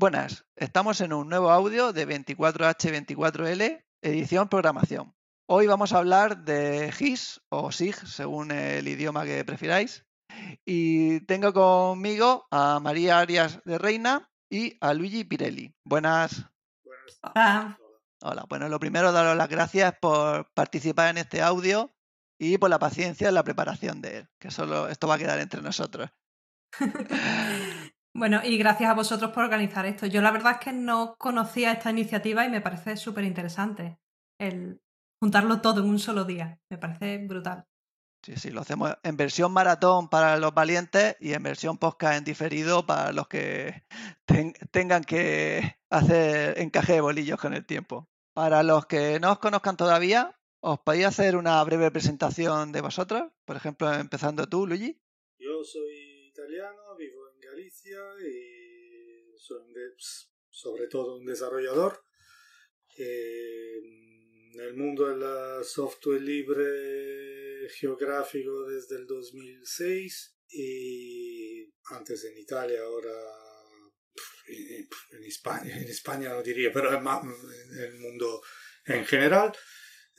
Buenas, 0.00 0.46
estamos 0.54 1.00
en 1.00 1.12
un 1.12 1.28
nuevo 1.28 1.50
audio 1.50 1.92
de 1.92 2.06
24H24L, 2.06 3.84
edición 4.00 4.48
programación. 4.48 5.12
Hoy 5.48 5.66
vamos 5.66 5.92
a 5.92 5.98
hablar 5.98 6.44
de 6.44 6.92
GIS 6.92 7.40
o 7.48 7.72
SIG, 7.72 7.96
según 8.06 8.52
el 8.52 8.86
idioma 8.86 9.24
que 9.24 9.44
prefiráis. 9.44 10.06
Y 10.64 11.18
tengo 11.22 11.52
conmigo 11.52 12.46
a 12.52 12.78
María 12.78 13.18
Arias 13.18 13.60
de 13.64 13.76
Reina 13.76 14.30
y 14.48 14.76
a 14.80 14.94
Luigi 14.94 15.24
Pirelli. 15.24 15.74
Buenas. 15.84 16.46
Hola. 17.20 17.80
Hola. 18.22 18.46
Bueno, 18.48 18.68
lo 18.68 18.78
primero, 18.78 19.10
daros 19.10 19.36
las 19.36 19.48
gracias 19.48 19.94
por 20.00 20.48
participar 20.52 21.10
en 21.10 21.18
este 21.18 21.42
audio 21.42 21.92
y 22.38 22.56
por 22.58 22.70
la 22.70 22.78
paciencia 22.78 23.26
en 23.30 23.34
la 23.34 23.42
preparación 23.42 24.00
de 24.00 24.18
él, 24.18 24.28
que 24.38 24.52
solo 24.52 24.88
esto 24.88 25.08
va 25.08 25.16
a 25.16 25.18
quedar 25.18 25.40
entre 25.40 25.60
nosotros. 25.60 26.08
bueno, 28.18 28.40
y 28.44 28.58
gracias 28.58 28.90
a 28.90 28.94
vosotros 28.94 29.30
por 29.32 29.44
organizar 29.44 29.86
esto. 29.86 30.06
Yo 30.06 30.20
la 30.20 30.30
verdad 30.30 30.52
es 30.52 30.58
que 30.58 30.72
no 30.72 31.14
conocía 31.18 31.72
esta 31.72 31.90
iniciativa 31.90 32.44
y 32.44 32.50
me 32.50 32.60
parece 32.60 32.96
súper 32.96 33.24
interesante 33.24 33.98
el 34.38 34.80
juntarlo 35.20 35.60
todo 35.60 35.80
en 35.80 35.88
un 35.88 35.98
solo 35.98 36.24
día. 36.24 36.60
Me 36.70 36.78
parece 36.78 37.18
brutal. 37.18 37.66
Sí, 38.24 38.36
sí, 38.36 38.50
lo 38.50 38.62
hacemos 38.62 38.96
en 39.04 39.16
versión 39.16 39.52
maratón 39.52 40.08
para 40.08 40.36
los 40.38 40.52
valientes 40.52 41.16
y 41.20 41.34
en 41.34 41.42
versión 41.42 41.78
podcast 41.78 42.18
en 42.18 42.24
diferido 42.24 42.84
para 42.84 43.12
los 43.12 43.28
que 43.28 43.84
tengan 44.72 45.04
que 45.04 45.78
hacer 45.88 46.58
encaje 46.58 46.94
de 46.94 47.00
bolillos 47.00 47.38
con 47.38 47.54
el 47.54 47.64
tiempo. 47.64 48.08
Para 48.34 48.62
los 48.62 48.86
que 48.86 49.20
no 49.20 49.32
os 49.32 49.38
conozcan 49.38 49.76
todavía, 49.76 50.36
¿os 50.60 50.80
podéis 50.80 51.06
hacer 51.06 51.36
una 51.36 51.62
breve 51.62 51.90
presentación 51.90 52.72
de 52.72 52.80
vosotros? 52.80 53.30
Por 53.44 53.56
ejemplo, 53.56 53.92
empezando 53.94 54.46
tú, 54.48 54.66
Luigi. 54.66 55.00
Yo 55.38 55.62
soy 55.62 55.97
vivo 57.58 57.98
en 57.98 57.98
Galicia 57.98 57.98
y 58.26 59.38
soy 59.38 59.60
sobre 60.50 60.86
todo 60.88 61.18
un 61.18 61.26
desarrollador. 61.26 62.02
Eh, 62.96 63.78
en 64.54 64.60
el 64.60 64.74
mundo 64.74 65.06
del 65.06 65.64
software 65.64 66.20
libre 66.20 67.68
geográfico 67.70 68.64
desde 68.68 68.96
el 68.96 69.06
2006 69.06 70.36
y 70.50 71.72
antes 71.90 72.24
en 72.24 72.38
Italia, 72.38 72.80
ahora 72.82 73.12
en 74.48 75.24
España, 75.24 75.76
en 75.76 75.88
España 75.88 76.30
no 76.30 76.42
diría, 76.42 76.72
pero 76.72 76.88
en 76.88 77.78
el 77.78 77.98
mundo 77.98 78.42
en 78.86 79.04
general. 79.04 79.52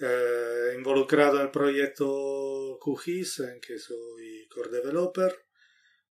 Eh, 0.02 0.76
involucrado 0.78 1.38
en 1.38 1.48
el 1.48 1.52
proyecto 1.52 2.80
QGIS, 2.80 3.40
en 3.40 3.60
que 3.60 3.78
soy 3.78 4.48
core 4.48 4.70
developer. 4.70 5.49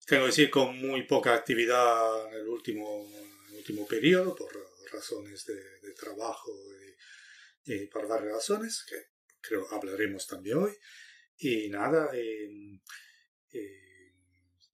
Tengo 0.06 0.22
que 0.22 0.28
decir 0.28 0.50
con 0.50 0.78
muy 0.78 1.02
poca 1.02 1.34
actividad 1.34 2.28
en 2.28 2.34
el 2.40 2.48
último, 2.48 3.06
último 3.52 3.86
periodo, 3.86 4.34
por 4.34 4.50
razones 4.92 5.44
de, 5.44 5.54
de 5.80 5.92
trabajo 5.94 6.52
y 7.64 7.86
por 7.86 8.06
varias 8.06 8.34
razones, 8.34 8.84
que 8.88 8.96
creo 9.40 9.66
hablaremos 9.72 10.26
también 10.26 10.58
hoy. 10.58 10.72
Y 11.38 11.68
nada, 11.68 12.10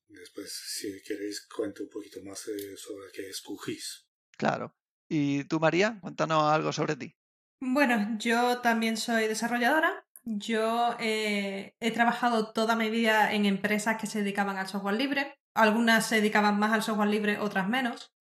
después 0.08 0.52
si 0.52 1.02
queréis 1.02 1.46
cuento 1.46 1.82
un 1.82 1.88
poquito 1.88 2.22
más 2.22 2.46
eh, 2.48 2.76
sobre 2.76 3.10
qué 3.12 3.28
es 3.28 3.40
QGIS. 3.40 4.06
Claro. 4.36 4.76
¿Y 5.08 5.44
tú, 5.44 5.58
María? 5.58 5.98
Cuéntanos 6.00 6.44
algo 6.44 6.72
sobre 6.72 6.96
ti. 6.96 7.16
Bueno, 7.60 8.16
yo 8.18 8.60
también 8.60 8.96
soy 8.96 9.28
desarrolladora. 9.28 10.01
Yo 10.24 10.96
eh, 11.00 11.74
he 11.80 11.90
trabajado 11.90 12.52
toda 12.52 12.76
mi 12.76 12.90
vida 12.90 13.32
en 13.32 13.44
empresas 13.46 13.96
que 14.00 14.06
se 14.06 14.20
dedicaban 14.20 14.56
al 14.56 14.68
software 14.68 14.96
libre. 14.96 15.38
Algunas 15.54 16.06
se 16.06 16.16
dedicaban 16.16 16.58
más 16.58 16.72
al 16.72 16.82
software 16.82 17.08
libre, 17.08 17.38
otras 17.38 17.68
menos. 17.68 18.12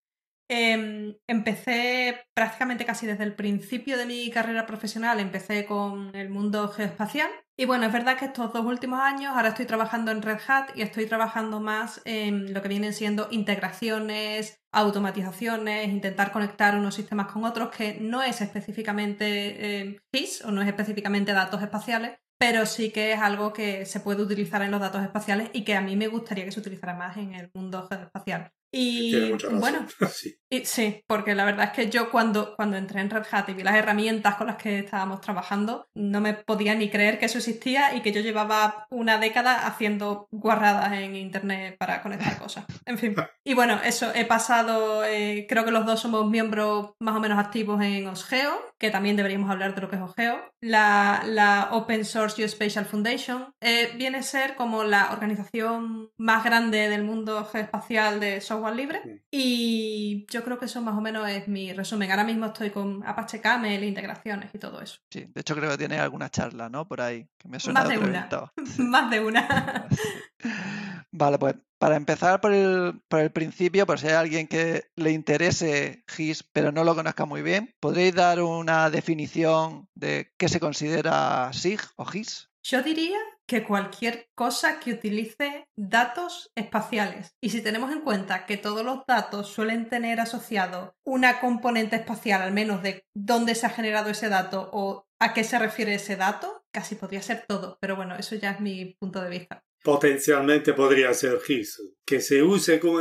Em, 0.54 1.16
empecé 1.28 2.26
prácticamente 2.34 2.84
casi 2.84 3.08
desde 3.08 3.24
el 3.24 3.36
principio 3.36 3.98
de 3.98 4.06
mi 4.06 4.30
carrera 4.32 4.66
profesional, 4.66 5.22
empecé 5.22 5.66
con 5.66 6.14
el 6.14 6.30
mundo 6.30 6.68
geoespacial. 6.68 7.30
Y 7.58 7.64
bueno, 7.64 7.86
es 7.86 7.94
verdad 7.94 8.18
que 8.18 8.26
estos 8.26 8.52
dos 8.52 8.66
últimos 8.66 9.00
años 9.00 9.32
ahora 9.34 9.50
estoy 9.50 9.66
trabajando 9.66 10.12
en 10.12 10.22
Red 10.22 10.40
Hat 10.46 10.72
y 10.76 10.82
estoy 10.82 11.06
trabajando 11.06 11.62
más 11.62 12.02
en 12.04 12.54
lo 12.54 12.62
que 12.62 12.68
vienen 12.68 12.94
siendo 12.94 13.30
integraciones, 13.32 14.60
automatizaciones, 14.74 15.88
intentar 15.88 16.34
conectar 16.34 16.76
unos 16.76 16.96
sistemas 16.96 17.32
con 17.32 17.46
otros, 17.46 17.70
que 17.70 18.00
no 18.02 18.22
es 18.22 18.42
específicamente 18.42 19.84
eh, 19.84 20.02
GIS 20.12 20.44
o 20.44 20.52
no 20.52 20.62
es 20.62 20.68
específicamente 20.68 21.32
datos 21.32 21.62
espaciales, 21.62 22.18
pero 22.38 22.66
sí 22.66 22.92
que 22.92 23.14
es 23.14 23.22
algo 23.22 23.54
que 23.54 23.86
se 23.86 24.02
puede 24.02 24.22
utilizar 24.22 24.62
en 24.64 24.72
los 24.72 24.82
datos 24.82 25.02
espaciales 25.02 25.50
y 25.54 25.64
que 25.64 25.76
a 25.76 25.82
mí 25.82 25.96
me 25.96 26.10
gustaría 26.10 26.44
que 26.44 26.52
se 26.52 26.60
utilizara 26.60 26.94
más 26.94 27.16
en 27.16 27.36
el 27.36 27.50
mundo 27.54 27.88
geoespacial. 27.88 28.52
Y 28.72 29.34
bueno, 29.52 29.86
sí. 30.12 30.38
sí. 30.64 31.04
porque 31.06 31.36
la 31.36 31.44
verdad 31.44 31.66
es 31.66 31.72
que 31.72 31.90
yo 31.90 32.10
cuando, 32.10 32.56
cuando 32.56 32.78
entré 32.78 33.02
en 33.02 33.10
Red 33.10 33.26
Hat 33.30 33.50
y 33.50 33.54
vi 33.54 33.64
las 33.64 33.76
herramientas 33.76 34.36
con 34.36 34.48
las 34.48 34.56
que 34.56 34.80
estábamos 34.80 35.20
trabajando, 35.20 35.88
no 35.94 36.22
me 36.22 36.34
podía 36.34 36.74
ni 36.74 36.90
creer 36.90 37.20
que 37.20 37.26
eso 37.26 37.40
existía 37.40 37.96
y 37.96 38.02
que 38.02 38.14
yo 38.14 38.22
llevaba 38.22 38.86
una 38.90 39.18
década 39.18 39.68
haciendo 39.68 40.28
guarradas 40.32 40.94
en 40.94 41.16
Internet 41.16 41.76
para 41.78 42.02
conectar 42.02 42.38
cosas. 42.40 42.66
En 42.86 42.98
fin. 42.98 43.16
Y 43.44 43.54
bueno, 43.56 43.80
eso, 43.84 44.12
he 44.16 44.26
pasado, 44.26 45.04
eh, 45.04 45.46
creo 45.50 45.66
que 45.66 45.72
los 45.72 45.86
dos 45.86 46.00
somos 46.00 46.30
miembros 46.30 46.92
más 47.00 47.16
o 47.16 47.20
menos 47.20 47.40
activos 47.40 47.82
en 47.82 48.08
OSGEO, 48.08 48.74
que 48.78 48.90
también 48.90 49.18
deberíamos 49.18 49.50
hablar 49.50 49.76
de 49.76 49.82
lo 49.82 49.90
que 49.90 49.98
es 49.98 50.02
OSGEO. 50.02 50.40
La, 50.62 51.24
la 51.26 51.70
Open 51.72 52.06
Source 52.06 52.38
Geospatial 52.38 52.86
Foundation 52.86 53.52
eh, 53.60 53.92
viene 53.96 54.20
a 54.20 54.24
ser 54.24 54.56
como 54.56 54.84
la 54.84 55.12
organización 55.12 56.10
más 56.18 56.44
grande 56.44 56.88
del 56.88 57.04
mundo 57.04 57.44
geoespacial 57.46 58.20
de 58.20 58.40
software 58.40 58.61
libre. 58.70 59.24
Y 59.32 60.26
yo 60.30 60.44
creo 60.44 60.60
que 60.60 60.66
eso 60.66 60.82
más 60.82 60.96
o 60.96 61.02
menos 61.02 61.28
es 61.30 61.48
mi 61.48 61.74
resumen. 61.74 62.12
Ahora 62.12 62.24
mismo 62.24 62.48
estoy 62.48 62.70
con 62.70 63.04
Apache 63.06 63.42
Camel, 63.42 63.84
integraciones 63.84 64.54
y 64.54 64.60
todo 64.60 64.82
eso. 64.82 65.00
Sí, 65.10 65.26
de 65.34 65.42
hecho 65.42 65.56
creo 65.56 65.72
que 65.72 65.78
tiene 65.78 66.00
alguna 66.00 66.30
charla, 66.30 66.70
¿no? 66.70 66.88
Por 66.88 67.02
ahí, 67.02 67.28
que 67.38 67.48
me 67.48 67.60
suena 67.60 67.82
Más 67.82 67.90
de, 67.90 67.98
una. 67.98 68.30
Más 68.78 69.10
de 69.10 69.20
una. 69.20 69.88
Vale, 71.12 71.40
pues 71.40 71.56
para 71.82 71.96
empezar 71.96 72.40
por 72.42 72.54
el, 72.54 73.02
por 73.08 73.22
el 73.22 73.32
principio, 73.32 73.88
por 73.88 74.00
si 74.00 74.08
hay 74.08 74.14
alguien 74.14 74.48
que 74.48 74.84
le 74.96 75.12
interese 75.12 76.04
GIS 76.08 76.44
pero 76.54 76.72
no 76.72 76.84
lo 76.84 76.94
conozca 76.94 77.26
muy 77.26 77.42
bien, 77.42 77.74
¿podréis 77.80 78.14
dar 78.14 78.40
una 78.42 78.92
definición 78.92 79.90
de 79.96 80.32
qué 80.38 80.48
se 80.48 80.60
considera 80.60 81.50
SIG 81.54 81.82
o 81.96 82.06
GIS? 82.06 82.51
Yo 82.64 82.84
diría 82.84 83.18
que 83.48 83.64
cualquier 83.64 84.30
cosa 84.36 84.80
que 84.80 84.94
utilice 84.94 85.68
datos 85.76 86.52
espaciales. 86.56 87.36
Y 87.42 87.50
si 87.50 87.62
tenemos 87.62 87.92
en 87.92 88.02
cuenta 88.02 88.46
que 88.46 88.58
todos 88.58 88.86
los 88.86 89.00
datos 89.08 89.50
suelen 89.50 89.90
tener 89.90 90.20
asociado 90.20 90.96
una 91.04 91.40
componente 91.40 91.96
espacial, 91.96 92.44
al 92.44 92.54
menos 92.54 92.84
de 92.84 93.04
dónde 93.16 93.56
se 93.56 93.66
ha 93.66 93.70
generado 93.70 94.12
ese 94.12 94.30
dato 94.30 94.70
o 94.74 95.08
a 95.20 95.34
qué 95.34 95.44
se 95.44 95.58
refiere 95.60 95.96
ese 95.96 96.16
dato, 96.16 96.64
casi 96.72 96.96
podría 96.96 97.22
ser 97.22 97.46
todo. 97.48 97.78
Pero 97.82 97.96
bueno, 97.96 98.16
eso 98.16 98.36
ya 98.36 98.52
es 98.52 98.60
mi 98.60 98.96
punto 99.00 99.22
de 99.22 99.30
vista. 99.30 99.64
Potencialmente 99.84 100.74
podría 100.74 101.14
ser 101.14 101.40
GIS, 101.42 101.82
que 102.06 102.22
se 102.22 102.44
use 102.44 102.80
como, 102.80 103.00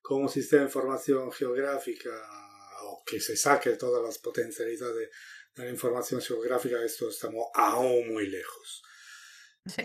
como 0.00 0.28
sistema 0.28 0.62
de 0.62 0.68
información 0.68 1.32
geográfica 1.32 2.10
o 2.84 3.02
que 3.04 3.18
se 3.18 3.36
saque 3.36 3.70
todas 3.70 4.02
las 4.02 4.18
potencialidades 4.18 4.96
de 4.96 5.10
la 5.56 5.68
información 5.68 6.20
geográfica, 6.20 6.82
esto 6.84 7.08
estamos 7.08 7.46
aún 7.54 8.12
muy 8.12 8.28
lejos. 8.28 8.82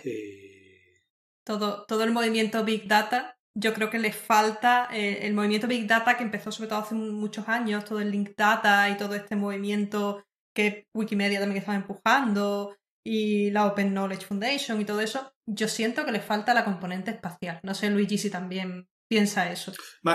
Eh, 0.03 1.02
todo, 1.46 1.85
todo 1.85 2.03
el 2.03 2.12
movimiento 2.12 2.63
Big 2.63 2.88
Data, 2.88 3.38
yo 3.56 3.74
creo 3.74 3.90
que 3.90 4.00
le 4.00 4.12
falta 4.12 4.90
eh, 4.91 5.25
el 5.25 5.34
movimiento 5.34 5.68
Big 5.68 5.88
Data 5.88 6.18
que 6.18 6.24
empezó 6.24 6.52
sobre 6.52 6.69
todo 6.69 6.79
hace 6.79 6.96
muchos 6.96 7.47
años, 7.47 7.85
todo 7.85 8.00
el 8.00 8.12
Link 8.12 8.31
Data 8.35 8.90
y 8.90 8.97
todo 8.97 9.16
este 9.16 9.35
movimiento 9.35 10.25
que 10.56 10.88
Wikimedia 10.94 11.40
también 11.40 11.59
estaba 11.59 11.78
empujando 11.78 12.75
y 13.06 13.52
la 13.52 13.66
Open 13.66 13.91
Knowledge 13.91 14.25
Foundation 14.25 14.81
y 14.81 14.85
todo 14.85 15.02
eso, 15.02 15.34
yo 15.47 15.68
siento 15.68 16.06
que 16.06 16.12
le 16.12 16.19
falta 16.19 16.53
la 16.53 16.66
componente 16.66 17.12
espacial. 17.12 17.59
No 17.63 17.74
sé, 17.74 17.90
Luigi, 17.90 18.18
si 18.18 18.29
también 18.29 18.88
piensa 19.09 19.52
eso. 19.52 19.72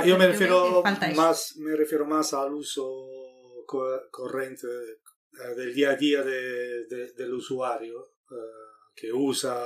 yo 0.06 0.19
me 0.19 0.26
refiero, 0.26 0.82
más, 1.16 1.56
me 1.56 1.76
refiero 1.76 2.06
más 2.06 2.34
al 2.34 2.52
uso 2.52 2.84
corriente 4.11 4.67
del 5.56 5.75
día 5.75 5.90
a 5.90 5.96
día 5.96 6.22
de, 6.22 6.86
del 7.16 7.34
usuario 7.34 8.12
que 8.94 9.12
usa 9.12 9.56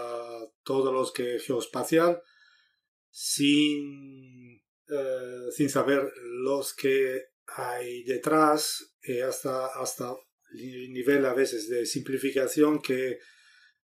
todos 0.62 0.93
los 0.93 1.12
que 1.12 1.38
geoespacial 1.38 2.23
sin, 3.11 4.56
eh, 4.88 5.49
sin 5.50 5.69
saber 5.69 6.11
los 6.25 6.75
que 6.75 7.26
hay 7.47 8.05
detrás 8.05 8.94
hasta, 9.26 9.67
hasta 9.67 10.15
el 10.53 10.93
nivel 10.93 11.25
a 11.26 11.35
veces 11.35 11.69
de 11.69 11.87
simplificación 11.87 12.81
que 12.81 13.19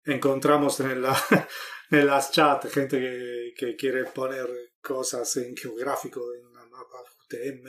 encontramos 0.06 0.80
en, 0.80 1.02
la, 1.02 1.18
en 1.92 2.08
las 2.08 2.32
chats, 2.32 2.72
gente 2.72 3.00
que, 3.00 3.54
que 3.56 3.76
quiere 3.76 4.06
poner 4.06 4.48
cosas 4.82 5.36
en 5.38 5.56
geográfico 5.56 6.34
en 6.34 6.46
una 6.46 6.66
mapa 6.66 7.04
UTM 7.34 7.68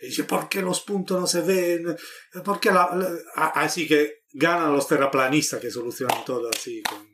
y 0.00 0.06
dice 0.06 0.24
¿por 0.24 0.48
qué 0.48 0.62
los 0.62 0.80
puntos 0.82 1.20
no 1.20 1.26
se 1.26 1.42
ven? 1.42 1.96
¿Por 2.44 2.60
qué 2.60 2.70
así 3.34 3.86
que 3.86 4.24
ganan 4.32 4.72
los 4.72 4.86
terraplanistas 4.86 5.60
que 5.60 5.70
solucionan 5.70 6.24
todo 6.24 6.48
así 6.48 6.82
con 6.82 7.10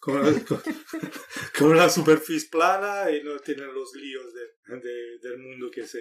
con, 0.00 1.70
una 1.70 1.88
superficie 1.90 2.48
plana 2.50 3.10
y 3.10 3.22
no 3.22 3.38
tienen 3.40 3.72
los 3.74 3.92
líos 3.94 4.26
de, 4.32 5.18
del 5.20 5.38
mundo 5.38 5.70
que 5.70 5.86
se 5.86 6.00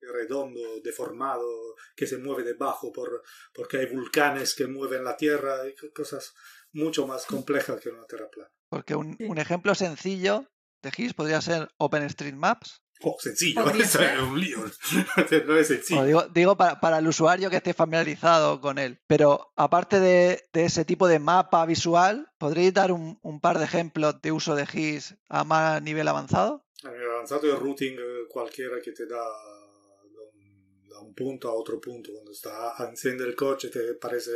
redondo, 0.00 0.60
deformado, 0.82 1.76
que 1.96 2.06
se 2.06 2.18
mueve 2.18 2.42
debajo 2.42 2.92
por, 2.92 3.22
porque 3.54 3.78
hay 3.78 3.86
volcanes 3.86 4.54
que 4.54 4.66
mueven 4.66 5.04
la 5.04 5.16
Tierra, 5.16 5.66
y 5.66 5.74
cosas 5.92 6.34
mucho 6.72 7.06
más 7.06 7.24
complejas 7.24 7.80
que 7.80 7.88
una 7.88 8.06
Tierra 8.06 8.28
plana. 8.30 8.50
Porque 8.68 8.94
un, 8.94 9.16
un 9.20 9.38
ejemplo 9.38 9.74
sencillo 9.74 10.46
de 10.82 10.90
GIS 10.90 11.14
podría 11.14 11.40
ser 11.40 11.68
OpenStreetMaps. 11.78 12.82
Oh, 13.02 13.16
sencillo, 13.18 13.68
es 13.70 13.94
un 14.22 14.40
lío. 14.40 14.58
no 15.46 15.56
es 15.58 15.68
sencillo. 15.68 16.00
O 16.00 16.04
digo, 16.04 16.22
digo 16.28 16.56
para, 16.56 16.80
para 16.80 16.98
el 16.98 17.06
usuario 17.06 17.50
que 17.50 17.56
esté 17.56 17.74
familiarizado 17.74 18.60
con 18.60 18.78
él. 18.78 18.98
Pero 19.06 19.52
aparte 19.56 20.00
de, 20.00 20.44
de 20.52 20.64
ese 20.64 20.84
tipo 20.84 21.06
de 21.08 21.18
mapa 21.18 21.66
visual, 21.66 22.28
¿podríais 22.38 22.72
dar 22.72 22.92
un, 22.92 23.18
un 23.22 23.40
par 23.40 23.58
de 23.58 23.64
ejemplos 23.64 24.20
de 24.22 24.32
uso 24.32 24.54
de 24.54 24.66
GIS 24.66 25.16
a 25.28 25.44
más 25.44 25.82
nivel 25.82 26.08
avanzado? 26.08 26.64
A 26.84 26.90
nivel 26.90 27.10
avanzado 27.10 27.50
el 27.52 27.58
routing 27.60 27.94
eh, 27.98 28.26
cualquiera 28.30 28.80
que 28.82 28.92
te 28.92 29.06
da 29.06 29.16
da 29.16 30.22
un, 30.32 30.88
da 30.88 31.00
un 31.00 31.14
punto 31.14 31.48
a 31.48 31.54
otro 31.54 31.80
punto. 31.80 32.10
Cuando 32.12 32.32
está 32.32 32.74
enciende 32.88 33.24
el 33.24 33.34
coche 33.34 33.68
te 33.68 33.90
aparece 33.96 34.30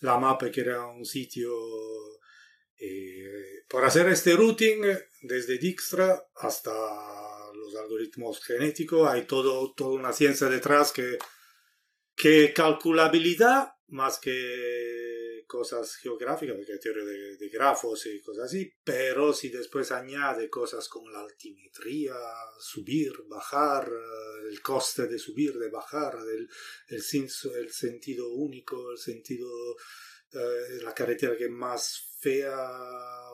la 0.00 0.18
mapa 0.18 0.50
que 0.50 0.60
era 0.60 0.84
un 0.86 1.04
sitio. 1.04 1.50
eh, 2.78 3.64
por 3.68 3.84
hacer 3.84 4.06
este 4.08 4.34
routing 4.36 4.84
eh, 4.84 4.98
desde 5.22 5.56
Dijkstra 5.58 6.22
hasta 6.36 6.72
algoritmos 7.76 8.42
genéticos 8.44 9.08
hay 9.08 9.26
todo, 9.26 9.72
toda 9.74 9.94
una 9.94 10.12
ciencia 10.12 10.48
detrás 10.48 10.92
que, 10.92 11.18
que 12.14 12.52
calculabilidad 12.52 13.72
más 13.88 14.18
que 14.18 15.44
cosas 15.46 15.96
geográficas, 15.96 16.56
porque 16.56 16.72
hay 16.72 16.80
teoría 16.80 17.04
de, 17.04 17.48
grafos 17.48 18.06
y 18.06 18.20
cosas 18.20 18.46
así, 18.46 18.70
pero 18.84 19.32
si 19.32 19.48
después 19.48 19.92
añade 19.92 20.50
cosas 20.50 20.88
como 20.88 21.08
la 21.08 21.20
altimetría, 21.20 22.14
subir, 22.58 23.12
bajar, 23.28 23.88
eh, 23.88 24.48
el 24.50 24.60
coste 24.60 25.06
de 25.06 25.18
subir, 25.18 25.54
de 25.54 25.70
bajar, 25.70 26.18
el, 26.18 26.48
el, 26.88 27.72
sentido 27.72 28.28
único, 28.30 28.90
el 28.90 28.98
sentido, 28.98 29.48
eh, 30.32 30.80
la 30.82 30.92
carretera 30.92 31.36
que 31.36 31.48
más 31.48 32.15
fea, 32.26 32.58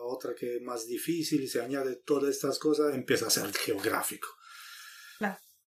otra 0.03 0.35
que 0.35 0.56
es 0.56 0.62
más 0.62 0.87
difícil, 0.87 1.43
y 1.43 1.49
se 1.49 1.62
añade 1.62 1.97
todas 2.05 2.31
estas 2.31 2.59
cosas, 2.59 2.94
empieza 2.94 3.27
a 3.27 3.31
ser 3.31 3.50
geográfico. 3.53 4.29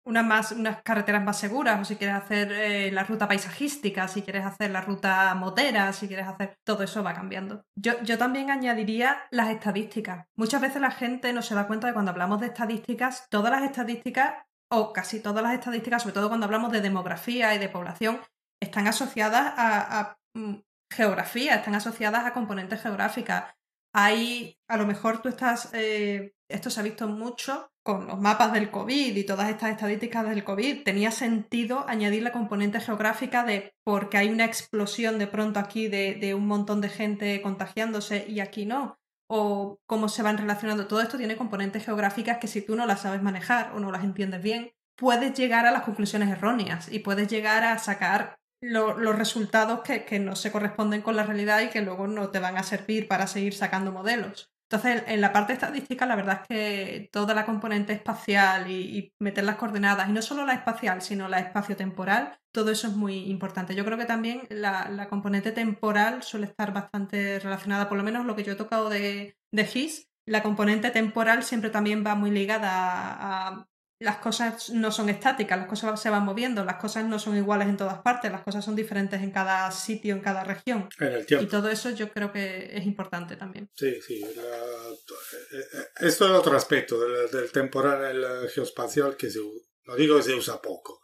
unas, 0.03 0.23
más, 0.23 0.51
unas 0.51 0.83
carreteras 0.83 1.23
más 1.23 1.39
seguras, 1.39 1.81
o 1.81 1.85
si 1.85 1.95
quieres 1.95 2.15
hacer 2.15 2.51
eh, 2.51 2.91
la 2.91 3.03
ruta 3.03 3.27
paisajística, 3.27 4.07
si 4.07 4.21
quieres 4.21 4.45
hacer 4.45 4.69
la 4.69 4.81
ruta 4.81 5.33
motera, 5.33 5.91
si 5.93 6.07
quieres 6.07 6.27
hacer... 6.27 6.59
Todo 6.63 6.83
eso 6.83 7.01
va 7.01 7.15
cambiando. 7.15 7.65
Yo, 7.75 7.93
yo 8.03 8.19
también 8.19 8.51
añadiría 8.51 9.23
las 9.31 9.49
estadísticas. 9.49 10.27
Muchas 10.35 10.61
veces 10.61 10.79
la 10.79 10.91
gente 10.91 11.33
no 11.33 11.41
se 11.41 11.55
da 11.55 11.65
cuenta 11.65 11.87
de 11.87 11.93
cuando 11.93 12.11
hablamos 12.11 12.39
de 12.39 12.47
estadísticas, 12.47 13.25
todas 13.31 13.51
las 13.51 13.63
estadísticas, 13.63 14.35
o 14.69 14.93
casi 14.93 15.19
todas 15.19 15.41
las 15.41 15.53
estadísticas, 15.55 16.03
sobre 16.03 16.13
todo 16.13 16.27
cuando 16.27 16.45
hablamos 16.45 16.71
de 16.71 16.81
demografía 16.81 17.55
y 17.55 17.57
de 17.57 17.69
población, 17.69 18.21
están 18.61 18.87
asociadas 18.87 19.53
a, 19.57 19.99
a, 19.99 20.17
mm, 20.35 20.57
geografía, 20.95 21.55
están 21.55 21.75
asociadas 21.75 22.25
a 22.25 22.33
componentes 22.33 22.81
geográficas. 22.81 23.53
Hay, 23.93 24.57
a 24.67 24.77
lo 24.77 24.85
mejor 24.85 25.21
tú 25.21 25.29
estás, 25.29 25.69
eh, 25.73 26.33
esto 26.49 26.69
se 26.69 26.79
ha 26.79 26.83
visto 26.83 27.07
mucho 27.07 27.71
con 27.85 28.07
los 28.07 28.19
mapas 28.19 28.51
del 28.51 28.71
COVID 28.71 29.15
y 29.15 29.23
todas 29.25 29.47
estas 29.49 29.69
estadísticas 29.69 30.27
del 30.27 30.43
COVID, 30.43 30.83
tenía 30.83 31.11
sentido 31.11 31.85
añadir 31.87 32.23
la 32.23 32.31
componente 32.31 32.79
geográfica 32.79 33.43
de 33.43 33.75
porque 33.83 34.17
hay 34.17 34.29
una 34.29 34.43
explosión 34.45 35.19
de 35.19 35.27
pronto 35.27 35.59
aquí 35.59 35.87
de, 35.87 36.15
de 36.15 36.33
un 36.33 36.47
montón 36.47 36.81
de 36.81 36.89
gente 36.89 37.41
contagiándose 37.43 38.25
y 38.27 38.39
aquí 38.39 38.65
no. 38.65 38.97
O 39.27 39.79
cómo 39.85 40.09
se 40.09 40.23
van 40.23 40.37
relacionando. 40.37 40.87
Todo 40.87 41.01
esto 41.01 41.17
tiene 41.17 41.37
componentes 41.37 41.85
geográficas 41.85 42.39
que 42.39 42.47
si 42.47 42.61
tú 42.61 42.75
no 42.75 42.87
las 42.87 43.01
sabes 43.01 43.21
manejar 43.21 43.71
o 43.73 43.79
no 43.79 43.91
las 43.91 44.03
entiendes 44.03 44.41
bien, 44.41 44.71
puedes 44.95 45.37
llegar 45.37 45.65
a 45.65 45.71
las 45.71 45.83
conclusiones 45.83 46.29
erróneas 46.29 46.91
y 46.91 46.99
puedes 46.99 47.27
llegar 47.27 47.63
a 47.63 47.77
sacar 47.77 48.39
lo- 48.61 48.97
los 48.97 49.17
resultados 49.17 49.81
que, 49.81 50.05
que 50.05 50.19
no 50.19 50.35
se 50.35 50.51
corresponden 50.51 51.01
con 51.01 51.15
la 51.15 51.23
realidad 51.23 51.61
y 51.61 51.69
que 51.69 51.81
luego 51.81 52.07
no 52.07 52.29
te 52.29 52.39
van 52.39 52.57
a 52.57 52.63
servir 52.63 53.07
para 53.07 53.27
seguir 53.27 53.53
sacando 53.53 53.91
modelos. 53.91 54.51
Entonces, 54.69 55.03
en 55.07 55.21
la 55.21 55.31
parte 55.31 55.53
estadística, 55.53 56.07
la 56.07 56.15
verdad 56.15 56.41
es 56.41 56.47
que 56.47 57.09
toda 57.11 57.35
la 57.35 57.45
componente 57.45 57.93
espacial 57.93 58.69
y, 58.69 59.13
meter 59.19 59.43
las 59.43 59.57
coordenadas, 59.57 60.09
y 60.09 60.11
no 60.11 60.21
solo 60.23 60.43
la 60.45 60.53
espacial, 60.53 61.01
sino 61.03 61.27
la 61.27 61.39
espacio-temporal, 61.39 62.39
todo 62.51 62.71
eso 62.71 62.87
es 62.87 62.93
muy 62.95 63.29
importante. 63.29 63.75
Yo 63.75 63.85
creo 63.85 63.97
que 63.97 64.05
también 64.05 64.41
la, 64.49 64.89
la 64.89 65.07
componente 65.07 65.51
temporal 65.51 66.23
suele 66.23 66.47
estar 66.47 66.73
bastante 66.73 67.39
relacionada, 67.39 67.87
por 67.87 67.97
lo 67.97 68.03
menos 68.03 68.25
lo 68.25 68.35
que 68.35 68.43
yo 68.43 68.53
he 68.53 68.55
tocado 68.55 68.89
de, 68.89 69.37
de 69.51 69.65
GIS, 69.65 70.09
la 70.25 70.41
componente 70.41 70.89
temporal 70.89 71.43
siempre 71.43 71.69
también 71.69 72.03
va 72.05 72.15
muy 72.15 72.31
ligada 72.31 72.69
a 72.71 73.67
las 74.05 74.17
cosas 74.17 74.69
no 74.69 74.91
son 74.91 75.09
estáticas, 75.09 75.57
las 75.59 75.67
cosas 75.67 76.01
se 76.01 76.09
van 76.09 76.23
moviendo, 76.23 76.63
las 76.63 76.77
cosas 76.77 77.03
no 77.05 77.19
son 77.19 77.35
iguales 77.35 77.67
en 77.67 77.77
todas 77.77 77.99
partes, 78.01 78.31
las 78.31 78.43
cosas 78.43 78.63
son 78.63 78.75
diferentes 78.75 79.21
en 79.21 79.31
cada 79.31 79.69
sitio, 79.71 80.13
en 80.15 80.21
cada 80.21 80.43
región. 80.43 80.87
En 80.99 81.13
el 81.13 81.23
Y 81.23 81.25
tiempo. 81.25 81.47
todo 81.49 81.69
eso 81.69 81.89
yo 81.89 82.09
creo 82.11 82.31
que 82.31 82.77
es 82.77 82.85
importante 82.85 83.35
también. 83.35 83.69
Sí, 83.75 83.99
sí. 84.01 84.21
la- 84.35 86.07
esto 86.07 86.25
es 86.25 86.31
otro 86.31 86.55
aspecto 86.55 86.99
del, 86.99 87.29
del 87.31 87.51
temporal 87.51 88.03
el 88.05 88.49
geoespacial 88.49 89.17
que 89.17 89.29
se, 89.29 89.39
no 89.85 89.95
digo 89.95 90.17
que 90.17 90.23
se 90.23 90.33
usa 90.35 90.61
poco. 90.61 91.01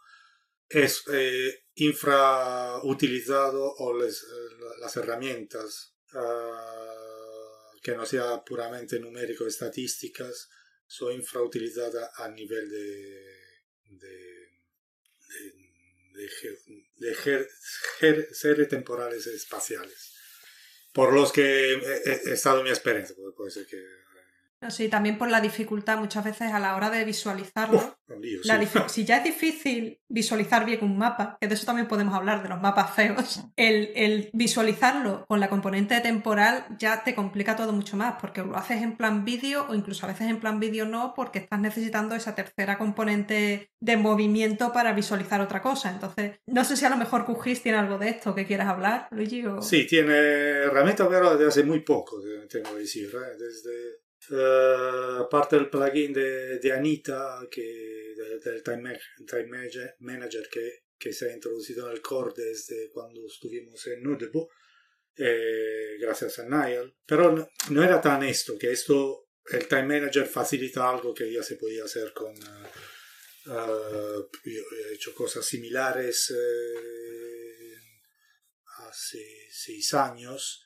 Es 0.68 1.02
eh, 1.12 1.64
infrautilizado 1.74 3.74
o 3.78 3.98
les- 3.98 4.22
eh, 4.22 4.56
las 4.80 4.96
herramientas 4.96 5.94
ah, 6.14 7.70
que 7.82 7.96
no 7.96 8.06
sea 8.06 8.42
puramente 8.44 8.98
numérico 9.00 9.46
estadísticas 9.46 10.48
son 10.92 11.14
infrautilizadas 11.14 12.10
a 12.20 12.28
nivel 12.28 12.68
de, 12.68 13.24
de, 13.84 14.50
de, 18.54 18.66
temporales 18.66 19.26
espaciales 19.26 20.12
por 20.92 21.14
los 21.14 21.32
que 21.32 21.72
he, 21.72 22.32
estado 22.32 22.58
en 22.58 22.64
mi 22.64 22.70
experiencia. 22.70 23.16
Puede 23.34 23.50
ser 23.50 23.66
que. 23.66 24.01
Sí, 24.70 24.88
también 24.88 25.18
por 25.18 25.30
la 25.30 25.40
dificultad 25.40 25.98
muchas 25.98 26.24
veces 26.24 26.52
a 26.52 26.58
la 26.58 26.76
hora 26.76 26.90
de 26.90 27.04
visualizarlo. 27.04 27.78
Uf, 27.78 27.94
lío, 28.20 28.40
La 28.44 28.58
sí. 28.58 28.66
dif- 28.66 28.88
si 28.88 29.04
ya 29.04 29.18
es 29.18 29.24
difícil 29.24 30.00
visualizar 30.08 30.64
bien 30.64 30.78
un 30.82 30.98
mapa, 30.98 31.36
que 31.40 31.48
de 31.48 31.54
eso 31.54 31.66
también 31.66 31.88
podemos 31.88 32.14
hablar, 32.14 32.42
de 32.42 32.48
los 32.48 32.60
mapas 32.60 32.94
feos, 32.94 33.42
el, 33.56 33.90
el 33.94 34.30
visualizarlo 34.32 35.24
con 35.28 35.40
la 35.40 35.48
componente 35.48 35.98
temporal 36.00 36.64
ya 36.78 37.02
te 37.04 37.14
complica 37.14 37.56
todo 37.56 37.72
mucho 37.72 37.96
más, 37.96 38.16
porque 38.20 38.42
lo 38.42 38.56
haces 38.56 38.82
en 38.82 38.96
plan 38.96 39.24
vídeo 39.24 39.66
o 39.68 39.74
incluso 39.74 40.06
a 40.06 40.10
veces 40.10 40.28
en 40.28 40.40
plan 40.40 40.60
vídeo 40.60 40.84
no, 40.86 41.14
porque 41.14 41.38
estás 41.40 41.60
necesitando 41.60 42.14
esa 42.14 42.34
tercera 42.34 42.78
componente 42.78 43.70
de 43.80 43.96
movimiento 43.96 44.72
para 44.72 44.92
visualizar 44.92 45.40
otra 45.40 45.62
cosa. 45.62 45.90
Entonces, 45.90 46.38
no 46.46 46.64
sé 46.64 46.76
si 46.76 46.84
a 46.84 46.90
lo 46.90 46.96
mejor 46.96 47.24
QGIS 47.24 47.62
tiene 47.62 47.78
algo 47.78 47.98
de 47.98 48.10
esto 48.10 48.34
que 48.34 48.46
quieras 48.46 48.68
hablar, 48.68 49.08
Luigi. 49.10 49.44
O... 49.46 49.60
Sí, 49.62 49.86
tiene 49.86 50.12
herramienta, 50.14 51.08
pero 51.08 51.32
desde 51.36 51.48
hace 51.48 51.64
muy 51.64 51.80
poco, 51.80 52.16
tengo 52.48 52.70
que 52.74 52.80
decir. 52.80 53.08
¿eh? 53.12 53.36
Desde 53.38 53.72
eh, 54.30 55.18
parte 55.30 55.56
del 55.56 55.68
plugin 55.70 56.12
de 56.12 56.72
Anita, 56.72 57.46
que, 57.50 57.62
de- 58.16 58.38
del 58.38 58.62
Time, 58.62 58.98
Time 59.26 59.46
Manager, 59.46 59.96
Manager 60.00 60.48
que, 60.50 60.84
que 60.98 61.12
se 61.12 61.30
ha 61.30 61.34
introducido 61.34 61.86
en 61.88 61.92
el 61.96 62.00
core 62.02 62.32
desde 62.36 62.90
cuando 62.90 63.26
estuvimos 63.26 63.86
en 63.88 64.02
Nudebo, 64.02 64.48
eh, 65.16 65.96
gracias 66.00 66.38
a 66.38 66.44
Niall. 66.48 66.96
Pero 67.06 67.32
no, 67.32 67.48
no 67.70 67.82
era 67.84 68.00
tan 68.00 68.22
esto, 68.22 68.56
que 68.58 68.70
esto, 68.72 69.28
el 69.50 69.66
Time 69.66 69.84
Manager 69.84 70.26
facilita 70.26 70.88
algo 70.88 71.12
que 71.12 71.32
ya 71.32 71.42
se 71.42 71.56
podía 71.56 71.84
hacer 71.84 72.12
con... 72.12 72.32
eh, 72.34 72.68
eh, 73.46 74.28
yo 74.44 74.62
he 74.90 74.94
hecho 74.94 75.14
eh, 76.30 77.74
hace 78.88 79.48
seis 79.50 79.94
años 79.94 80.61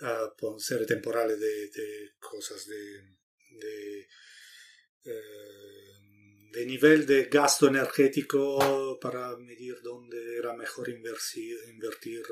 eh, 0.00 0.28
con 0.38 0.60
series 0.60 0.86
temporales 0.86 1.38
de, 1.40 1.68
de 1.70 2.12
cosas 2.18 2.66
de, 2.66 4.06
eh, 5.04 5.22
de 6.52 6.66
nivel 6.66 7.06
de 7.06 7.24
gasto 7.24 7.68
energético 7.68 8.98
para 9.00 9.36
medir 9.36 9.80
dónde 9.82 10.36
era 10.36 10.54
mejor 10.54 10.88
invertir, 10.88 11.56
invertir 11.68 12.22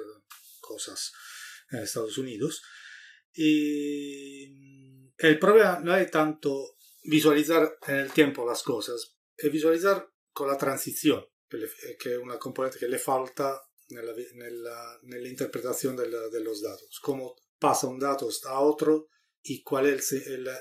cosas 0.60 1.12
en 1.70 1.80
Estados 1.80 2.18
Unidos. 2.18 2.62
Y 3.32 5.10
el 5.18 5.38
problema 5.38 5.80
no 5.80 5.96
es 5.96 6.10
tanto 6.10 6.76
visualizar 7.04 7.78
en 7.86 7.96
el 7.96 8.12
tiempo 8.12 8.46
las 8.46 8.62
cosas, 8.62 9.16
es 9.36 9.52
visualizar 9.52 10.08
con 10.32 10.48
la 10.48 10.56
transición, 10.56 11.24
que, 11.48 11.64
es 11.64 12.18
una 12.18 12.38
componente 12.38 12.78
que 12.78 12.88
le 12.88 12.98
falta 12.98 13.60
nella, 13.88 14.14
nella, 14.34 14.98
nell'interpretazione 15.02 16.02
del, 16.02 16.30
dello 16.30 16.52
datos, 16.60 16.98
cómo 17.00 17.36
pasa 17.64 17.86
un 17.86 17.98
dato 17.98 18.28
a 18.46 18.60
otro 18.60 19.08
y 19.42 19.62
cuál 19.62 19.86
es 19.86 20.14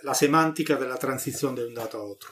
la 0.03 0.15
semántica 0.15 0.77
de 0.77 0.88
la 0.88 0.98
transición 0.98 1.53
de 1.53 1.65
un 1.65 1.74
dato 1.74 1.98
a 1.98 2.03
otro. 2.03 2.29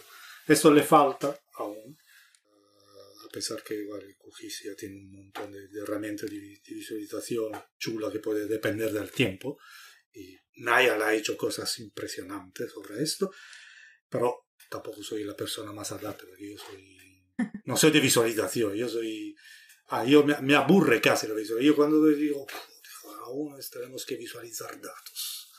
Esto 0.47 0.73
le 0.73 0.81
falta 0.81 1.37
aún, 1.55 1.97
eh, 1.97 3.25
a 3.25 3.29
pesar 3.29 3.61
que 3.63 3.75
igual 3.75 4.01
QGIS 4.17 4.63
ya 4.67 4.75
tiene 4.77 4.95
un 4.95 5.11
montón 5.11 5.51
de, 5.51 5.67
herramientas 5.81 6.29
de, 6.29 6.61
visualización 6.69 7.51
chula 7.77 8.09
que 8.09 8.19
puede 8.19 8.47
depender 8.47 8.93
del 8.93 9.11
tiempo. 9.11 9.57
Y 10.13 10.37
Niall 10.55 11.01
ha 11.01 11.13
hecho 11.13 11.35
cosas 11.35 11.77
impresionantes 11.79 12.71
sobre 12.71 13.03
esto, 13.03 13.29
pero 14.07 14.47
tampoco 14.69 15.03
soy 15.03 15.25
la 15.25 15.35
persona 15.35 15.73
más 15.73 15.91
adaptada, 15.91 16.29
porque 16.29 16.49
yo 16.49 16.57
soy 16.57 17.01
No 17.65 17.75
soy 17.75 17.91
de 17.91 17.99
visualización, 17.99 18.73
yo 18.75 18.87
soy... 18.87 19.35
Ah, 19.87 20.05
yo 20.05 20.23
me, 20.23 20.37
me 20.41 20.55
aburre 20.55 21.01
casi 21.01 21.27
la 21.27 21.33
visualización. 21.33 21.67
Yo 21.67 21.75
cuando 21.75 22.07
digo, 22.07 22.47
aún 23.23 23.57
tenemos 23.71 24.05
que 24.05 24.15
visualizar 24.15 24.79
datos. 24.79 25.51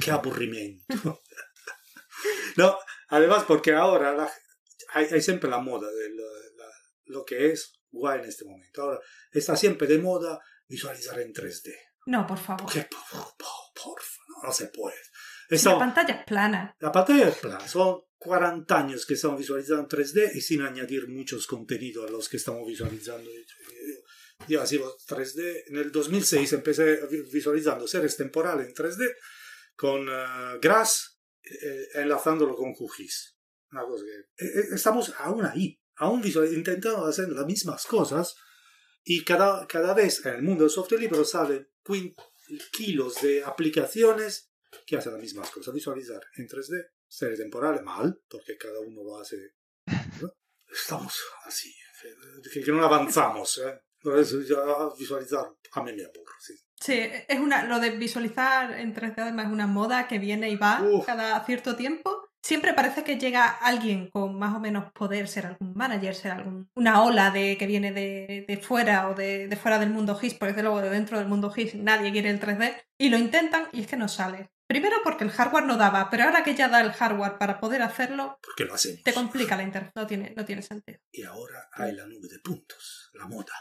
Qué 0.00 0.10
aburrimiento. 0.10 1.20
no, 2.56 2.78
además 3.08 3.44
porque 3.46 3.72
ahora 3.72 4.12
la, 4.12 4.32
hay, 4.94 5.06
hay, 5.10 5.22
siempre 5.22 5.50
la 5.50 5.58
moda 5.58 5.90
de 5.90 6.10
lo, 6.10 6.24
la, 6.56 6.70
lo 7.06 7.24
que 7.24 7.50
es 7.50 7.80
guay 7.90 8.20
en 8.20 8.26
este 8.26 8.44
momento. 8.44 8.82
Ahora 8.82 9.00
está 9.30 9.56
siempre 9.56 9.86
de 9.86 9.98
moda 9.98 10.40
visualizar 10.68 11.18
en 11.20 11.32
3D. 11.32 11.72
No, 12.06 12.26
por 12.26 12.38
favor. 12.38 12.70
¿Qué? 12.70 12.88
Por, 12.90 13.22
por, 13.36 13.48
por, 13.74 14.00
no, 14.28 14.48
no 14.48 14.52
se 14.52 14.68
puede. 14.68 14.96
Esta, 15.48 15.72
la 15.72 15.78
pantalla 15.78 16.14
es 16.14 16.24
plana. 16.24 16.76
La 16.80 16.90
pantalla 16.90 17.28
es 17.28 17.36
plana. 17.36 17.68
Son 17.68 18.02
40 18.18 18.78
años 18.78 19.06
que 19.06 19.14
estamos 19.14 19.38
visualizando 19.38 19.82
en 19.82 19.88
3D 19.88 20.34
y 20.34 20.40
sin 20.40 20.62
añadir 20.62 21.08
muchos 21.08 21.46
contenidos 21.46 22.08
a 22.08 22.10
los 22.10 22.28
que 22.28 22.38
estamos 22.38 22.66
visualizando. 22.66 23.28
Yo 24.48 24.60
así 24.60 24.78
3D. 24.78 25.64
En 25.68 25.76
el 25.76 25.92
2006 25.92 26.52
empecé 26.52 27.00
visualizando 27.32 27.86
series 27.86 28.16
temporales 28.16 28.68
en 28.68 28.74
3D 28.74 29.14
con 29.76 30.08
uh, 30.08 30.60
Grass 30.60 31.20
eh, 31.44 31.88
enlazándolo 31.94 32.56
con 32.56 32.74
QGIS. 32.74 33.36
Una 33.72 33.84
cosa 33.84 34.04
que, 34.04 34.44
eh, 34.44 34.64
estamos 34.74 35.12
aún 35.18 35.44
ahí, 35.44 35.80
aún 35.96 36.22
intentando 36.24 37.06
hacer 37.06 37.28
las 37.30 37.46
mismas 37.46 37.86
cosas 37.86 38.36
y 39.02 39.24
cada, 39.24 39.66
cada 39.66 39.94
vez 39.94 40.24
en 40.24 40.34
el 40.34 40.42
mundo 40.42 40.64
del 40.64 40.70
software 40.70 41.00
libre 41.00 41.24
salen 41.24 41.68
kilos 42.72 43.22
de 43.22 43.42
aplicaciones 43.42 44.52
que 44.86 44.96
hacen 44.96 45.12
las 45.12 45.22
mismas 45.22 45.50
cosas. 45.50 45.74
Visualizar 45.74 46.20
en 46.36 46.46
3D, 46.46 46.90
series 47.08 47.40
temporales, 47.40 47.82
mal, 47.82 48.20
porque 48.28 48.56
cada 48.56 48.78
uno 48.80 49.02
lo 49.02 49.18
hace. 49.18 49.54
¿no? 50.20 50.32
Estamos 50.70 51.20
así, 51.44 51.74
que, 52.52 52.62
que 52.62 52.72
no 52.72 52.84
avanzamos. 52.84 53.58
¿eh? 53.58 53.80
Entonces, 54.04 54.48
ya 54.48 54.56
visualizar 54.98 55.46
a 55.72 55.82
mí 55.82 55.92
me 55.92 56.04
aburro, 56.04 56.34
sí. 56.40 56.54
Sí, 56.80 56.98
es 57.28 57.38
una, 57.38 57.62
lo 57.64 57.78
de 57.78 57.90
visualizar 57.90 58.72
en 58.72 58.92
3D 58.92 59.14
además 59.18 59.46
es 59.46 59.52
una 59.52 59.68
moda 59.68 60.08
que 60.08 60.18
viene 60.18 60.50
y 60.50 60.56
va 60.56 60.82
Uf. 60.82 61.06
cada 61.06 61.44
cierto 61.44 61.76
tiempo. 61.76 62.28
Siempre 62.42 62.74
parece 62.74 63.04
que 63.04 63.20
llega 63.20 63.48
alguien 63.48 64.10
con 64.10 64.36
más 64.36 64.56
o 64.56 64.58
menos 64.58 64.90
poder, 64.92 65.28
ser 65.28 65.46
algún 65.46 65.74
manager, 65.74 66.12
ser 66.16 66.32
algún, 66.32 66.68
una 66.74 67.04
ola 67.04 67.30
de, 67.30 67.56
que 67.56 67.68
viene 67.68 67.92
de, 67.92 68.44
de 68.48 68.56
fuera 68.56 69.08
o 69.08 69.14
de, 69.14 69.46
de, 69.46 69.56
fuera 69.56 69.78
del 69.78 69.90
mundo 69.90 70.16
GIS, 70.16 70.34
porque 70.34 70.52
desde 70.52 70.64
luego 70.64 70.80
de 70.80 70.90
dentro 70.90 71.18
del 71.18 71.28
mundo 71.28 71.52
GIS 71.52 71.76
nadie 71.76 72.10
quiere 72.10 72.30
el 72.30 72.40
3D, 72.40 72.82
y 72.98 73.10
lo 73.10 73.16
intentan 73.16 73.68
y 73.70 73.82
es 73.82 73.86
que 73.86 73.96
no 73.96 74.08
sale. 74.08 74.50
Primero 74.66 74.96
porque 75.04 75.22
el 75.22 75.30
hardware 75.30 75.66
no 75.66 75.76
daba, 75.76 76.10
pero 76.10 76.24
ahora 76.24 76.42
que 76.42 76.56
ya 76.56 76.68
da 76.68 76.80
el 76.80 76.92
hardware 76.92 77.38
para 77.38 77.60
poder 77.60 77.82
hacerlo, 77.82 78.38
¿Por 78.42 78.54
qué 78.56 78.64
lo 78.64 78.74
te 79.04 79.12
complica 79.12 79.56
la 79.56 79.62
interfaz, 79.62 79.92
no 79.94 80.06
tiene, 80.06 80.34
no 80.36 80.44
tiene 80.44 80.62
sentido. 80.62 80.98
Y 81.12 81.22
ahora 81.22 81.68
hay 81.74 81.92
la 81.92 82.06
nube 82.06 82.26
de 82.26 82.40
puntos, 82.40 83.10
la 83.12 83.28
moda. 83.28 83.52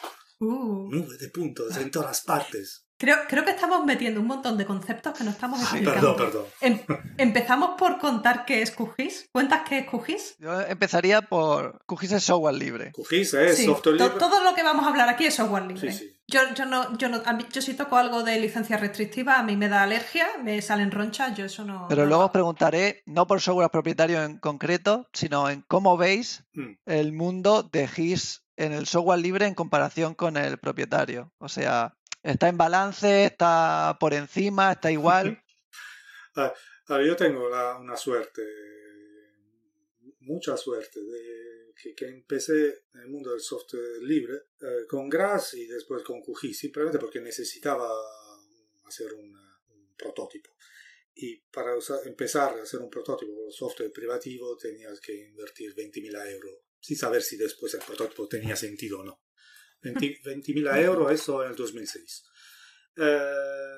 Uh. 0.41 0.89
Nube 0.91 1.17
de 1.17 1.29
puntos 1.29 1.77
en 1.77 1.91
todas 1.91 2.21
partes. 2.21 2.85
Creo, 2.97 3.17
creo 3.27 3.43
que 3.43 3.49
estamos 3.51 3.83
metiendo 3.83 4.19
un 4.21 4.27
montón 4.27 4.57
de 4.59 4.65
conceptos 4.65 5.17
que 5.17 5.23
no 5.23 5.31
estamos 5.31 5.59
Ay, 5.59 5.65
explicando. 5.81 6.15
perdón, 6.15 6.31
perdón. 6.31 6.45
Em, 6.61 6.79
empezamos 7.17 7.71
por 7.77 7.97
contar 7.97 8.45
qué 8.45 8.61
es 8.61 8.69
QGIS. 8.71 9.29
¿Cuentas 9.31 9.61
qué 9.67 9.79
es 9.79 9.87
QGIS? 9.89 10.35
Yo 10.37 10.61
empezaría 10.61 11.23
por 11.23 11.79
QGIS 11.87 12.11
es 12.11 12.23
software 12.23 12.53
libre. 12.55 12.91
QGIS 12.91 13.33
es 13.35 13.57
Sí, 13.57 13.65
software 13.65 13.97
to- 13.97 14.03
libre. 14.05 14.19
todo 14.19 14.43
lo 14.43 14.53
que 14.53 14.61
vamos 14.61 14.85
a 14.85 14.89
hablar 14.89 15.09
aquí 15.09 15.25
es 15.25 15.33
software 15.33 15.65
libre. 15.65 15.91
Sí, 15.91 15.97
sí. 15.97 16.17
Yo, 16.27 16.41
yo 16.55 16.65
no, 16.65 16.95
yo 16.97 17.09
no, 17.09 17.21
a 17.25 17.33
mí- 17.33 17.45
yo 17.51 17.61
si 17.61 17.73
toco 17.73 17.97
algo 17.97 18.21
de 18.23 18.39
licencia 18.39 18.77
restrictiva, 18.77 19.37
a 19.39 19.43
mí 19.43 19.57
me 19.57 19.67
da 19.67 19.81
alergia, 19.81 20.27
me 20.43 20.61
salen 20.61 20.91
ronchas, 20.91 21.35
yo 21.35 21.45
eso 21.45 21.65
no. 21.65 21.87
Pero 21.89 22.03
no- 22.03 22.07
luego 22.09 22.25
os 22.25 22.31
preguntaré, 22.31 23.01
no 23.07 23.25
por 23.25 23.41
software 23.41 23.71
propietario 23.71 24.21
en 24.23 24.37
concreto, 24.37 25.07
sino 25.11 25.49
en 25.49 25.61
cómo 25.67 25.97
veis 25.97 26.45
Mm. 26.53 26.73
el 26.85 27.13
mundo 27.13 27.63
de 27.63 27.87
GIS 27.87 28.40
en 28.57 28.73
el 28.73 28.85
software 28.85 29.19
libre 29.19 29.45
en 29.45 29.55
comparación 29.55 30.13
con 30.15 30.37
el 30.37 30.57
propietario. 30.57 31.33
O 31.39 31.49
sea, 31.49 31.97
está 32.23 32.47
en 32.49 32.57
balance, 32.57 33.25
está 33.25 33.97
por 33.99 34.13
encima, 34.13 34.71
está 34.73 34.91
igual. 34.91 35.41
Ah, 36.33 36.53
ah, 36.87 37.01
yo 37.05 37.13
tengo 37.17 37.49
la- 37.49 37.77
una 37.77 37.97
suerte, 37.97 38.41
mucha 40.21 40.55
suerte, 40.55 41.01
de 41.01 41.73
que, 41.95 42.05
empecé 42.07 42.83
en 42.93 43.01
el 43.01 43.07
mundo 43.09 43.31
del 43.31 43.39
software 43.41 44.01
libre 44.03 44.35
eh, 44.61 44.85
con 44.87 45.09
Grass 45.09 45.55
y 45.55 45.65
después 45.67 46.03
con 46.03 46.21
QGIS, 46.21 46.57
simplemente 46.59 46.99
porque 46.99 47.19
necesitaba 47.19 47.89
hacer 48.85 49.13
un 49.13 49.35
prototipo. 49.97 50.51
Y 51.15 51.37
para 51.51 51.75
usar- 51.75 52.05
empezar 52.07 52.57
a 52.57 52.61
hacer 52.63 52.79
un 52.79 52.89
prototipo 52.89 53.33
con 53.35 53.51
software 53.51 53.91
privativo 53.91 54.55
tenías 54.57 55.01
que 55.01 55.13
invertir 55.27 55.73
20.000 55.75 56.15
euros, 56.31 56.59
sin 56.81 56.97
saber 56.97 57.21
si 57.21 57.37
después 57.37 57.73
el 57.75 57.81
prototipo 57.81 58.27
tenía 58.27 58.55
sentido 58.55 58.99
o 58.99 59.03
no. 59.03 59.21
20 59.81 60.19
20.000 60.23 60.67
euros, 60.85 61.11
eso 61.11 61.43
en 61.43 61.51
el 61.51 61.55
2006. 61.55 62.23
Eh, 62.97 63.75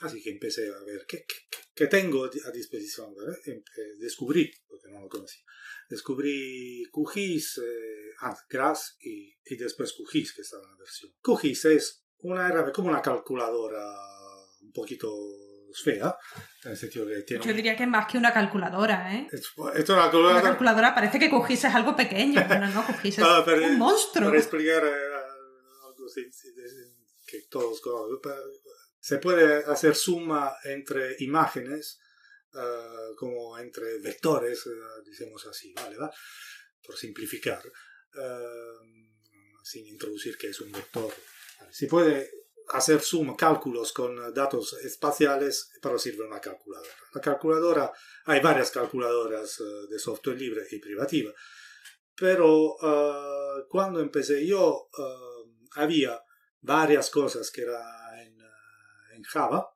así 0.00 0.22
que 0.22 0.30
empecé 0.30 0.68
a 0.72 0.82
ver 0.84 1.04
qué, 1.06 1.24
qué- 1.26 1.58
qué- 1.74 1.86
tengo 1.86 2.24
a 2.24 2.50
disposición. 2.52 3.14
Em- 3.44 3.58
eh, 3.58 3.94
descubrí, 3.98 4.50
porque 4.66 4.88
no 4.88 5.00
lo 5.00 5.08
conocía, 5.08 5.42
descubrí 5.88 6.84
QGIS, 6.92 7.58
eh, 7.58 8.10
ah, 8.20 8.36
Grass 8.48 8.96
y, 9.00 9.34
y 9.44 9.56
después 9.56 9.92
QGIS, 9.92 10.32
que 10.34 10.42
estaba 10.42 10.64
en 10.64 10.70
la 10.72 10.76
versión. 10.78 11.12
QGIS 11.22 11.64
es 11.66 12.04
una 12.18 12.46
herramienta 12.48 12.72
como 12.72 12.88
una 12.88 13.02
calculadora 13.02 13.84
un 14.60 14.72
poquito 14.72 15.08
fea, 15.82 16.16
en 16.64 16.70
el 16.72 16.76
sentido 16.76 17.06
que 17.06 17.22
tiene... 17.22 17.44
Yo 17.44 17.52
diría 17.52 17.76
que 17.76 17.84
es 17.84 17.88
más 17.88 18.06
que 18.10 18.18
una 18.18 18.32
calculadora, 18.32 19.14
¿eh? 19.14 19.28
Es, 19.32 19.40
es 19.74 19.88
una 19.88 20.08
Una 20.36 20.42
calculadora... 20.42 20.94
parece 20.94 21.18
que 21.18 21.28
es 21.64 21.74
algo 21.74 21.94
pequeño, 21.96 22.44
pero 22.48 22.66
no, 22.68 22.84
QGIS 22.86 23.18
es 23.18 23.24
Ah, 23.24 23.42
pero- 23.44 23.64
un 23.64 23.78
monstruo. 23.78 24.26
Para 24.28 24.38
explicar 24.38 24.84
eh, 24.84 24.90
algo 25.86 25.96
que 27.26 27.42
todos 27.50 27.80
se 29.00 29.18
puede 29.18 29.64
hacer 29.70 29.94
suma 29.94 30.52
entre 30.64 31.16
imágenes, 31.20 32.00
eh, 32.54 33.14
como 33.16 33.58
entre 33.58 33.98
vectores, 34.00 34.66
eh, 34.66 34.70
decimos 35.04 35.46
así, 35.46 35.72
¿vale? 35.74 35.96
¿va? 35.96 36.10
Por 36.84 36.96
simplificar, 36.96 37.62
sin 39.62 39.86
introducir 39.86 40.36
que 40.38 40.48
es 40.48 40.60
un 40.60 40.72
vector. 40.72 41.12
Se 41.70 41.86
puede 41.86 42.30
hacer 42.70 43.00
suma, 43.00 43.36
cálculos 43.36 43.92
con 43.92 44.32
datos 44.34 44.74
espaciales, 44.84 45.70
pero 45.80 45.98
sirve 45.98 46.24
una 46.26 46.40
calculadora. 46.40 46.90
La 47.14 47.20
calculadora, 47.20 47.92
hay 48.26 48.40
varias 48.40 48.70
calculadoras 48.70 49.60
eh, 49.60 49.64
de 49.90 49.98
software 49.98 50.38
libre 50.38 50.62
y 50.70 50.78
privativa, 50.78 51.32
pero 52.14 52.76
eh, 52.82 53.64
cuando 53.68 54.00
empecé 54.00 54.46
yo 54.46 54.88
eh, 54.98 55.50
había 55.76 56.20
varias 56.60 57.10
cosas 57.10 57.50
que 57.50 57.62
eran 57.62 58.18
en, 58.20 58.36
en 59.16 59.22
Java. 59.22 59.68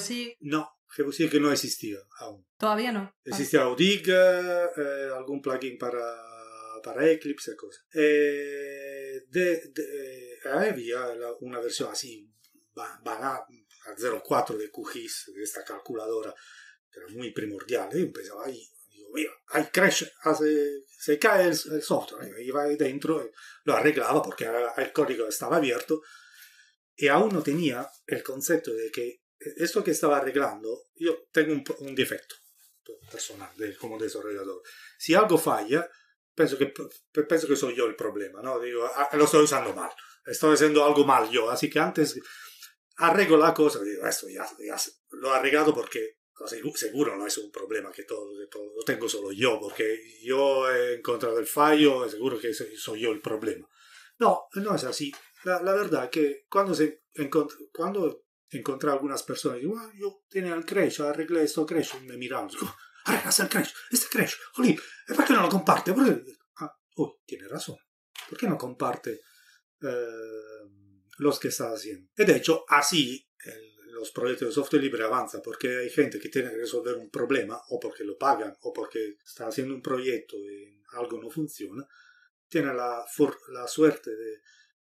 sí, 0.00 0.36
no, 0.40 0.68
decir 0.96 1.30
que 1.30 1.40
no 1.40 1.52
existía 1.52 1.98
aún. 2.20 2.46
todavía 2.58 2.92
no. 2.92 3.12
Existía 3.24 3.62
Audig, 3.62 4.04
eh, 4.08 5.10
algún 5.14 5.42
plugin 5.42 5.76
para, 5.78 6.00
para 6.82 7.06
Eclipse 7.10 7.54
cosas. 7.56 7.84
Eh, 7.94 9.20
de, 9.28 9.60
de- 9.72 10.33
la- 11.14 11.34
una 11.40 11.60
versión 11.60 11.90
así, 11.90 12.28
ba- 12.74 13.00
banal, 13.04 13.42
a 13.86 13.94
0.4 13.96 14.56
de 14.56 14.70
QGIS, 14.70 15.32
de 15.34 15.42
esta 15.42 15.62
calculadora, 15.64 16.34
que 16.90 17.00
era 17.00 17.08
muy 17.08 17.32
primordial. 17.32 17.88
Y 17.92 18.02
empezaba 18.02 18.46
ahí, 18.46 18.66
digo, 18.88 19.08
mira, 19.12 19.30
ahí 19.48 19.66
crash, 19.72 20.04
se 20.98 21.18
cae 21.18 21.44
el, 21.44 21.50
el 21.72 21.82
software. 21.82 22.40
Iba 22.40 22.62
ahí 22.64 22.76
dentro, 22.76 23.30
lo 23.64 23.74
arreglaba 23.74 24.22
porque 24.22 24.48
el 24.76 24.92
código 24.92 25.26
estaba 25.28 25.56
abierto. 25.58 26.02
Y 26.96 27.08
aún 27.08 27.30
no 27.32 27.42
tenía 27.42 27.88
el 28.06 28.22
concepto 28.22 28.72
de 28.72 28.90
que 28.90 29.22
esto 29.56 29.82
que 29.84 29.90
estaba 29.90 30.16
arreglando, 30.18 30.84
yo 30.94 31.26
tengo 31.32 31.52
un, 31.52 31.64
un 31.80 31.94
defecto 31.94 32.36
personal 33.10 33.50
de- 33.56 33.76
como 33.76 33.98
desarrollador. 33.98 34.62
Si 34.98 35.14
algo 35.14 35.36
falla, 35.38 35.88
penso 36.34 36.56
p- 36.58 37.22
penso 37.24 37.46
que 37.48 37.56
soy 37.56 37.74
yo 37.76 37.86
el 37.86 37.96
problema, 37.96 38.40
¿no? 38.42 38.58
Digo, 38.60 38.84
"Ah, 38.86 39.10
lo 39.16 39.24
estoy 39.24 39.44
usando 39.44 39.74
mal, 39.74 39.90
estoy 40.26 40.54
haciendo 40.54 40.84
algo 40.84 41.04
mal 41.04 41.30
yo, 41.30 41.50
así 41.50 41.68
que 41.70 41.78
antes 41.78 42.18
arreglo 42.96 43.36
la 43.36 43.52
cosa, 43.54 43.80
digo, 43.82 44.06
esto 44.06 44.28
ya, 44.28 44.44
ya 44.66 44.76
lo 45.12 45.32
he 45.32 45.36
arreglado 45.36 45.74
porque 45.74 46.18
segu- 46.46 46.76
seguro 46.76 47.16
no 47.16 47.26
es 47.26 47.38
un 47.38 47.50
problema 47.50 47.90
que 47.92 48.04
todo, 48.04 48.26
que 48.38 48.46
todo 48.46 48.64
lo 48.64 48.82
tengo 48.84 49.08
solo 49.08 49.32
yo, 49.32 49.58
porque 49.60 49.98
yo 50.22 50.70
he 50.70 50.94
encontrado 50.96 51.38
el 51.38 51.46
fallo, 51.46 52.08
seguro 52.08 52.38
que 52.38 52.52
soy, 52.54 53.00
yo 53.00 53.10
el 53.12 53.20
problema. 53.20 53.68
No, 54.18 54.44
no 54.54 54.74
es 54.74 54.84
así. 54.84 55.12
La, 55.44 55.60
la 55.62 55.72
verdad 55.74 56.08
que 56.10 56.44
cuando, 56.48 56.74
se 56.74 57.02
encont- 57.14 57.68
cuando 57.72 58.24
encontré 58.50 58.90
a 58.90 58.92
algunas 58.94 59.22
personas, 59.24 59.58
digo, 59.58 59.76
"Ah, 59.76 59.90
yo 59.98 60.22
tenía 60.28 60.54
el 60.54 60.64
crash, 60.64 61.00
arreglé 61.02 61.42
esto 61.42 61.66
crash, 61.66 61.94
y 62.00 62.06
me 62.06 62.16
miraban, 62.16 62.48
digo, 62.48 62.72
arreglas 63.06 63.40
el 63.40 63.48
crash, 63.48 63.70
este 63.90 64.06
crash, 64.08 64.34
jolín, 64.52 64.78
¿por 65.14 65.24
qué 65.24 65.32
no 65.32 65.42
lo 65.42 65.48
comparte? 65.48 65.92
Ah, 66.58 66.72
oh, 66.96 67.20
tiene 67.26 67.48
razón. 67.48 67.76
¿Por 68.28 68.38
qué 68.38 68.46
no 68.46 68.56
comparte 68.56 69.20
eh, 69.84 70.68
los 71.18 71.38
que 71.38 71.48
está 71.48 71.72
haciendo? 71.72 72.10
Y 72.16 72.24
de 72.24 72.36
hecho, 72.36 72.64
así 72.68 73.26
el- 73.44 73.74
los 73.92 74.10
proyectos 74.10 74.48
de 74.48 74.54
software 74.54 74.82
libre 74.82 75.04
avanzan, 75.04 75.40
porque 75.42 75.68
hay 75.76 75.88
gente 75.90 76.18
que 76.18 76.28
tiene 76.28 76.50
que 76.50 76.56
resolver 76.56 76.96
un 76.96 77.10
problema, 77.10 77.60
o 77.68 77.78
porque 77.78 78.02
lo 78.04 78.18
pagan, 78.18 78.52
o 78.62 78.72
porque 78.72 79.16
está 79.24 79.46
haciendo 79.46 79.74
un 79.74 79.82
proyecto 79.82 80.36
en 80.36 80.82
algo 80.94 81.20
no 81.22 81.30
funciona, 81.30 81.86
tiene 82.48 82.74
la, 82.74 83.04
la 83.52 83.68
suerte 83.68 84.10
de, 84.14 84.40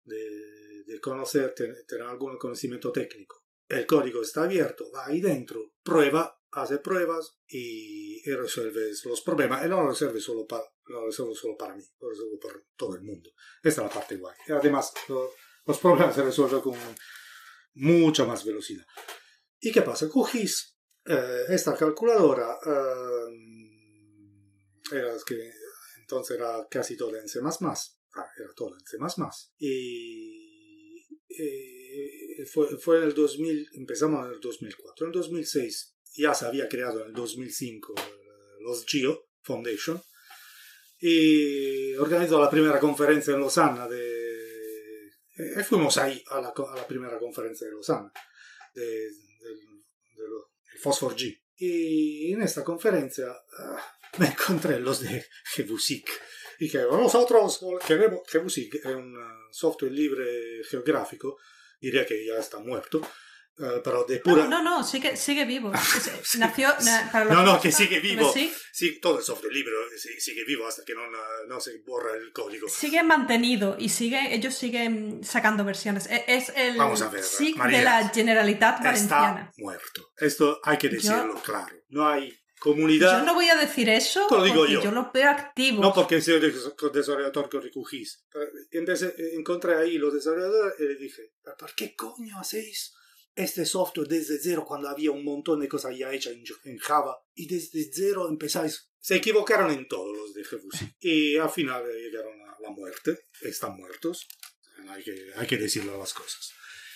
de, 0.05 0.85
de 0.85 1.01
conocer, 1.01 1.55
tener, 1.55 1.85
tener 1.87 2.07
algún 2.07 2.39
conocimiento 2.39 2.91
técnico. 2.93 3.44
El 3.69 3.87
código 3.87 4.23
está 4.23 4.45
abierto, 4.45 4.91
va 4.93 5.07
ahí 5.07 5.21
dentro, 5.21 5.73
prueba, 5.83 6.41
hace 6.53 6.79
pruebas 6.79 7.39
y, 7.47 8.23
y 8.29 8.35
resuelve 8.35 8.91
los 9.05 9.21
problemas. 9.23 9.65
Y 9.65 9.69
no 9.69 9.83
lo 9.83 9.89
resuelve 9.89 10.21
solo 10.21 10.47
para, 10.47 10.65
lo 10.87 11.07
resuelve 11.07 11.35
solo 11.35 11.57
para 11.57 11.75
mí, 11.75 11.83
lo 12.01 12.11
resuelve 12.11 12.39
para 12.39 12.55
todo 12.77 12.95
el 12.95 13.03
mundo. 13.03 13.31
Esta 13.63 13.83
es 13.83 13.89
la 13.89 13.95
parte 13.95 14.17
guay. 14.17 14.37
Y 14.47 14.53
además, 14.53 14.93
lo, 15.09 15.31
los 15.67 15.79
problemas 15.79 16.15
se 16.15 16.23
resuelven 16.23 16.61
con 16.61 16.79
mucha 17.75 18.25
más 18.25 18.45
velocidad. 18.45 18.85
¿Y 19.61 19.73
qué 19.73 19.83
pasa? 19.83 20.09
QGIS, 20.09 20.79
eh, 21.07 21.45
esta 21.49 21.75
calculadora, 21.77 22.59
eh, 22.67 23.55
era 24.93 25.15
que 25.27 25.51
entonces 26.01 26.37
era 26.37 26.67
casi 26.71 26.97
todo 26.97 27.17
en 27.17 27.27
C++, 27.29 27.41
ah, 27.43 28.27
era 28.39 28.53
todo 28.55 28.75
en 28.75 28.85
C++, 28.85 28.99
y 29.59 31.03
eh, 31.29 31.74
fue, 32.53 32.77
fue 32.79 32.99
en 32.99 33.05
el 33.05 33.15
2000, 33.15 33.69
empezamos 33.75 34.27
en 34.27 34.35
el 34.35 34.41
2004, 34.41 35.07
en 35.07 35.13
el 35.13 35.19
2006 35.19 35.95
ya 36.17 36.35
se 36.35 36.47
había 36.47 36.69
creado 36.69 37.01
en 37.03 37.09
el 37.09 37.13
2005 37.13 37.95
los 38.61 38.85
GEO 38.87 39.29
Foundation, 39.43 40.03
y 41.07 41.95
organizó 41.97 42.41
la 42.41 42.49
primera 42.49 42.81
conferencia 42.81 43.35
en 43.35 43.41
Lausana 43.41 43.87
de... 43.87 45.11
Eh, 45.37 45.65
fuimos 45.65 45.99
ahí 45.99 46.23
a 46.31 46.41
la, 46.41 46.49
a 46.49 46.77
la, 46.77 46.87
primera 46.87 47.19
conferencia 47.19 47.67
de 47.67 47.75
Lausana, 47.75 48.11
de, 48.75 48.83
de, 48.83 49.01
de, 49.01 50.23
el 50.73 50.81
Phosphor 50.81 51.15
G. 51.15 51.43
Y 51.57 52.33
en 52.33 52.43
esta 52.43 52.65
conferencia 52.65 53.27
uh, 53.27 54.21
me 54.21 54.29
encontré 54.29 54.81
los 54.81 55.01
de 55.01 55.27
GBUSIC. 55.57 56.09
Y 56.61 56.71
que 56.71 56.79
nosotros 56.79 57.61
queremos, 57.87 58.23
GBUSIC 58.33 58.77
es 58.77 58.87
un 58.87 59.15
software 59.51 59.93
libre 59.93 60.63
geográfico, 60.71 61.37
diría 61.85 62.07
que 62.07 62.27
ya 62.27 62.39
está 62.39 62.59
muerto, 62.59 63.01
Uh, 63.57 63.81
pero 63.85 64.05
de 64.05 64.19
pura... 64.19 64.49
No, 64.49 64.63
no, 64.63 64.79
no, 64.79 64.85
sigue, 64.85 65.17
sigue 65.17 65.45
vivo. 65.45 65.71
Nació... 66.39 66.75
Para 67.13 67.25
no, 67.27 67.45
no, 67.45 67.61
que 67.61 67.71
sigue 67.71 68.01
vivo. 68.01 68.33
Sí. 68.33 68.53
sí, 68.73 68.99
todo 69.01 69.19
el 69.19 69.25
software 69.25 69.53
libre 69.53 69.73
sigue 70.19 70.45
vivo 70.45 70.67
hasta 70.67 70.85
que 70.85 70.93
no, 70.93 71.03
no, 71.47 71.61
se 71.61 71.79
borra 71.87 72.17
el 72.17 72.33
código. 72.33 72.69
Sigue 72.69 73.05
mantenido 73.05 73.77
y 73.79 73.91
sigue, 73.91 74.35
ellos 74.35 74.57
siguen 74.57 75.23
sacando 75.23 75.65
versiones. 75.65 76.09
E, 76.11 76.25
es 76.27 76.53
el 76.57 76.77
Vamos 76.77 77.01
a 77.03 77.09
ver, 77.09 77.23
SIG 77.23 77.63
de 77.63 77.83
la 77.83 78.09
Generalitat 78.09 78.83
Valenciana. 78.83 79.51
Está 79.51 79.63
muerto. 79.63 80.13
Esto 80.17 80.61
hay 80.65 80.77
que 80.77 80.89
decirlo 80.89 81.35
yo, 81.35 81.43
claro. 81.43 81.77
No 81.91 82.09
hay 82.09 82.37
comunidad... 82.65 83.21
Yo 83.21 83.27
no 83.27 83.35
voy 83.35 83.49
a 83.51 83.57
decir 83.57 83.91
eso 83.91 84.27
Te 84.27 84.37
lo 84.37 84.43
digo 84.43 84.67
yo. 84.67 84.83
yo 84.83 84.91
lo 84.91 85.11
veo 85.13 85.29
activo. 85.29 85.83
No 85.83 85.93
porque 85.93 86.23
soy 86.23 86.41
desarrollador 86.41 87.51
que 87.51 87.61
recogís. 87.61 88.25
Entonces 88.71 89.15
encontré 89.35 89.75
ahí 89.77 89.99
los 89.99 90.15
desarrolladores 90.15 90.75
y 90.81 90.85
le 90.85 90.95
dije, 90.97 91.33
¿por 91.59 91.75
qué 91.75 91.95
coño 91.95 92.39
hacéis 92.41 92.95
este 93.37 93.67
software 93.67 94.09
desde 94.09 94.39
cero 94.39 94.65
cuando 94.67 94.89
había 94.89 95.11
un 95.11 95.25
montón 95.25 95.61
de 95.61 95.69
cosas 95.69 95.97
ya 95.99 96.13
hechas 96.13 96.35
en, 96.65 96.79
Java 96.79 97.19
y 97.35 97.49
desde 97.49 97.91
cero 97.93 98.29
empezáis. 98.31 98.91
Se 99.01 99.17
equivocaron 99.17 99.71
en 99.71 99.87
todos 99.87 100.17
los 100.17 100.33
de 100.33 100.43
GFUSI 100.45 100.97
y 101.01 101.37
al 101.37 101.51
final 101.51 101.85
llegaron 101.93 102.41
a 102.49 102.57
la 102.63 102.71
muerte. 102.71 103.27
Están 103.43 103.77
muertos. 103.77 104.27
Hay 104.89 105.03
que, 105.03 105.33
hay 105.37 105.47
que 105.47 105.59
decirlo 105.59 105.99
las 105.99 106.15
cosas. 106.15 106.53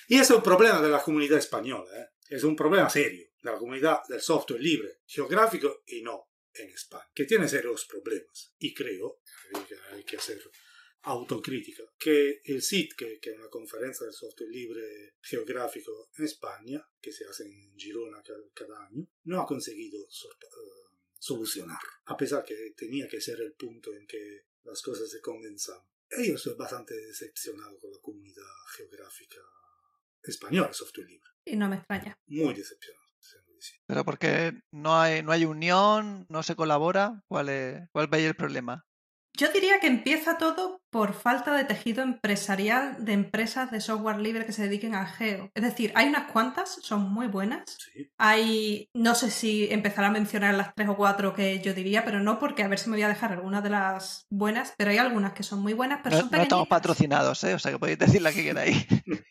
Y 0.06 0.18
es 0.18 0.30
un 0.30 0.42
problema 0.42 0.80
de 0.80 0.88
la 0.88 1.02
comunidad 1.02 1.38
española. 1.38 1.90
¿eh? 1.94 2.06
Es 2.30 2.44
un 2.44 2.56
problema 2.56 2.88
serio 2.88 3.27
la 3.42 3.56
comunidad 3.56 4.00
del 4.08 4.20
software 4.20 4.60
libre, 4.60 5.00
geográfico 5.06 5.82
y 5.86 6.02
no 6.02 6.30
en 6.54 6.70
España, 6.70 7.08
que 7.14 7.24
tiene 7.24 7.48
serios 7.48 7.86
problemas. 7.86 8.54
Y 8.58 8.74
creo 8.74 9.20
que 9.66 9.76
hay 9.92 10.04
que 10.04 10.16
hacerlo 10.16 10.50
autocrítica, 11.02 11.84
que 11.98 12.40
el 12.44 12.62
CIT, 12.62 12.94
que, 12.96 13.18
que, 13.20 13.30
es 13.30 13.38
una 13.38 13.48
conferencia 13.48 14.06
de 14.06 14.12
software 14.12 14.50
libre 14.50 15.14
geográfico 15.20 16.10
en 16.16 16.24
España, 16.24 16.86
que 17.00 17.12
se 17.12 17.24
hace 17.24 17.44
en 17.44 17.74
Girona 17.76 18.22
cada, 18.22 18.40
cada 18.52 18.86
año, 18.86 19.06
no 19.24 19.40
ha 19.40 19.46
conseguido 19.46 20.00
uh, 20.00 20.88
solucionar, 21.18 21.78
a 22.06 22.16
pesar 22.16 22.44
que 22.44 22.72
tenía 22.76 23.08
que 23.08 23.20
ser 23.20 23.40
el 23.40 23.54
punto 23.54 23.94
en 23.94 24.06
que 24.06 24.46
las 24.64 24.82
cosas 24.82 25.08
se 25.10 25.20
condensaban. 25.20 25.86
Y 26.18 26.28
yo 26.28 26.34
estoy 26.34 26.54
bastante 26.56 26.94
decepcionado 26.94 27.78
con 27.78 27.92
la 27.92 27.98
comunidad 28.00 28.44
geográfica 28.76 29.40
española 30.22 30.72
software 30.72 31.06
libre. 31.06 31.28
Y 31.44 31.56
no 31.56 31.68
me 31.68 31.76
extraña. 31.76 32.18
Muy 32.26 32.54
decepcionado. 32.54 33.07
Pero 33.86 34.04
porque 34.04 34.60
no 34.72 35.00
hay, 35.00 35.22
no 35.22 35.32
hay 35.32 35.44
unión, 35.44 36.26
no 36.28 36.42
se 36.42 36.56
colabora, 36.56 37.22
¿cuál, 37.28 37.48
es, 37.48 37.88
cuál 37.92 38.08
veis 38.08 38.26
el 38.26 38.34
problema? 38.34 38.84
Yo 39.38 39.52
diría 39.52 39.78
que 39.78 39.86
empieza 39.86 40.36
todo 40.36 40.82
por 40.90 41.12
falta 41.12 41.54
de 41.54 41.62
tejido 41.62 42.02
empresarial 42.02 43.04
de 43.04 43.12
empresas 43.12 43.70
de 43.70 43.80
software 43.80 44.18
libre 44.18 44.44
que 44.44 44.52
se 44.52 44.62
dediquen 44.62 44.96
al 44.96 45.06
geo. 45.06 45.52
Es 45.54 45.62
decir, 45.62 45.92
hay 45.94 46.08
unas 46.08 46.32
cuantas, 46.32 46.80
son 46.82 47.12
muy 47.12 47.28
buenas. 47.28 47.76
Sí. 47.78 48.10
Hay, 48.18 48.88
no 48.94 49.14
sé 49.14 49.30
si 49.30 49.68
empezar 49.70 50.04
a 50.04 50.10
mencionar 50.10 50.54
las 50.54 50.74
tres 50.74 50.88
o 50.88 50.96
cuatro 50.96 51.34
que 51.34 51.60
yo 51.60 51.72
diría, 51.72 52.04
pero 52.04 52.18
no 52.18 52.40
porque 52.40 52.64
a 52.64 52.68
ver 52.68 52.80
si 52.80 52.90
me 52.90 52.96
voy 52.96 53.04
a 53.04 53.08
dejar 53.08 53.30
algunas 53.30 53.62
de 53.62 53.70
las 53.70 54.26
buenas, 54.28 54.74
pero 54.76 54.90
hay 54.90 54.98
algunas 54.98 55.34
que 55.34 55.44
son 55.44 55.60
muy 55.60 55.72
buenas, 55.72 56.00
pero 56.02 56.16
no, 56.16 56.22
son 56.22 56.30
no 56.32 56.42
estamos 56.42 56.66
patrocinados, 56.66 57.44
¿eh? 57.44 57.54
o 57.54 57.60
sea 57.60 57.70
que 57.70 57.78
podéis 57.78 57.98
decir 57.98 58.22
la 58.22 58.32
que 58.32 58.42
queráis. 58.42 58.86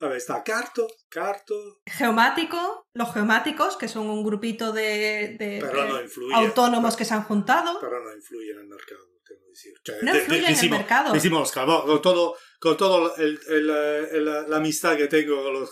A 0.00 0.08
ver, 0.08 0.16
está 0.16 0.42
Carto, 0.42 0.88
Carto. 1.10 1.82
Geomático, 1.86 2.86
los 2.94 3.12
geomáticos, 3.12 3.76
que 3.76 3.86
son 3.86 4.08
un 4.08 4.24
grupito 4.24 4.72
de, 4.72 5.36
de, 5.38 5.60
no 5.60 5.96
de 5.96 6.04
influye, 6.04 6.34
autónomos 6.34 6.94
pero, 6.94 6.98
que 6.98 7.04
se 7.04 7.14
han 7.14 7.24
juntado. 7.24 7.78
Pero 7.80 8.02
no 8.02 8.14
influye 8.14 8.52
en 8.52 8.60
el 8.60 8.66
mercado. 8.66 9.10
Decir. 9.50 9.74
O 9.76 9.80
sea, 9.84 9.96
no 10.02 10.16
influye 10.16 10.46
en 10.46 10.58
el 10.58 10.70
mercado. 10.70 11.12
Decimos, 11.12 11.52
con 11.52 12.00
todo, 12.00 12.36
con 12.58 12.76
todo 12.76 13.14
el, 13.16 13.38
el, 13.48 13.70
el, 13.70 14.24
la 14.48 14.56
amistad 14.56 14.96
que 14.96 15.08
tengo 15.08 15.42
con 15.42 15.52
los 15.52 15.70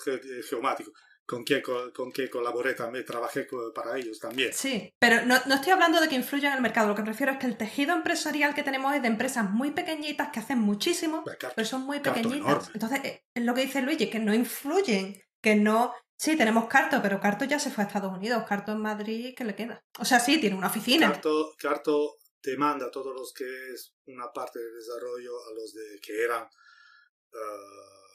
geomáticos, 0.48 0.92
con 1.28 1.44
quien, 1.44 1.60
con, 1.60 2.10
quien 2.10 2.28
colaboré 2.28 2.72
también, 2.72 3.04
trabajé 3.04 3.46
para 3.74 3.98
ellos 3.98 4.18
también. 4.18 4.50
Sí, 4.54 4.94
pero 4.98 5.26
no, 5.26 5.36
no, 5.44 5.56
estoy 5.56 5.72
hablando 5.72 6.00
de 6.00 6.08
que 6.08 6.14
influya 6.14 6.48
en 6.48 6.54
el 6.54 6.62
mercado, 6.62 6.88
lo 6.88 6.94
que 6.94 7.02
me 7.02 7.08
refiero 7.08 7.32
es 7.32 7.38
que 7.38 7.46
el 7.46 7.58
tejido 7.58 7.94
empresarial 7.94 8.54
que 8.54 8.62
tenemos 8.62 8.94
es 8.94 9.02
de 9.02 9.08
empresas 9.08 9.50
muy 9.50 9.72
pequeñitas 9.72 10.30
que 10.32 10.40
hacen 10.40 10.58
muchísimo, 10.58 11.24
carto, 11.24 11.52
pero 11.54 11.68
son 11.68 11.82
muy 11.82 12.00
pequeñitas. 12.00 12.70
Entonces, 12.72 13.00
es 13.34 13.44
lo 13.44 13.52
que 13.52 13.60
dice 13.60 13.82
Luigi, 13.82 14.08
que 14.08 14.20
no 14.20 14.32
influyen, 14.32 15.22
que 15.42 15.54
no... 15.54 15.92
Sí, 16.16 16.34
tenemos 16.34 16.66
Carto, 16.66 17.00
pero 17.02 17.20
Carto 17.20 17.44
ya 17.44 17.58
se 17.58 17.70
fue 17.70 17.84
a 17.84 17.86
Estados 17.86 18.12
Unidos, 18.12 18.44
Carto 18.48 18.72
en 18.72 18.80
Madrid, 18.80 19.34
¿qué 19.36 19.44
le 19.44 19.54
queda? 19.54 19.84
O 19.98 20.06
sea, 20.06 20.20
sí, 20.20 20.40
tiene 20.40 20.56
una 20.56 20.68
oficina. 20.68 21.12
Carto, 21.12 21.54
Carto 21.58 22.16
demanda 22.42 22.86
a 22.86 22.90
todos 22.90 23.14
los 23.14 23.34
que 23.34 23.44
es 23.74 23.94
una 24.06 24.32
parte 24.32 24.58
del 24.58 24.74
desarrollo 24.74 25.32
a 25.46 25.52
los 25.54 25.74
de 25.74 26.00
que 26.00 26.24
eran 26.24 26.44
uh, 26.44 28.07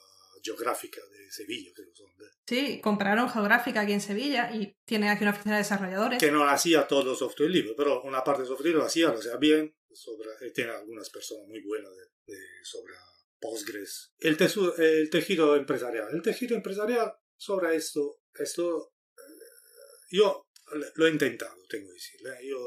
geográfica 0.44 1.02
de 1.02 1.32
Sevilla, 1.32 1.72
creo 1.74 1.88
que 1.90 1.96
son. 1.96 2.08
De... 2.18 2.26
Sí, 2.46 2.82
compraron 2.82 3.30
geográfica 3.30 3.82
aquí 3.82 3.94
en 3.94 4.02
Sevilla 4.02 4.52
y 4.54 4.78
tienen 4.86 5.10
aquí 5.10 5.24
una 5.24 5.32
oficina 5.32 5.56
de 5.56 5.64
desarrolladores. 5.64 6.20
Que 6.20 6.32
no 6.32 6.48
hacía 6.48 6.88
todo 6.88 7.16
software 7.16 7.50
libre, 7.50 7.74
pero 7.78 8.02
una 8.04 8.24
parte 8.24 8.42
de 8.42 8.48
software 8.48 8.68
libre 8.68 8.80
lo 8.80 8.86
hacía, 8.86 9.08
lo 9.08 9.20
hacía 9.20 9.38
bien, 9.38 9.76
sobre, 9.92 10.52
tiene 10.52 10.72
algunas 10.72 11.10
personas 11.10 11.48
muy 11.48 11.62
buenas 11.62 11.92
de, 11.96 12.34
de, 12.34 12.40
sobre 12.64 12.94
Postgres. 13.40 14.14
El, 14.20 14.38
tesu, 14.38 14.74
el 14.78 15.10
tejido 15.10 15.56
empresarial. 15.56 16.10
El 16.14 16.22
tejido 16.22 16.56
empresarial 16.56 17.14
sobre 17.36 17.76
esto, 17.76 18.22
esto 18.34 18.94
eh, 19.18 20.12
yo 20.12 20.48
lo 20.96 21.08
he 21.08 21.10
intentado, 21.10 21.56
tengo 21.68 21.88
que 21.88 21.94
decir. 21.94 22.20
¿eh? 22.28 22.48
Yo 22.48 22.58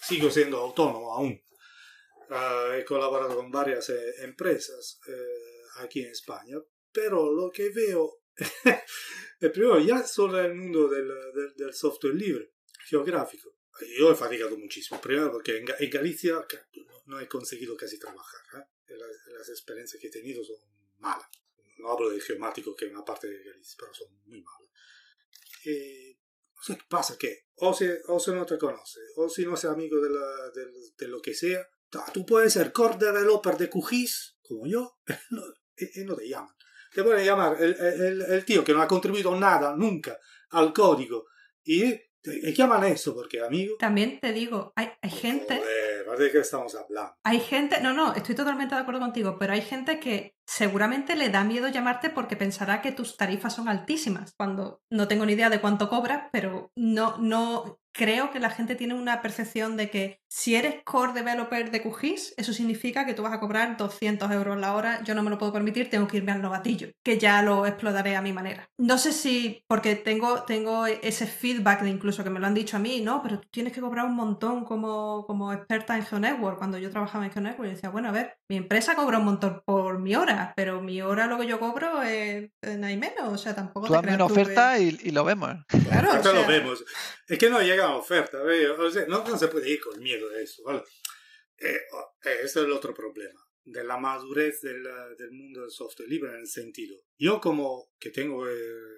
sigo 0.00 0.30
siendo 0.30 0.58
autónomo 0.58 1.12
aún. 1.12 1.42
Uh, 2.30 2.72
he 2.72 2.84
colaborado 2.84 3.36
con 3.36 3.50
varias 3.50 3.88
eh, 3.88 4.14
empresas 4.22 5.00
eh, 5.08 5.82
aquí 5.82 6.02
en 6.02 6.10
España, 6.10 6.56
pero 7.00 7.32
lo 7.32 7.48
que 7.48 7.70
veo, 7.70 8.22
primero 9.38 9.78
ya 9.78 10.04
sobre 10.04 10.46
el 10.46 10.54
mundo 10.56 10.88
del, 10.88 11.06
del, 11.06 11.54
del, 11.54 11.72
software 11.72 12.14
libre, 12.14 12.54
geográfico, 12.88 13.54
yo 13.96 14.10
he 14.10 14.16
fatigado 14.16 14.58
muchísimo, 14.58 15.00
primero 15.00 15.30
porque 15.30 15.58
en, 15.58 15.66
en 15.78 15.90
Galicia 15.90 16.44
no, 17.06 17.20
he 17.20 17.28
conseguido 17.28 17.76
casi 17.76 18.00
trabajar, 18.00 18.40
¿eh? 18.56 18.96
las, 18.96 19.10
las, 19.32 19.48
experiencias 19.48 20.00
que 20.00 20.08
he 20.08 20.10
tenido 20.10 20.42
son 20.42 20.56
malas. 20.98 21.28
No 21.76 21.92
hablo 21.92 22.10
de 22.10 22.20
geomático, 22.20 22.74
que 22.74 22.86
es 22.86 22.90
una 22.90 23.04
parte 23.04 23.28
de 23.28 23.44
Galicia, 23.44 23.76
pero 23.78 23.94
son 23.94 24.08
muy 24.26 24.42
malas. 24.42 24.70
Eh, 25.66 26.18
o 26.58 26.62
sea, 26.64 26.76
¿qué 26.76 26.84
pasa? 26.88 27.16
Que 27.16 27.44
o 27.54 27.72
se, 27.72 28.00
o 28.08 28.18
se 28.18 28.32
no 28.32 28.44
te 28.44 28.58
conoce, 28.58 29.00
o 29.14 29.28
si 29.28 29.44
no 29.46 29.54
es 29.54 29.64
amigo 29.66 30.00
de, 30.00 30.10
la, 30.10 30.50
de, 30.52 30.66
de, 30.96 31.06
lo 31.06 31.22
que 31.22 31.34
sea, 31.34 31.64
tú 32.12 32.26
puedes 32.26 32.54
ser 32.54 32.72
core 32.72 32.96
developer 32.98 33.56
de 33.56 33.70
QGIS, 33.70 34.38
como 34.42 34.66
yo, 34.66 34.98
y, 35.76 36.00
y 36.00 36.04
no 36.04 36.16
te 36.16 36.28
llaman. 36.28 36.57
Te 36.92 37.02
pueden 37.02 37.24
llamar 37.24 37.56
el, 37.60 37.74
el, 37.74 38.22
el, 38.22 38.44
tío 38.44 38.64
que 38.64 38.72
no 38.72 38.82
ha 38.82 38.88
contribuido 38.88 39.38
nada 39.38 39.74
nunca 39.76 40.18
al 40.50 40.72
código 40.72 41.26
y 41.64 41.94
te 42.20 42.52
llaman 42.52 42.84
eso 42.84 43.14
porque, 43.14 43.40
amigo. 43.40 43.76
También 43.78 44.18
te 44.20 44.32
digo, 44.32 44.72
hay, 44.76 44.90
hay 45.00 45.10
gente. 45.10 45.56
Joder, 45.56 46.18
¿de 46.18 46.32
qué 46.32 46.38
estamos 46.38 46.74
hablando? 46.74 47.14
Hay 47.22 47.40
gente, 47.40 47.80
no, 47.80 47.92
no, 47.92 48.14
estoy 48.14 48.34
totalmente 48.34 48.74
de 48.74 48.80
acuerdo 48.80 49.00
contigo, 49.00 49.36
pero 49.38 49.52
hay 49.52 49.62
gente 49.62 50.00
que 50.00 50.36
seguramente 50.46 51.14
le 51.14 51.28
da 51.28 51.44
miedo 51.44 51.68
llamarte 51.68 52.10
porque 52.10 52.36
pensará 52.36 52.82
que 52.82 52.92
tus 52.92 53.16
tarifas 53.16 53.54
son 53.54 53.68
altísimas. 53.68 54.34
Cuando 54.36 54.82
no 54.90 55.08
tengo 55.08 55.26
ni 55.26 55.34
idea 55.34 55.50
de 55.50 55.60
cuánto 55.60 55.88
cobras, 55.88 56.28
pero 56.32 56.72
no, 56.74 57.18
no 57.18 57.80
creo 57.92 58.30
que 58.30 58.40
la 58.40 58.50
gente 58.50 58.74
tiene 58.74 58.94
una 58.94 59.22
percepción 59.22 59.76
de 59.76 59.90
que 59.90 60.20
si 60.30 60.54
eres 60.54 60.82
core 60.84 61.14
developer 61.14 61.70
de 61.70 61.82
QGIS, 61.82 62.34
eso 62.36 62.52
significa 62.52 63.06
que 63.06 63.14
tú 63.14 63.22
vas 63.22 63.32
a 63.32 63.40
cobrar 63.40 63.76
200 63.78 64.30
euros 64.30 64.58
la 64.58 64.74
hora. 64.74 65.02
Yo 65.02 65.14
no 65.14 65.22
me 65.22 65.30
lo 65.30 65.38
puedo 65.38 65.52
permitir, 65.52 65.88
tengo 65.88 66.06
que 66.06 66.18
irme 66.18 66.32
al 66.32 66.42
novatillo, 66.42 66.90
que 67.02 67.18
ya 67.18 67.42
lo 67.42 67.64
explotaré 67.64 68.14
a 68.14 68.20
mi 68.20 68.34
manera. 68.34 68.68
No 68.76 68.98
sé 68.98 69.12
si, 69.12 69.64
porque 69.66 69.96
tengo, 69.96 70.42
tengo 70.42 70.86
ese 70.86 71.26
feedback 71.26 71.80
de 71.82 71.90
incluso 71.90 72.22
que 72.22 72.30
me 72.30 72.40
lo 72.40 72.46
han 72.46 72.54
dicho 72.54 72.76
a 72.76 72.80
mí, 72.80 73.00
no, 73.00 73.22
pero 73.22 73.40
tú 73.40 73.48
tienes 73.50 73.72
que 73.72 73.80
cobrar 73.80 74.04
un 74.04 74.16
montón 74.16 74.64
como, 74.64 75.24
como 75.26 75.52
experta 75.52 75.96
en 75.96 76.04
GeoNetwork. 76.04 76.58
Cuando 76.58 76.76
yo 76.76 76.90
trabajaba 76.90 77.24
en 77.24 77.32
GeoNetwork, 77.32 77.70
yo 77.70 77.74
decía, 77.74 77.90
bueno, 77.90 78.08
a 78.10 78.12
ver, 78.12 78.34
mi 78.50 78.58
empresa 78.58 78.94
cobra 78.94 79.18
un 79.18 79.24
montón 79.24 79.62
por 79.64 79.98
mi 79.98 80.14
hora, 80.14 80.52
pero 80.56 80.82
mi 80.82 81.00
hora 81.00 81.26
lo 81.26 81.38
que 81.38 81.46
yo 81.46 81.58
cobro 81.58 82.02
es, 82.02 82.50
no 82.62 82.86
hay 82.86 82.98
menos, 82.98 83.32
o 83.32 83.38
sea, 83.38 83.54
tampoco 83.54 83.86
tú 83.86 84.00
te 84.00 84.14
una 84.14 84.24
oferta 84.26 84.78
y, 84.78 84.98
y, 85.02 85.10
lo 85.10 85.24
vemos. 85.24 85.56
Claro, 85.88 86.10
o 86.18 86.22
sea, 86.22 86.32
lo 86.32 86.46
vemos. 86.46 86.84
Es 87.26 87.38
que 87.38 87.48
no 87.48 87.60
llega 87.60 87.86
a 87.86 87.96
oferta, 87.96 88.38
o 88.78 88.90
sea, 88.90 89.04
no, 89.08 89.24
no 89.24 89.38
se 89.38 89.48
puede 89.48 89.70
ir 89.70 89.80
con 89.80 89.98
miedo 90.02 90.17
de 90.26 90.42
eso, 90.42 90.62
¿vale? 90.64 90.82
Eh, 91.58 91.80
eh, 92.24 92.36
ese 92.42 92.44
es 92.44 92.56
el 92.56 92.72
otro 92.72 92.94
problema 92.94 93.40
de 93.64 93.84
la 93.84 93.98
madurez 93.98 94.62
del, 94.62 94.82
del, 95.18 95.30
mundo 95.30 95.60
del 95.60 95.70
software 95.70 96.08
libre 96.08 96.30
en 96.30 96.40
el 96.40 96.48
sentido. 96.48 96.96
Yo 97.18 97.40
como 97.40 97.92
que 97.98 98.10
tengo 98.10 98.44
que 98.44 98.88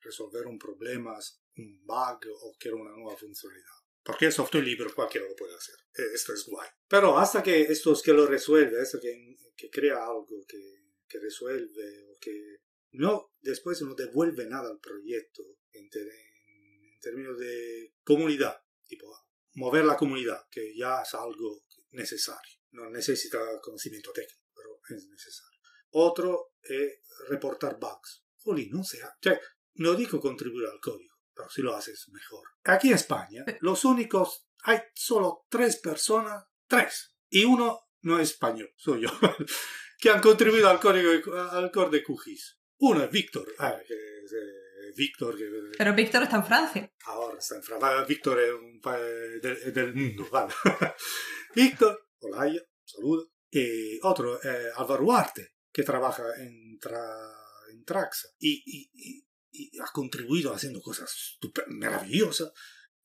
resolver 0.00 0.46
un 0.46 0.58
problema, 0.58 1.18
un 1.56 1.84
bug 1.84 2.20
o 2.40 2.56
quiero 2.58 2.78
una 2.78 2.92
nueva 2.92 3.16
funcionalidad. 3.16 3.66
Porque 4.02 4.26
el 4.26 4.32
software 4.32 4.64
libre 4.64 4.90
cualquiera 4.94 5.28
lo 5.28 5.36
puede 5.36 5.54
hacer. 5.54 5.74
Eh, 5.94 6.14
esto 6.14 6.32
es 6.32 6.46
guay. 6.46 6.68
Pero 6.88 7.18
hasta 7.18 7.42
que 7.42 7.62
esto 7.62 7.92
es 7.92 8.00
que 8.00 8.14
lo 8.14 8.26
resuelve, 8.26 8.80
esto 8.80 8.98
que, 9.00 9.36
que 9.54 9.68
crea 9.68 10.02
algo, 10.06 10.46
que, 10.48 10.58
que, 11.06 11.18
resuelve 11.18 12.04
o 12.04 12.16
que 12.18 12.60
no, 12.92 13.34
después 13.40 13.82
no 13.82 13.94
devuelve 13.94 14.46
nada 14.46 14.70
al 14.70 14.80
proyecto 14.80 15.42
en, 15.72 15.90
en 15.92 17.00
términos 17.00 17.38
de 17.38 17.92
comunidad, 18.02 18.62
tipo 18.86 19.14
mover 19.54 19.84
la 19.84 19.96
comunidad, 19.96 20.46
que 20.50 20.74
ya 20.76 21.02
es 21.02 21.14
algo 21.14 21.64
necesario. 21.90 22.58
No 22.70 22.90
necesita 22.90 23.38
conocimiento 23.62 24.12
técnico, 24.12 24.50
pero 24.54 24.80
es 24.88 25.06
necesario. 25.06 25.58
Otro 25.90 26.52
es 26.62 27.00
reportar 27.28 27.78
bugs. 27.78 28.24
Jolín, 28.36 28.70
no 28.70 28.84
sea. 28.84 29.10
Cioè, 29.20 29.40
no 29.74 29.94
digo 29.94 30.20
contribuir 30.20 30.66
al 30.66 30.80
código, 30.80 31.14
pero 31.34 31.48
si 31.48 31.62
lo 31.62 31.74
haces 31.74 32.08
mejor. 32.08 32.48
Aquí 32.64 32.88
en 32.88 32.94
España, 32.94 33.44
los 33.60 33.84
únicos, 33.84 34.48
hay 34.62 34.80
solo 34.94 35.46
tres 35.48 35.76
personas, 35.76 36.44
tres, 36.66 37.16
y 37.30 37.44
uno 37.44 37.88
no 38.02 38.20
es 38.20 38.30
español, 38.30 38.72
soy 38.76 39.02
yo, 39.02 39.10
que 39.98 40.10
han 40.10 40.20
contribuido 40.20 40.68
al 40.68 40.80
código 40.80 41.10
al 41.50 41.70
core 41.70 41.90
de 41.90 42.04
QGIS. 42.04 42.58
Uno 42.80 43.02
es 43.02 43.10
Víctor, 43.10 43.52
ah, 43.58 43.76
que 43.86 43.94
es, 43.94 44.32
eh, 44.32 44.67
Víctor. 44.96 45.36
Pero 45.76 45.94
Víctor 45.94 46.22
está 46.22 46.36
en 46.36 46.44
Francia. 46.44 46.92
Ahora 47.04 47.38
está 47.38 47.56
en 47.56 47.62
Francia. 47.62 48.04
Víctor 48.04 48.40
es 48.40 48.52
un 48.52 48.80
del, 49.42 49.72
del 49.72 49.94
mundo, 49.94 50.28
vale. 50.32 50.52
Víctor, 51.54 52.08
hola, 52.20 52.52
saludo. 52.84 53.30
Y 53.50 53.98
otro, 54.02 54.42
eh, 54.42 54.70
Álvaro 54.76 55.04
Huarte, 55.04 55.54
que 55.72 55.82
trabaja 55.82 56.24
en, 56.38 56.78
tra, 56.78 57.00
en 57.72 57.84
Traxa 57.84 58.28
y, 58.38 58.62
y, 58.66 58.90
y, 58.92 59.26
y, 59.50 59.78
ha 59.80 59.90
contribuido 59.92 60.52
haciendo 60.52 60.82
cosas 60.82 61.38
maravillosas, 61.68 62.52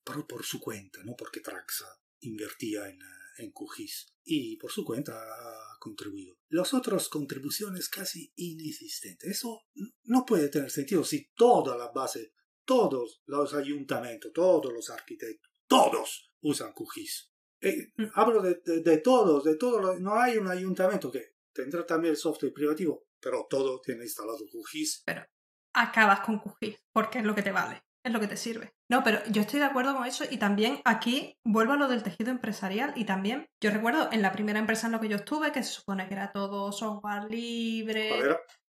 pero 0.04 0.28
por 0.28 0.44
su 0.44 0.60
cuenta, 0.60 1.00
no 1.04 1.16
porque 1.18 1.40
Traxa 1.40 1.88
invertía 2.20 2.90
en, 2.90 3.00
en 3.38 3.52
QGIS. 3.52 4.13
Y 4.26 4.58
por 4.58 4.72
su 4.72 4.86
cuenta 4.86 5.14
ha 5.14 5.78
contribuido. 5.80 6.38
Las 6.50 6.74
otras 6.74 7.10
contribuciones 7.10 7.90
casi 7.90 8.32
inexistentes. 8.36 9.30
Eso 9.30 9.64
no 10.04 10.26
puede 10.26 10.50
tener 10.50 10.72
sentido 10.72 11.04
si 11.04 11.32
toda 11.34 11.78
la 11.78 11.90
base, 11.90 12.34
todos 12.64 13.22
los 13.26 13.54
ayuntamientos, 13.54 14.32
todos 14.34 14.72
los 14.72 14.90
arquitectos, 14.90 15.52
todos 15.68 16.32
usan 16.42 16.74
QGIS. 16.74 17.32
Eh, 17.62 17.94
hablo 18.16 18.42
de, 18.42 18.62
de, 18.66 18.82
de, 18.82 18.98
todos, 19.00 19.44
de 19.44 19.56
todos. 19.56 20.00
No 20.00 20.16
hay 20.16 20.38
un 20.38 20.48
ayuntamiento 20.48 21.12
que 21.12 21.36
tendrá 21.54 21.86
también 21.86 22.12
el 22.12 22.18
software 22.18 22.54
privativo, 22.54 23.08
pero 23.20 23.48
todo 23.50 23.80
tiene 23.82 24.04
instalado 24.04 24.40
QGIS. 24.52 25.04
Pero 25.06 25.26
acabas 25.74 26.22
con 26.22 26.40
QGIS, 26.40 26.78
porque 26.92 27.20
es 27.20 27.26
lo 27.26 27.36
que 27.36 27.44
te 27.44 27.52
vale, 27.52 27.84
es 28.04 28.12
lo 28.12 28.20
que 28.20 28.28
te 28.28 28.38
sirve. 28.38 28.74
No, 28.90 29.04
pero 29.04 29.20
yo 29.30 29.42
estoy 29.42 29.60
de 29.60 29.66
acuerdo 29.66 29.96
con 29.96 30.06
eso 30.06 30.26
y 30.30 30.38
también 30.38 30.82
aquí 30.86 31.38
vuelvo 31.46 31.74
a 31.74 31.78
lo 31.78 31.88
del 31.88 32.04
tejido 32.04 32.32
empresarial 32.32 32.94
y 32.96 33.06
también 33.06 33.48
yo 33.62 33.72
recuerdo 33.72 34.10
en 34.12 34.22
la 34.22 34.32
primera 34.32 34.60
empresa 34.60 34.88
en 34.88 34.94
la 34.94 35.00
que 35.00 35.10
yo 35.10 35.18
estuve, 35.18 35.52
que 35.52 35.64
se 35.64 35.72
supone 35.72 36.08
que 36.08 36.14
era 36.14 36.32
todo 36.32 36.72
software 36.72 37.30
libre, 37.30 38.12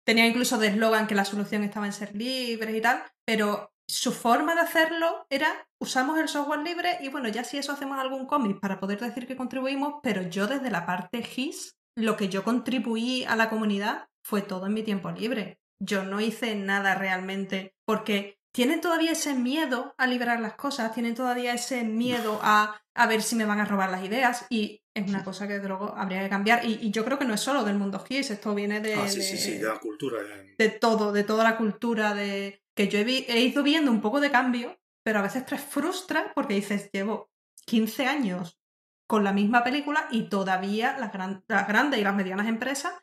tenía 0.06 0.28
incluso 0.28 0.58
de 0.58 0.68
eslogan 0.68 1.08
que 1.08 1.16
la 1.16 1.26
solución 1.26 1.64
estaba 1.64 1.86
en 1.86 1.94
ser 1.94 2.16
libre 2.16 2.76
y 2.76 2.82
tal, 2.82 3.04
pero 3.26 3.72
su 3.88 4.12
forma 4.12 4.56
de 4.56 4.62
hacerlo 4.62 5.26
era 5.30 5.68
usamos 5.80 6.18
el 6.20 6.28
software 6.28 6.62
libre 6.62 6.98
y 7.02 7.10
bueno, 7.10 7.30
ya 7.30 7.44
si 7.44 7.58
eso 7.58 7.72
hacemos 7.72 8.00
algún 8.00 8.26
cómic 8.26 8.60
para 8.60 8.80
poder 8.80 9.00
decir 9.00 9.28
que 9.28 9.36
contribuimos, 9.36 9.96
pero 10.04 10.22
yo 10.24 10.48
desde 10.48 10.72
la 10.72 10.86
parte 10.86 11.24
GIS, 11.24 11.76
lo 11.98 12.16
que 12.16 12.30
yo 12.30 12.44
contribuí 12.44 13.26
a 13.26 13.36
la 13.36 13.50
comunidad 13.50 14.08
fue 14.24 14.42
todo 14.42 14.68
en 14.68 14.74
mi 14.74 14.84
tiempo 14.84 15.12
libre. 15.12 15.60
Yo 15.80 16.04
no 16.04 16.22
hice 16.22 16.56
nada 16.56 16.96
realmente 16.96 17.74
porque 17.86 18.38
tienen 18.52 18.82
todavía 18.82 19.12
ese 19.12 19.34
miedo 19.34 19.94
a 19.98 20.08
liberar 20.08 20.40
las 20.40 20.56
cosas, 20.56 20.94
tienen 20.94 21.16
todavía 21.16 21.54
ese 21.54 21.84
miedo 21.84 22.40
a, 22.42 22.82
a 22.94 23.08
ver 23.08 23.22
si 23.22 23.36
me 23.36 23.46
van 23.46 23.60
a 23.60 23.66
robar 23.66 23.90
las 23.90 24.04
ideas 24.04 24.46
y 24.50 24.84
es 24.94 25.08
una 25.08 25.24
cosa 25.24 25.48
que 25.48 25.58
luego 25.60 25.94
habría 25.96 26.22
que 26.22 26.30
cambiar 26.30 26.66
y, 26.66 26.80
y, 26.82 26.92
yo 26.92 27.06
creo 27.06 27.18
que 27.18 27.24
no 27.24 27.34
es 27.34 27.40
solo 27.40 27.64
del 27.64 27.78
mundo 27.78 28.04
GIS, 28.06 28.32
esto 28.32 28.54
viene 28.54 28.82
de, 28.82 28.96
ah, 28.96 29.08
sí, 29.08 29.20
de, 29.20 29.24
sí, 29.24 29.38
sí, 29.38 29.58
de 29.58 29.68
la 29.68 29.80
cultura. 29.80 30.20
De 30.58 30.70
todo, 30.70 31.14
de 31.14 31.24
toda 31.24 31.46
la 31.46 31.58
cultura 31.58 32.14
de 32.14 32.62
que 32.76 32.90
yo 32.90 33.00
he, 33.00 33.04
vi, 33.04 33.26
he, 33.30 33.40
ido 33.40 33.64
viendo 33.64 33.90
un 33.90 34.02
poco 34.02 34.20
de 34.20 34.32
cambio, 34.32 34.78
pero 35.04 35.20
a 35.20 35.22
veces 35.22 35.46
te 35.46 35.58
frustra 35.58 36.34
porque 36.36 36.56
dices, 36.56 36.90
llevo 36.92 37.32
15 37.66 38.06
años 38.06 38.60
con 39.08 39.24
la 39.24 39.34
misma 39.34 39.64
película 39.64 40.08
y 40.12 40.30
todavía 40.30 40.98
las, 40.98 41.14
gran, 41.14 41.44
las 41.48 41.68
grandes 41.68 42.00
y 42.00 42.04
las 42.04 42.16
medianas 42.16 42.48
empresas 42.48 42.94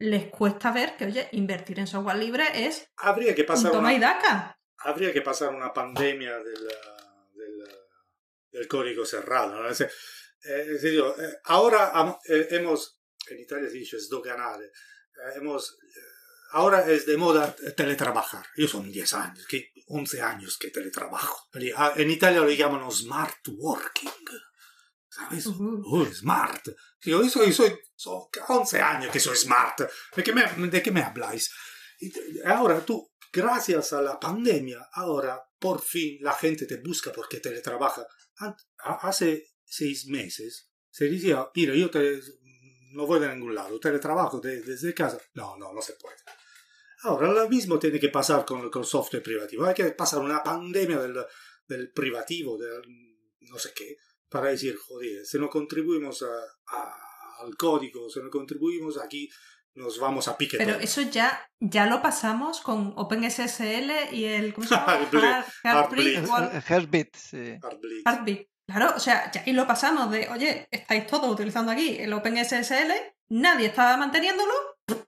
les 0.00 0.26
cuesta 0.26 0.70
ver 0.70 0.96
que, 0.96 1.06
oye, 1.06 1.28
invertir 1.32 1.80
en 1.80 1.86
software 1.86 2.16
libre 2.16 2.44
es 2.54 2.90
habría 2.96 3.34
que 3.34 3.44
pasar 3.44 3.66
un 3.66 3.78
toma 3.78 3.88
una, 3.88 3.94
y 3.94 4.00
daca. 4.00 4.57
Habría 4.78 5.12
que 5.12 5.22
pasar 5.22 5.54
una 5.54 5.72
pandemia 5.72 6.38
del, 6.38 6.68
del, 7.34 7.68
del 8.52 8.68
código 8.68 9.04
cerrado. 9.04 9.62
¿no? 9.62 9.68
Es, 9.68 9.80
es 9.80 10.66
decir, 10.68 11.02
ahora 11.44 11.92
hemos, 12.26 13.00
en 13.28 13.40
Italia 13.40 13.68
se 13.68 13.76
dice 13.76 14.00
sdoganare, 14.00 14.70
hemos 15.36 15.76
ahora 16.50 16.90
es 16.90 17.06
de 17.06 17.16
moda 17.16 17.54
teletrabajar. 17.76 18.46
Yo 18.56 18.68
son 18.68 18.90
10 18.90 19.12
años, 19.14 19.46
que 19.46 19.72
11 19.88 20.22
años 20.22 20.58
que 20.58 20.70
teletrabajo. 20.70 21.48
En 21.96 22.10
Italia 22.10 22.40
lo 22.40 22.50
llaman 22.50 22.90
smart 22.90 23.46
working. 23.48 24.10
¿Sabes? 25.08 25.46
Uh 25.46 25.54
-huh. 25.54 25.82
oh, 25.84 26.06
smart. 26.12 26.68
Yo 27.00 27.28
soy, 27.28 27.52
soy, 27.52 27.76
soy 27.96 28.22
11 28.48 28.80
años 28.80 29.12
que 29.12 29.20
soy 29.20 29.36
smart. 29.36 29.80
¿De 30.14 30.22
qué 30.22 30.32
me, 30.32 30.44
de 30.68 30.82
qué 30.82 30.90
me 30.90 31.02
habláis? 31.02 31.50
Y 31.98 32.12
ahora 32.44 32.84
tú, 32.84 33.10
gracias 33.32 33.92
a 33.92 34.02
la 34.02 34.18
pandemia, 34.18 34.88
ahora 34.92 35.42
por 35.58 35.80
fin 35.80 36.18
la 36.20 36.32
gente 36.32 36.66
te 36.66 36.76
busca 36.76 37.12
porque 37.12 37.40
teletrabaja. 37.40 38.06
Hace 38.78 39.54
seis 39.64 40.06
meses 40.06 40.70
se 40.90 41.08
decía, 41.08 41.48
mira, 41.54 41.74
yo 41.74 41.90
no 42.92 43.06
voy 43.06 43.20
de 43.20 43.28
ningún 43.28 43.54
lado, 43.54 43.78
teletrabajo 43.78 44.40
de, 44.40 44.62
desde 44.62 44.94
casa. 44.94 45.18
No, 45.34 45.56
no, 45.56 45.72
no 45.72 45.82
se 45.82 45.94
puede. 45.94 46.16
Ahora 47.02 47.32
lo 47.32 47.48
mismo 47.48 47.78
tiene 47.78 48.00
que 48.00 48.08
pasar 48.08 48.44
con, 48.44 48.70
con 48.70 48.82
el 48.82 48.88
software 48.88 49.22
privativo. 49.22 49.64
Hay 49.64 49.74
que 49.74 49.90
pasar 49.92 50.20
una 50.20 50.42
pandemia 50.42 50.98
del, 50.98 51.24
del 51.66 51.92
privativo, 51.92 52.58
del 52.58 52.82
no 53.40 53.58
sé 53.58 53.72
qué, 53.74 53.96
para 54.28 54.48
decir, 54.48 54.76
joder, 54.76 55.24
si 55.24 55.38
no 55.38 55.48
contribuimos 55.48 56.22
a, 56.22 56.26
a, 56.26 57.44
al 57.44 57.56
código, 57.56 58.10
si 58.10 58.20
no 58.20 58.30
contribuimos 58.30 58.98
aquí, 58.98 59.28
nos 59.74 59.98
vamos 59.98 60.28
a 60.28 60.36
pique. 60.36 60.56
Pero 60.58 60.74
todo. 60.74 60.82
eso 60.82 61.02
ya, 61.02 61.48
ya 61.60 61.86
lo 61.86 62.02
pasamos 62.02 62.60
con 62.60 62.92
OpenSSL 62.96 64.12
y 64.12 64.24
el. 64.24 64.54
¿Cómo 64.54 64.66
se 64.66 64.74
llama? 64.74 64.98
Heartbeat. 65.64 66.26
Heartbeat, 66.68 67.16
sí. 67.16 67.36
Heartbeat. 67.62 68.06
Heartbeat. 68.06 68.46
Claro, 68.66 68.92
o 68.96 69.00
sea, 69.00 69.30
ya 69.32 69.42
y 69.46 69.52
lo 69.52 69.66
pasamos 69.66 70.10
de, 70.10 70.28
oye, 70.28 70.68
estáis 70.70 71.06
todos 71.06 71.30
utilizando 71.30 71.72
aquí 71.72 71.96
el 71.98 72.12
OpenSSL, 72.12 72.92
nadie 73.30 73.68
está 73.68 73.96
manteniéndolo, 73.96 74.52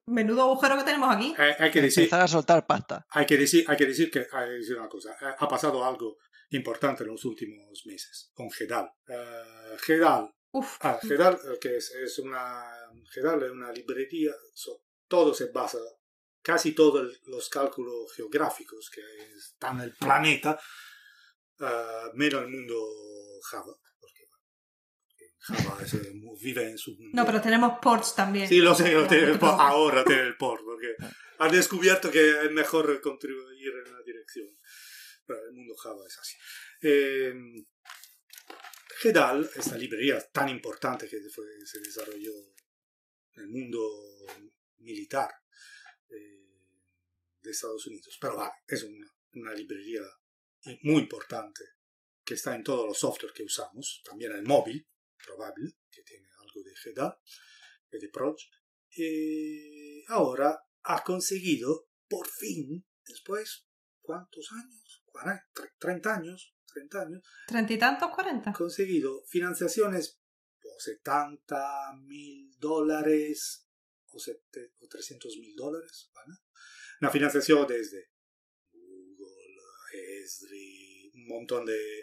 menudo 0.07 0.43
agujero 0.45 0.79
que 0.79 0.85
tenemos 0.85 1.15
aquí. 1.15 1.35
Eh, 1.39 1.57
hay 1.59 1.71
que 1.71 1.83
decir, 1.83 2.05
Empezar 2.05 2.23
a 2.23 2.29
soltar 2.29 2.67
pasta. 2.67 3.05
hay 3.11 3.27
que 3.27 3.37
decir, 3.37 3.65
hay 3.69 3.77
que 3.77 3.85
decir 3.85 4.11
que 4.11 4.21
hay 4.33 4.47
que 4.47 4.53
decir 4.53 4.77
una 4.79 4.89
cosa. 4.89 5.11
Eh, 5.21 5.35
Ha 5.39 5.47
pasado 5.47 5.85
algo 5.85 6.17
importante 6.49 7.03
en 7.05 7.11
los 7.11 7.23
últimos 7.27 7.85
meses 7.85 8.31
con 8.33 8.51
GEDAL. 8.51 8.91
Uh, 9.09 9.77
GEDAL, 9.85 10.33
Uf. 10.53 10.79
ah, 10.81 10.99
GEDAL 11.01 11.35
eh, 11.35 11.59
que 11.61 11.77
es, 11.77 11.91
es 11.93 12.19
una 12.19 12.65
GEDAL 13.13 13.45
es 13.45 13.51
una 13.51 13.73
librería, 13.73 14.33
so, 14.55 14.83
todo 15.07 15.33
se 15.33 15.47
basa, 15.47 15.79
casi 16.43 16.73
todos 16.73 17.21
los 17.27 17.49
cálculos 17.49 18.13
geográficos 18.15 18.91
que 18.91 19.03
están 19.37 19.77
en 19.79 19.85
el 19.85 19.95
planeta, 19.95 20.59
uh, 21.59 22.17
menos 22.17 22.43
el 22.43 22.49
mundo 22.49 22.75
Java. 23.51 23.75
Porque, 23.99 24.27
Java 25.39 25.83
es, 25.83 25.97
vive 26.41 26.71
en 26.71 26.79
su 26.79 26.93
mundo. 26.93 27.11
No, 27.13 27.27
pero 27.27 27.41
tenemos 27.41 27.79
ports 27.81 28.15
también. 28.15 28.49
Sí, 28.49 28.61
lo 28.61 28.75
sé, 28.75 28.93
lo 28.93 29.07
ahora 29.47 30.05
tiene 30.05 30.23
el 30.23 30.37
port, 30.37 30.63
porque 30.65 30.95
ha 31.39 31.49
descubierto 31.49 32.11
que 32.11 32.45
es 32.45 32.51
mejor 32.51 33.01
contribuir 33.01 33.73
en 33.87 33.93
la 33.93 34.03
dirección. 34.03 34.49
Pero 35.27 35.45
el 35.45 35.53
mundo 35.53 35.77
Java 35.77 36.05
es 36.07 36.19
así. 36.19 36.37
Eh, 36.83 37.35
GEDAL, 39.01 39.49
esta 39.57 39.79
librería 39.79 40.21
tan 40.31 40.51
importante 40.51 41.09
que 41.09 41.19
se 41.65 41.81
desarrolló 41.81 42.35
en 43.33 43.45
el 43.45 43.49
mundo 43.49 43.81
militar 44.77 45.31
eh, 46.11 46.77
de 47.41 47.51
Estados 47.51 47.87
Unidos, 47.87 48.19
pero 48.21 48.37
vale, 48.37 48.53
es 48.69 48.83
una, 48.83 49.55
librería 49.55 50.03
muy 50.83 51.01
importante 51.01 51.65
que 52.23 52.35
está 52.35 52.55
en 52.55 52.63
todos 52.63 52.87
los 52.87 52.99
softwares 52.99 53.35
que 53.35 53.43
usamos, 53.43 54.03
también 54.05 54.33
el 54.33 54.43
móvil, 54.43 54.87
probable, 55.25 55.79
que 55.91 56.03
tiene 56.03 56.29
algo 56.39 56.63
de 56.63 56.77
GEDAL, 56.77 57.19
de 57.91 58.09
Proch. 58.11 58.43
y 58.91 60.05
ahora 60.09 60.63
ha 60.83 61.03
conseguido, 61.03 61.89
por 62.07 62.29
fin, 62.29 62.87
después, 63.07 63.67
¿cuántos 64.03 64.53
años? 64.53 65.05
30 65.79 66.15
años, 66.15 66.55
30 66.73 67.03
años. 67.03 67.23
¿30 67.49 67.71
y 67.71 67.79
tantos, 67.79 68.11
40? 68.11 68.53
Conseguido 68.53 69.25
financiaciones 69.27 70.21
por 70.61 70.81
70 70.81 71.93
mil 72.03 72.51
dólares 72.59 73.67
o, 74.13 74.19
300 74.89 75.37
mil 75.39 75.55
dólares, 75.55 76.11
¿vale? 76.15 76.35
Una 77.01 77.11
financiación 77.11 77.67
desde 77.67 78.11
Google, 78.73 80.23
Esri, 80.23 81.11
un 81.15 81.27
montón 81.29 81.65
de, 81.65 82.01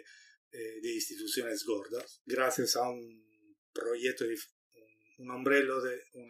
eh, 0.50 0.80
de 0.82 0.94
instituciones 0.94 1.64
gordas, 1.64 2.22
gracias 2.24 2.76
a 2.76 2.88
un 2.88 3.46
proyecto, 3.72 4.24
de, 4.24 4.36
un, 5.18 5.30
un 5.30 5.44
de 5.44 6.02
un 6.14 6.28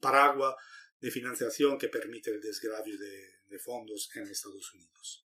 paraguas 0.00 0.56
de 1.00 1.10
financiación 1.10 1.78
que 1.78 1.88
permite 1.88 2.30
el 2.30 2.40
desgravio 2.40 2.98
de, 2.98 3.40
de 3.46 3.58
fondos 3.58 4.10
en 4.14 4.26
Estados 4.26 4.72
Unidos. 4.74 5.26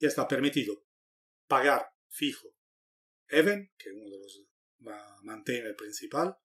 Ya 0.00 0.08
está 0.08 0.26
permitido 0.26 0.84
pagar 1.46 1.93
fijo 2.14 2.54
Even, 3.28 3.72
que 3.76 3.90
uno 3.90 4.08
de 4.08 4.18
los 4.18 4.42
mantiene 5.22 5.68
el 5.68 5.76
principal, 5.76 6.36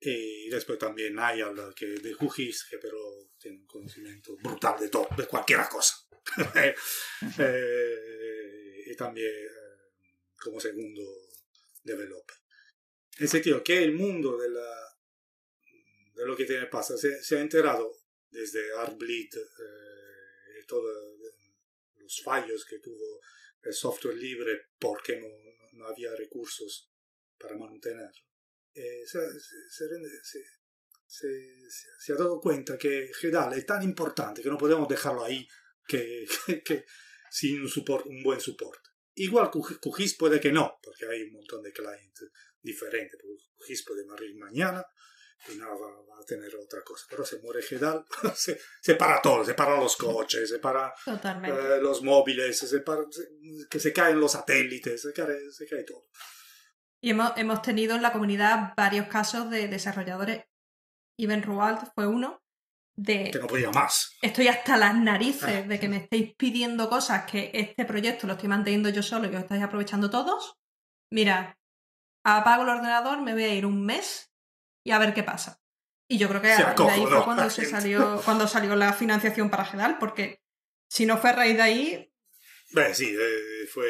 y 0.00 0.48
después 0.48 0.78
también 0.78 1.16
hay 1.18 1.40
al 1.40 1.74
que 1.74 1.86
de 1.86 2.12
Jujis, 2.12 2.66
que 2.68 2.78
pero 2.78 2.98
tiene 3.38 3.58
un 3.58 3.66
conocimiento 3.66 4.36
brutal 4.42 4.80
de 4.80 4.88
todo, 4.88 5.06
de 5.16 5.26
cualquier 5.26 5.60
cosa. 5.70 5.94
Eh, 7.38 8.84
y 8.86 8.96
también 8.96 9.28
eh, 9.28 9.92
como 10.40 10.60
segundo 10.60 11.02
developer. 11.82 12.36
En 13.18 13.28
sentido 13.28 13.62
que 13.62 13.82
el 13.82 13.92
mundo 13.92 14.36
de, 14.36 14.50
la, 14.50 14.98
de 16.14 16.26
lo 16.26 16.36
que 16.36 16.44
tiene 16.44 16.66
pasa 16.66 16.96
se, 16.96 17.22
se 17.22 17.36
ha 17.36 17.40
enterado 17.40 17.92
desde 18.30 18.72
Artbleed 18.78 19.34
eh, 19.36 20.60
y 20.62 20.66
todos 20.66 20.92
los 21.96 22.22
fallos 22.22 22.64
que 22.64 22.78
tuvo 22.78 23.20
el 23.62 23.72
software 23.72 24.16
libre 24.16 24.70
porque 24.78 25.20
no, 25.20 25.86
había 25.86 26.14
recursos 26.14 26.90
para 27.38 27.56
mantenerlo. 27.56 28.22
Eh, 28.74 29.04
se, 31.06 32.12
ha 32.12 32.16
dado 32.16 32.40
cuenta 32.40 32.78
que 32.78 33.10
GEDAL 33.20 33.52
es 33.54 33.66
tan 33.66 33.82
importante 33.82 34.42
que 34.42 34.48
no 34.48 34.56
podemos 34.56 34.88
dejarlo 34.88 35.24
ahí 35.24 35.46
que, 35.86 36.26
sin 37.30 37.62
un 37.62 38.22
buen 38.22 38.40
soporte. 38.40 38.90
Igual 39.14 39.50
QGIS 39.50 40.16
puede 40.16 40.40
que 40.40 40.52
no, 40.52 40.78
porque 40.82 41.06
hay 41.06 41.22
un 41.22 41.32
montón 41.32 41.62
de 41.62 41.72
clientes 41.72 42.30
diferentes. 42.62 43.20
QGIS 43.58 43.84
puede 43.84 44.06
morir 44.06 44.34
mañana 44.36 44.84
y 45.48 45.56
nada, 45.56 45.72
va, 45.74 46.18
a 46.20 46.24
tener 46.24 46.54
otra 46.56 46.82
cosa. 46.82 47.06
Pero 47.10 47.24
se 47.24 47.38
muere 47.40 47.62
GEDAL, 47.62 48.04
se, 48.34 48.60
se, 48.80 48.94
para 48.94 49.20
todo, 49.20 49.44
se 49.44 49.54
para 49.54 49.76
los 49.76 49.96
coches, 49.96 50.48
se 50.48 50.58
para 50.58 50.94
eh, 51.06 51.78
los 51.80 52.02
móviles, 52.02 52.58
se 52.58 52.80
para, 52.80 53.02
que 53.68 53.80
se 53.80 53.92
caen 53.92 54.20
los 54.20 54.32
satélites, 54.32 55.02
se 55.02 55.12
cae, 55.12 55.50
se 55.50 55.66
cae 55.66 55.84
todo. 55.84 56.06
Y 57.00 57.10
hemos, 57.10 57.32
hemos 57.36 57.62
tenido 57.62 57.96
en 57.96 58.02
la 58.02 58.12
comunidad 58.12 58.74
varios 58.76 59.08
casos 59.08 59.50
de 59.50 59.66
desarrolladores. 59.66 60.44
Iben 61.18 61.42
Rualt 61.42 61.80
fue 61.94 62.06
uno. 62.06 62.40
De, 62.94 63.30
que 63.30 63.38
no 63.38 63.46
podía 63.46 63.70
más. 63.70 64.16
Estoy 64.20 64.48
hasta 64.48 64.76
las 64.76 64.94
narices 64.94 65.66
de 65.68 65.80
que 65.80 65.88
me 65.88 65.96
estéis 65.96 66.34
pidiendo 66.36 66.88
cosas 66.88 67.24
que 67.24 67.50
este 67.54 67.84
proyecto 67.84 68.26
lo 68.26 68.34
estoy 68.34 68.50
manteniendo 68.50 68.90
yo 68.90 69.02
solo 69.02 69.30
y 69.30 69.34
os 69.34 69.42
estáis 69.42 69.62
aprovechando 69.62 70.10
todos. 70.10 70.58
Mira, 71.10 71.58
apago 72.22 72.62
el 72.62 72.68
ordenador, 72.68 73.22
me 73.22 73.32
voy 73.32 73.44
a 73.44 73.54
ir 73.54 73.66
un 73.66 73.84
mes 73.84 74.31
y 74.84 74.90
a 74.90 74.98
ver 74.98 75.14
qué 75.14 75.22
pasa. 75.22 75.60
Y 76.08 76.18
yo 76.18 76.28
creo 76.28 76.42
que 76.42 76.48
de 76.48 76.54
ahí 76.54 77.06
fue 77.06 77.24
cuando, 77.24 77.48
se 77.48 77.64
salió, 77.64 78.20
cuando 78.24 78.46
salió 78.46 78.76
la 78.76 78.92
financiación 78.92 79.48
para 79.50 79.64
Gedal, 79.64 79.98
porque 79.98 80.42
si 80.88 81.06
no 81.06 81.16
fue 81.16 81.30
a 81.30 81.34
raíz 81.34 81.56
de 81.56 81.62
ahí... 81.62 82.14
sí, 82.92 83.16
eh, 83.18 83.66
fue 83.72 83.86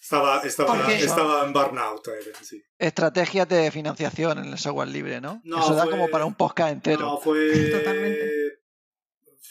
estaba, 0.00 0.40
estaba, 0.42 0.92
estaba 0.92 1.44
en 1.44 1.52
burnout. 1.52 2.08
Eh, 2.08 2.32
sí. 2.40 2.62
Estrategias 2.78 3.46
de 3.48 3.70
financiación 3.70 4.38
en 4.38 4.46
el 4.46 4.58
software 4.58 4.88
libre, 4.88 5.20
¿no? 5.20 5.42
Eso 5.44 5.74
da 5.74 5.88
como 5.88 6.08
para 6.08 6.24
un 6.24 6.34
podcast 6.34 6.72
entero. 6.72 7.00
No, 7.00 7.20
fue. 7.20 7.70
Totalmente. 7.70 8.60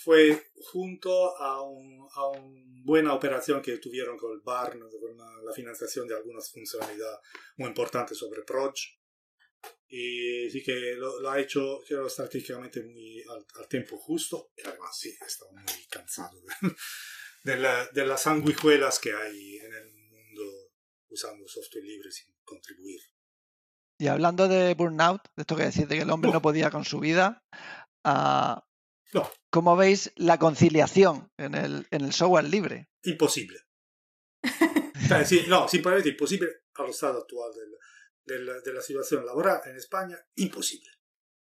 Fue 0.03 0.51
junto 0.71 1.37
a, 1.37 1.61
un, 1.61 2.07
a 2.15 2.27
una 2.29 2.83
buena 2.83 3.13
operación 3.13 3.61
que 3.61 3.77
tuvieron 3.77 4.17
con 4.17 4.31
el 4.31 4.39
Barn, 4.39 4.79
con 4.79 5.17
la, 5.17 5.53
financiación 5.53 6.07
de 6.07 6.15
algunas 6.15 6.51
funcionalidades 6.51 7.19
muy 7.57 7.67
importantes 7.67 8.17
sobre 8.17 8.41
Proj. 8.43 8.73
Y 9.87 10.49
sí 10.51 10.61
que 10.63 10.95
lo, 10.95 11.29
ha 11.29 11.39
hecho 11.39 11.79
creo, 11.87 12.07
estratégicamente 12.07 12.83
muy 12.83 13.23
al, 13.23 13.67
tiempo 13.67 13.97
justo. 13.97 14.51
Y 14.55 14.67
además, 14.67 14.97
sí, 14.97 15.15
estaba 15.25 15.51
muy 15.51 15.85
cansado 15.89 16.39
de, 17.43 17.55
de 17.93 18.05
las 18.05 18.21
sanguijuelas 18.21 18.99
que 18.99 19.13
hay 19.13 19.57
en 19.57 19.73
el 19.73 19.99
usando 21.09 21.47
software 21.47 21.83
libre 21.83 22.11
sin 22.11 22.33
contribuir. 22.43 23.01
Y 23.97 24.07
hablando 24.07 24.47
de 24.47 24.73
burnout, 24.75 25.23
de 25.35 25.41
esto 25.41 25.55
que 25.55 25.63
decís 25.63 25.87
de 25.87 25.95
que 25.97 26.03
el 26.03 26.09
hombre 26.09 26.31
no, 26.31 26.41
podía 26.41 26.71
con 26.71 26.85
su 26.85 26.99
vida, 26.99 27.43
uh, 28.05 29.19
¿cómo 29.49 29.75
veis 29.75 30.13
la 30.15 30.37
conciliación 30.37 31.29
en 31.37 31.55
el, 31.55 31.87
en 31.91 32.05
el 32.05 32.13
software 32.13 32.45
libre? 32.45 32.89
Imposible. 33.03 33.59
sí, 35.25 35.45
no, 35.47 35.67
simplemente 35.67 36.09
imposible 36.09 36.47
al 36.75 36.89
estado 36.89 37.19
actual 37.19 37.51
de 38.29 38.39
la, 38.39 38.59
de 38.61 38.73
la 38.73 38.81
situación 38.81 39.25
laboral 39.25 39.61
en 39.65 39.75
España, 39.75 40.17
imposible. 40.35 40.89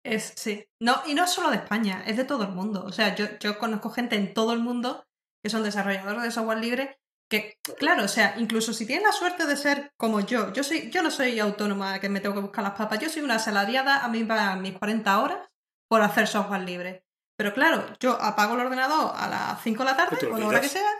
Es, 0.05 0.33
sí. 0.35 0.65
No, 0.81 1.01
y 1.07 1.13
no 1.13 1.25
solo 1.27 1.49
de 1.49 1.57
España, 1.57 2.03
es 2.05 2.17
de 2.17 2.25
todo 2.25 2.43
el 2.43 2.49
mundo. 2.49 2.83
O 2.83 2.91
sea, 2.91 3.15
yo, 3.15 3.25
yo 3.39 3.57
conozco 3.57 3.89
gente 3.89 4.15
en 4.15 4.33
todo 4.33 4.53
el 4.53 4.59
mundo 4.59 5.05
que 5.41 5.49
son 5.49 5.63
desarrolladores 5.63 6.23
de 6.23 6.31
software 6.31 6.59
libre 6.59 6.99
que, 7.29 7.57
claro, 7.77 8.03
o 8.03 8.07
sea, 8.07 8.35
incluso 8.37 8.73
si 8.73 8.85
tienes 8.85 9.05
la 9.05 9.11
suerte 9.11 9.45
de 9.45 9.57
ser 9.57 9.91
como 9.97 10.19
yo, 10.19 10.53
yo, 10.53 10.63
soy, 10.63 10.91
yo 10.91 11.01
no 11.01 11.09
soy 11.09 11.39
autónoma 11.39 11.99
que 11.99 12.09
me 12.09 12.19
tengo 12.19 12.35
que 12.35 12.41
buscar 12.41 12.63
las 12.63 12.75
papas, 12.75 12.99
yo 12.99 13.09
soy 13.09 13.23
una 13.23 13.35
asalariada, 13.35 14.03
a 14.03 14.09
mí 14.09 14.19
me 14.19 14.25
pagan 14.25 14.61
mis 14.61 14.77
40 14.77 15.19
horas 15.19 15.49
por 15.89 16.01
hacer 16.01 16.27
software 16.27 16.61
libre. 16.61 17.05
Pero 17.35 17.53
claro, 17.53 17.85
yo 17.99 18.21
apago 18.21 18.53
el 18.53 18.61
ordenador 18.61 19.13
a 19.15 19.27
las 19.27 19.63
5 19.63 19.83
de 19.83 19.89
la 19.89 19.97
tarde 19.97 20.27
o 20.27 20.37
la 20.37 20.47
hora 20.47 20.61
que 20.61 20.69
sea. 20.69 20.91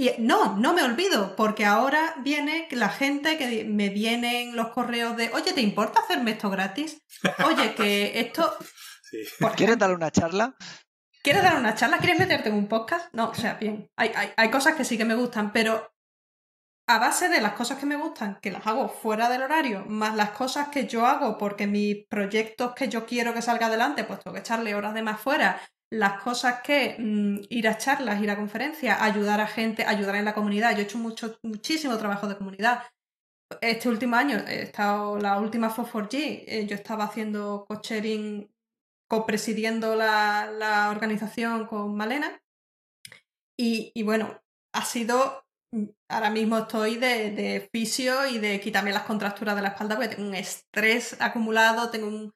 Y 0.00 0.12
no, 0.18 0.56
no 0.56 0.74
me 0.74 0.84
olvido, 0.84 1.34
porque 1.34 1.64
ahora 1.64 2.14
viene 2.22 2.68
la 2.70 2.88
gente 2.88 3.36
que 3.36 3.64
me 3.64 3.88
vienen 3.88 4.54
los 4.54 4.68
correos 4.68 5.16
de, 5.16 5.28
oye, 5.34 5.52
¿te 5.52 5.60
importa 5.60 5.98
hacerme 5.98 6.30
esto 6.30 6.50
gratis? 6.50 7.02
Oye, 7.44 7.74
que 7.74 8.20
esto... 8.20 8.56
Sí. 9.02 9.24
¿Quieres 9.56 9.76
darle 9.76 9.96
una 9.96 10.12
charla? 10.12 10.54
¿Quieres 11.20 11.42
dar 11.42 11.58
una 11.58 11.74
charla? 11.74 11.98
¿Quieres 11.98 12.16
meterte 12.16 12.48
en 12.48 12.54
un 12.54 12.68
podcast? 12.68 13.12
No, 13.12 13.30
o 13.30 13.34
sea, 13.34 13.54
bien. 13.54 13.90
Hay, 13.96 14.12
hay, 14.36 14.50
cosas 14.50 14.76
que 14.76 14.84
sí 14.84 14.96
que 14.96 15.04
me 15.04 15.16
gustan, 15.16 15.52
pero 15.52 15.92
a 16.86 16.98
base 17.00 17.28
de 17.28 17.40
las 17.40 17.54
cosas 17.54 17.78
que 17.78 17.86
me 17.86 17.96
gustan, 17.96 18.38
que 18.40 18.52
las 18.52 18.64
hago 18.68 18.88
fuera 18.88 19.28
del 19.28 19.42
horario, 19.42 19.84
más 19.86 20.14
las 20.14 20.30
cosas 20.30 20.68
que 20.68 20.86
yo 20.86 21.06
hago 21.06 21.38
porque 21.38 21.66
mis 21.66 22.06
proyectos 22.06 22.72
que 22.74 22.88
yo 22.88 23.04
quiero 23.04 23.34
que 23.34 23.42
salga 23.42 23.66
adelante, 23.66 24.04
pues 24.04 24.20
tengo 24.20 24.34
que 24.34 24.40
echarle 24.40 24.76
horas 24.76 24.94
de 24.94 25.02
más 25.02 25.20
fuera, 25.20 25.60
las 25.90 26.22
cosas 26.22 26.60
que 26.62 26.96
mm, 26.98 27.46
ir 27.48 27.68
a 27.68 27.78
charlas, 27.78 28.20
ir 28.22 28.30
a 28.30 28.36
conferencias, 28.36 29.00
ayudar 29.00 29.40
a 29.40 29.46
gente, 29.46 29.84
ayudar 29.84 30.16
en 30.16 30.24
la 30.24 30.34
comunidad. 30.34 30.72
Yo 30.72 30.80
he 30.80 30.82
hecho 30.82 30.98
mucho, 30.98 31.38
muchísimo 31.42 31.96
trabajo 31.96 32.26
de 32.26 32.36
comunidad. 32.36 32.82
Este 33.60 33.88
último 33.88 34.16
año, 34.16 34.38
he 34.46 34.62
estado, 34.62 35.18
la 35.18 35.38
última 35.38 35.70
fue 35.70 35.84
4G, 35.84 36.44
eh, 36.46 36.66
yo 36.66 36.74
estaba 36.74 37.04
haciendo 37.04 37.64
coaching 37.66 38.46
copresidiendo 39.08 39.96
la, 39.96 40.50
la 40.52 40.90
organización 40.90 41.66
con 41.66 41.96
Malena. 41.96 42.42
Y, 43.60 44.02
bueno, 44.04 44.40
ha 44.74 44.84
sido. 44.84 45.44
Mm, 45.72 45.86
ahora 46.10 46.30
mismo 46.30 46.58
estoy 46.58 46.96
de, 46.96 47.30
de, 47.32 47.68
fisio 47.72 48.26
y 48.26 48.38
de 48.38 48.60
quitarme 48.60 48.92
las 48.92 49.02
contracturas 49.02 49.56
de 49.56 49.62
la 49.62 49.68
espalda 49.68 49.96
porque 49.96 50.14
tengo 50.14 50.28
un 50.28 50.34
estrés 50.34 51.20
acumulado, 51.20 51.90
tengo 51.90 52.06
un, 52.06 52.32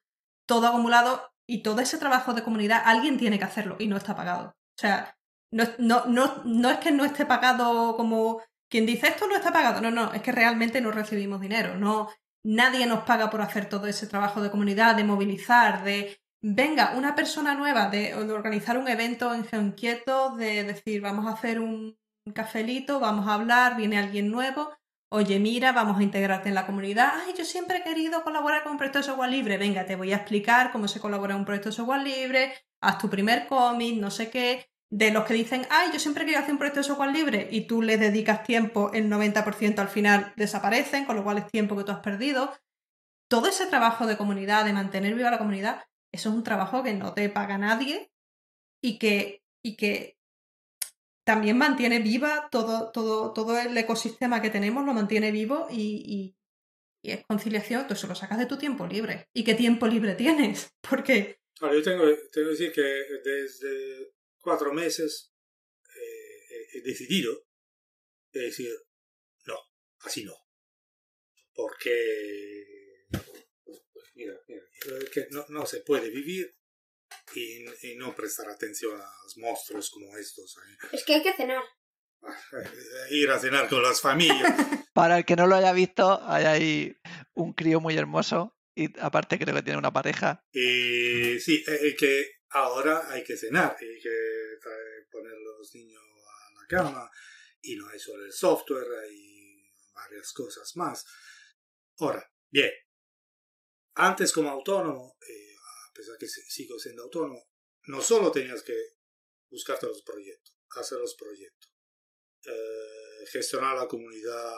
todo 0.47 0.67
acumulado 0.67 1.32
y 1.47 1.63
todo 1.63 1.81
ese 1.81 1.97
trabajo 1.97 2.33
de 2.33 2.43
comunidad 2.43 2.81
alguien 2.85 3.17
tiene 3.17 3.37
que 3.37 3.45
hacerlo 3.45 3.75
y 3.79 3.87
no 3.87 3.97
está 3.97 4.15
pagado. 4.15 4.49
O 4.49 4.79
sea, 4.81 5.15
no, 5.51 5.65
no, 5.77 6.05
no, 6.05 6.41
no 6.45 6.69
es 6.69 6.77
que 6.79 6.91
no 6.91 7.05
esté 7.05 7.25
pagado 7.25 7.95
como 7.95 8.41
quien 8.69 8.87
dice 8.87 9.07
esto 9.07 9.27
no 9.27 9.35
está 9.35 9.53
pagado. 9.53 9.81
No, 9.81 9.91
no, 9.91 10.13
es 10.13 10.21
que 10.21 10.31
realmente 10.31 10.81
no 10.81 10.91
recibimos 10.91 11.39
dinero. 11.39 11.75
No, 11.77 12.09
nadie 12.43 12.85
nos 12.85 13.03
paga 13.03 13.29
por 13.29 13.41
hacer 13.41 13.69
todo 13.69 13.85
ese 13.87 14.07
trabajo 14.07 14.41
de 14.41 14.49
comunidad, 14.49 14.95
de 14.95 15.03
movilizar, 15.03 15.83
de 15.83 16.17
venga 16.41 16.93
una 16.97 17.15
persona 17.15 17.55
nueva 17.55 17.89
de, 17.89 18.13
organizar 18.15 18.77
un 18.77 18.87
evento 18.87 19.33
en 19.33 19.45
Geonquieto, 19.45 20.35
de 20.35 20.63
decir 20.63 21.01
vamos 21.01 21.25
a 21.27 21.33
hacer 21.33 21.59
un 21.59 21.97
cafelito, 22.33 22.99
vamos 22.99 23.27
a 23.27 23.35
hablar, 23.35 23.77
viene 23.77 23.97
alguien 23.97 24.31
nuevo. 24.31 24.75
Oye, 25.13 25.39
mira, 25.39 25.71
vamos 25.73 25.99
a 25.99 26.03
integrarte 26.03 26.49
en 26.49 26.55
la 26.55 26.65
comunidad. 26.65 27.11
Ay, 27.13 27.35
yo 27.37 27.45
siempre 27.45 27.77
he 27.77 27.83
querido 27.83 28.23
colaborar 28.23 28.63
con 28.63 28.71
un 28.71 28.77
proyecto 28.79 28.97
de 28.97 29.03
software 29.03 29.29
libre. 29.29 29.59
Venga, 29.59 29.85
te 29.85 29.95
voy 29.95 30.11
a 30.11 30.15
explicar 30.15 30.71
cómo 30.71 30.87
se 30.87 30.99
colabora 30.99 31.35
en 31.35 31.41
un 31.41 31.45
proyecto 31.45 31.69
de 31.69 31.75
software 31.75 32.01
libre, 32.01 32.51
haz 32.81 32.97
tu 32.97 33.11
primer 33.11 33.45
cómic, 33.45 33.99
no 33.99 34.09
sé 34.09 34.31
qué. 34.31 34.65
De 34.89 35.11
los 35.11 35.25
que 35.25 35.35
dicen, 35.35 35.67
ay, 35.69 35.89
yo 35.93 35.99
siempre 35.99 36.23
he 36.23 36.25
querido 36.25 36.41
hacer 36.41 36.53
un 36.53 36.57
proyecto 36.57 36.79
de 36.79 36.85
software 36.85 37.11
libre 37.11 37.47
y 37.51 37.67
tú 37.67 37.83
le 37.83 37.97
dedicas 37.97 38.43
tiempo, 38.43 38.91
el 38.91 39.07
90% 39.07 39.79
al 39.79 39.87
final 39.87 40.33
desaparecen, 40.35 41.05
con 41.05 41.15
lo 41.15 41.23
cual 41.23 41.37
es 41.37 41.47
tiempo 41.47 41.77
que 41.77 41.83
tú 41.83 41.91
has 41.91 41.99
perdido. 41.99 42.51
Todo 43.29 43.47
ese 43.47 43.67
trabajo 43.67 44.07
de 44.07 44.17
comunidad, 44.17 44.65
de 44.65 44.73
mantener 44.73 45.13
viva 45.13 45.29
la 45.29 45.37
comunidad, 45.37 45.83
eso 46.11 46.29
es 46.29 46.35
un 46.35 46.43
trabajo 46.43 46.81
que 46.81 46.93
no 46.93 47.13
te 47.13 47.29
paga 47.29 47.59
nadie 47.59 48.11
y 48.81 48.97
que, 48.97 49.43
y 49.63 49.75
que 49.75 50.17
también 51.23 51.57
mantiene 51.57 51.99
viva 51.99 52.49
todo, 52.51 52.91
todo, 52.91 53.33
todo 53.33 53.59
el 53.59 53.77
ecosistema 53.77 54.41
que 54.41 54.49
tenemos, 54.49 54.85
lo 54.85 54.93
mantiene 54.93 55.31
vivo 55.31 55.67
y, 55.71 56.35
es 57.01 57.25
conciliación, 57.25 57.87
tú 57.87 57.95
se 57.95 58.07
lo 58.07 58.15
sacas 58.15 58.39
de 58.39 58.45
tu 58.45 58.57
tiempo 58.57 58.87
libre. 58.87 59.27
¿Y 59.33 59.43
qué 59.43 59.55
tiempo 59.55 59.87
libre 59.87 60.15
tienes? 60.15 60.69
Porque... 60.89 61.39
Yo 61.61 61.83
tengo, 61.83 62.03
tengo 62.31 62.47
que 62.47 62.51
decir 62.51 62.71
que 62.71 62.81
desde 63.23 64.13
cuatro 64.39 64.73
meses 64.73 65.33
eh, 65.95 66.67
he 66.73 66.81
decidido 66.81 67.45
decir, 68.31 68.71
no, 69.45 69.55
así 69.99 70.23
no. 70.23 70.33
Porque, 71.53 73.05
pues 73.11 74.07
mira, 74.15 74.33
mira, 74.47 74.63
que 75.13 75.27
no, 75.29 75.45
no 75.49 75.65
se 75.65 75.81
puede 75.81 76.09
vivir 76.09 76.55
y, 77.35 77.95
no 77.95 78.15
prestar 78.15 78.49
atención 78.49 78.99
a 78.99 79.09
los 79.23 79.37
monstruos 79.37 79.89
como 79.89 80.17
estos. 80.17 80.55
Es 80.91 81.03
que 81.03 81.15
hay 81.15 81.23
que 81.23 81.33
cenar. 81.33 81.63
Ir 83.11 83.29
a 83.29 83.39
cenar 83.39 83.67
con 83.67 83.83
las 83.83 84.01
familias. 84.01 84.53
Para 84.93 85.19
el 85.19 85.25
que 85.25 85.35
no 85.35 85.47
lo 85.47 85.55
haya 85.55 85.73
visto, 85.73 86.21
hay 86.23 86.45
ahí 86.45 86.97
un 87.33 87.53
crío 87.53 87.79
muy 87.79 87.97
hermoso 87.97 88.55
y 88.75 88.97
aparte 88.99 89.39
creo 89.39 89.55
que 89.55 89.63
tiene 89.63 89.79
una 89.79 89.91
pareja. 89.91 90.39
Y 90.51 91.39
sí, 91.39 91.63
es 91.67 91.95
que 91.95 92.39
ahora 92.49 93.11
hay 93.11 93.23
que 93.23 93.35
cenar, 93.35 93.75
hay 93.79 93.99
que 93.99 94.17
poner 95.11 95.33
los 95.33 95.73
niños 95.75 96.01
a 96.01 96.61
la 96.61 96.67
cama 96.67 97.11
y 97.61 97.75
no 97.75 97.87
hay 97.87 97.99
solo 97.99 98.25
el 98.25 98.31
software, 98.31 98.87
hay 99.03 99.71
varias 99.93 100.31
cosas 100.33 100.75
más. 100.75 101.05
Ahora, 101.99 102.29
bien, 102.51 102.71
antes 103.95 104.31
como 104.31 104.49
autónomo, 104.49 105.17
eh, 105.27 105.42
pesar 105.93 106.17
que 106.17 106.27
sigo 106.27 106.79
siendo 106.79 107.03
autónomo, 107.03 107.49
no 107.87 108.01
solo 108.01 108.31
tenías 108.31 108.63
que 108.63 108.75
buscarte 109.49 109.85
los 109.85 110.01
proyectos, 110.01 110.57
hacer 110.69 110.99
los 110.99 111.15
proyectos, 111.15 111.71
eh, 112.45 113.25
gestionar 113.31 113.75
la 113.77 113.87
comunidad, 113.87 114.53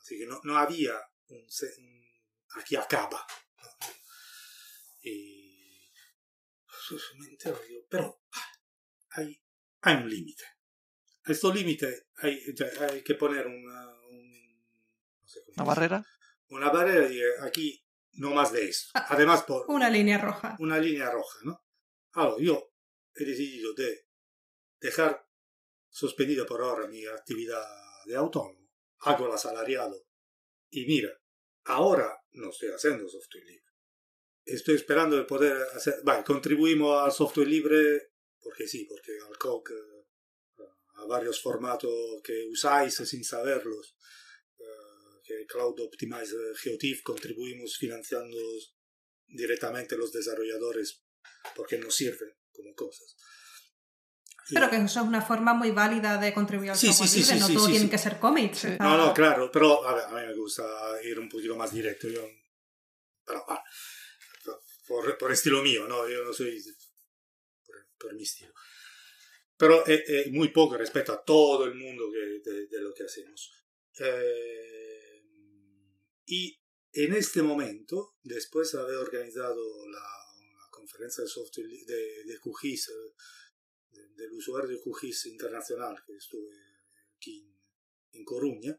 así 0.00 0.18
que 0.18 0.26
no, 0.26 0.40
no 0.44 0.56
había 0.56 0.94
un, 1.28 1.46
aquí 2.50 2.76
acaba. 2.76 3.26
Y 5.02 5.90
me 7.18 7.26
entero 7.26 7.60
yo, 7.68 7.84
pero 7.88 8.22
hay, 9.10 9.42
hay 9.80 9.96
un 9.96 10.08
límite. 10.08 10.44
A 11.24 11.32
este 11.32 11.52
límite 11.52 12.08
hay, 12.16 12.40
hay 12.88 13.02
que 13.02 13.14
poner 13.14 13.46
una, 13.46 13.96
¿Una 15.56 15.64
barrera. 15.64 16.06
Una 16.48 16.70
barrera 16.70 17.10
y 17.10 17.20
aquí 17.42 17.85
no 18.16 18.30
más 18.32 18.52
de 18.52 18.68
eso. 18.68 18.90
Ah, 18.94 19.06
Además, 19.10 19.42
por... 19.42 19.64
Una 19.70 19.90
línea 19.90 20.18
roja. 20.18 20.56
Una 20.58 20.78
línea 20.78 21.10
roja, 21.10 21.38
¿no? 21.44 21.64
Ahora, 22.12 22.36
yo 22.42 22.72
he 23.14 23.24
decidido 23.24 23.74
de 23.74 24.06
dejar 24.80 25.26
suspendida 25.88 26.44
por 26.44 26.62
ahora 26.62 26.86
mi 26.86 27.04
actividad 27.06 27.64
de 28.04 28.16
autónomo. 28.16 28.68
Hago 29.00 29.26
el 29.26 29.32
asalariado. 29.32 30.06
Y 30.70 30.86
mira, 30.86 31.10
ahora 31.64 32.22
no 32.32 32.50
estoy 32.50 32.70
haciendo 32.70 33.08
software 33.08 33.44
libre. 33.44 33.66
Estoy 34.44 34.76
esperando 34.76 35.16
de 35.16 35.24
poder 35.24 35.56
hacer... 35.74 36.00
Vale, 36.04 36.24
contribuimos 36.24 37.02
al 37.02 37.12
software 37.12 37.48
libre 37.48 38.12
porque 38.46 38.68
sí, 38.68 38.84
porque 38.84 39.10
al 39.26 39.36
COG, 39.38 39.70
eh, 39.72 40.62
a 40.98 41.06
varios 41.06 41.42
formatos 41.42 41.90
que 42.22 42.46
usáis 42.48 42.94
sin 42.94 43.24
saberlos 43.24 43.95
que 45.26 45.46
Cloud 45.46 45.80
Optimizer 45.80 46.56
Geotiff 46.56 47.02
contribuimos 47.02 47.76
financiando 47.76 48.36
directamente 49.26 49.96
los 49.96 50.12
desarrolladores 50.12 51.02
porque 51.54 51.78
nos 51.78 51.94
sirven 51.94 52.32
como 52.52 52.74
cosas. 52.74 53.16
Pero 54.48 54.70
que 54.70 54.76
eso 54.76 55.00
es 55.00 55.06
una 55.06 55.22
forma 55.22 55.54
muy 55.54 55.72
válida 55.72 56.18
de 56.18 56.32
contribuir 56.32 56.70
al 56.70 56.76
sí, 56.76 56.86
software 56.86 57.08
sí, 57.08 57.20
libre, 57.20 57.40
no 57.40 57.48
todo 57.48 57.66
tiene 57.66 57.90
que 57.90 57.98
ser 57.98 58.20
cómics. 58.20 58.64
No, 58.78 58.96
no, 58.96 59.12
claro, 59.12 59.50
pero 59.50 59.84
a, 59.84 59.94
ver, 59.94 60.04
a, 60.04 60.20
mí 60.20 60.26
me 60.28 60.34
gusta 60.34 60.64
ir 61.02 61.18
un 61.18 61.28
poquito 61.28 61.56
más 61.56 61.72
directo. 61.72 62.08
Yo, 62.08 62.24
pero, 63.24 63.44
ah, 63.48 63.62
por, 64.86 65.18
por, 65.18 65.32
estilo 65.32 65.62
mío, 65.62 65.88
¿no? 65.88 66.08
Yo 66.08 66.24
no 66.24 66.32
soy 66.32 66.62
por, 67.98 68.14
mi 68.14 68.22
estilo. 68.22 68.52
Pero 69.56 69.84
es, 69.84 70.30
muy 70.30 70.48
poco 70.48 70.76
respecto 70.76 71.12
a 71.12 71.24
todo 71.24 71.64
el 71.64 71.74
mundo 71.74 72.04
que, 72.12 72.48
de, 72.48 72.66
de, 72.68 72.80
lo 72.80 72.94
que 72.94 73.02
hacemos. 73.02 73.50
Eh, 73.98 74.75
y 76.26 76.60
en 76.92 77.14
este 77.14 77.42
momento, 77.42 78.16
después 78.22 78.72
de 78.72 78.80
haber 78.80 78.96
organizado 78.96 79.86
la, 79.88 80.02
conferencia 80.70 81.24
de 81.24 81.28
software 81.28 81.66
de, 81.66 82.24
de 82.26 82.38
QGIS, 82.38 82.92
del 84.14 84.32
usuario 84.32 84.70
de 84.70 84.80
QGIS 84.80 85.26
internacional, 85.26 85.96
que 86.06 86.16
estuve 86.16 86.54
aquí 87.16 87.52
en, 88.12 88.24
Coruña, 88.24 88.78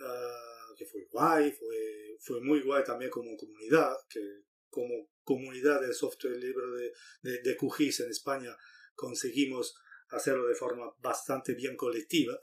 ah, 0.00 0.74
que 0.76 0.84
fue 0.86 1.06
guay, 1.10 1.52
fue, 1.52 2.16
fue 2.20 2.40
muy 2.40 2.60
guay 2.62 2.82
también 2.82 3.10
como 3.10 3.36
comunidad, 3.36 3.94
que 4.08 4.20
como 4.68 5.10
comunidad 5.22 5.80
de 5.80 5.92
software 5.94 6.36
libre 6.36 6.92
de, 7.22 7.40
de, 7.40 7.56
QGIS 7.56 8.00
en 8.00 8.10
España 8.10 8.56
conseguimos 8.94 9.74
hacerlo 10.10 10.46
de 10.46 10.54
forma 10.54 10.92
bastante 10.98 11.54
bien 11.54 11.76
colectiva, 11.76 12.38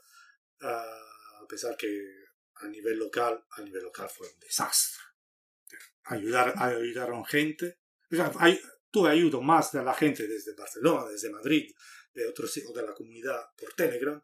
ah, 0.60 1.40
a 1.42 1.46
pesar 1.46 1.76
que 1.76 2.25
a 2.60 2.68
nivel 2.68 2.98
local, 2.98 3.44
a 3.50 3.62
nivel 3.62 3.82
local 3.82 4.08
fue 4.08 4.28
un 4.28 4.38
desastre. 4.38 5.02
Ayudar, 6.04 6.54
ayudaron 6.56 7.24
gente. 7.24 7.80
O 8.10 8.16
sea, 8.16 8.32
hay, 8.38 8.60
tuve 8.90 9.10
ayuda 9.10 9.40
más 9.40 9.72
de 9.72 9.82
la 9.82 9.94
gente 9.94 10.26
desde 10.26 10.54
Barcelona, 10.54 11.06
desde 11.10 11.30
Madrid, 11.30 11.70
de 12.14 12.26
otros 12.26 12.54
de 12.54 12.82
la 12.82 12.94
comunidad 12.94 13.50
por 13.56 13.74
Telegram, 13.74 14.22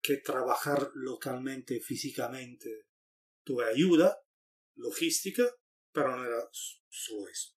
que 0.00 0.18
trabajar 0.18 0.90
localmente, 0.94 1.80
físicamente. 1.80 2.86
Tuve 3.44 3.66
ayuda, 3.66 4.18
logística, 4.76 5.44
pero 5.92 6.16
no 6.16 6.24
era 6.24 6.48
solo 6.88 7.28
eso. 7.28 7.52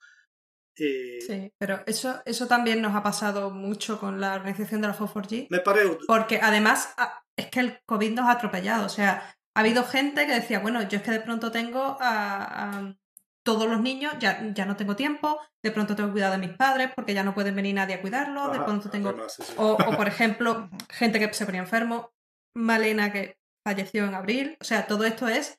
Eh, 0.75 1.19
sí, 1.21 1.53
pero 1.57 1.83
eso, 1.85 2.21
eso 2.25 2.47
también 2.47 2.81
nos 2.81 2.95
ha 2.95 3.03
pasado 3.03 3.51
mucho 3.51 3.99
con 3.99 4.19
la 4.19 4.35
organización 4.35 4.81
de 4.81 4.87
la 4.87 4.97
FO4G. 4.97 5.47
Me 5.49 5.59
parece... 5.59 5.97
Porque 6.07 6.39
además 6.41 6.93
ah, 6.97 7.21
es 7.35 7.49
que 7.49 7.59
el 7.59 7.79
COVID 7.85 8.11
nos 8.11 8.25
ha 8.25 8.31
atropellado. 8.31 8.85
O 8.85 8.89
sea, 8.89 9.37
ha 9.53 9.59
habido 9.59 9.83
gente 9.83 10.25
que 10.25 10.33
decía, 10.33 10.59
bueno, 10.59 10.87
yo 10.87 10.97
es 10.97 11.03
que 11.03 11.11
de 11.11 11.19
pronto 11.19 11.51
tengo 11.51 11.97
a, 11.99 12.95
todos 13.43 13.67
los 13.67 13.81
niños, 13.81 14.13
ya, 14.19 14.51
ya 14.53 14.65
no 14.65 14.75
tengo 14.75 14.95
tiempo, 14.95 15.39
de 15.63 15.71
pronto 15.71 15.95
tengo 15.95 16.09
que 16.09 16.13
cuidar 16.13 16.31
de 16.31 16.37
mis 16.37 16.55
padres 16.55 16.91
porque 16.95 17.13
ya 17.13 17.23
no 17.23 17.33
pueden 17.33 17.55
venir 17.55 17.75
nadie 17.75 17.95
a 17.95 18.01
cuidarlos, 18.01 18.53
de 18.53 18.59
pronto 18.59 18.89
tengo... 18.89 19.15
O, 19.57 19.77
por 19.77 20.07
ejemplo, 20.07 20.69
gente 20.89 21.19
que 21.19 21.33
se 21.33 21.45
ponía 21.45 21.61
enfermo, 21.61 22.11
Malena 22.55 23.11
que 23.11 23.37
falleció 23.65 24.05
en 24.05 24.13
abril, 24.13 24.57
o 24.59 24.63
sea, 24.63 24.87
todo 24.87 25.05
esto 25.05 25.27
es... 25.27 25.57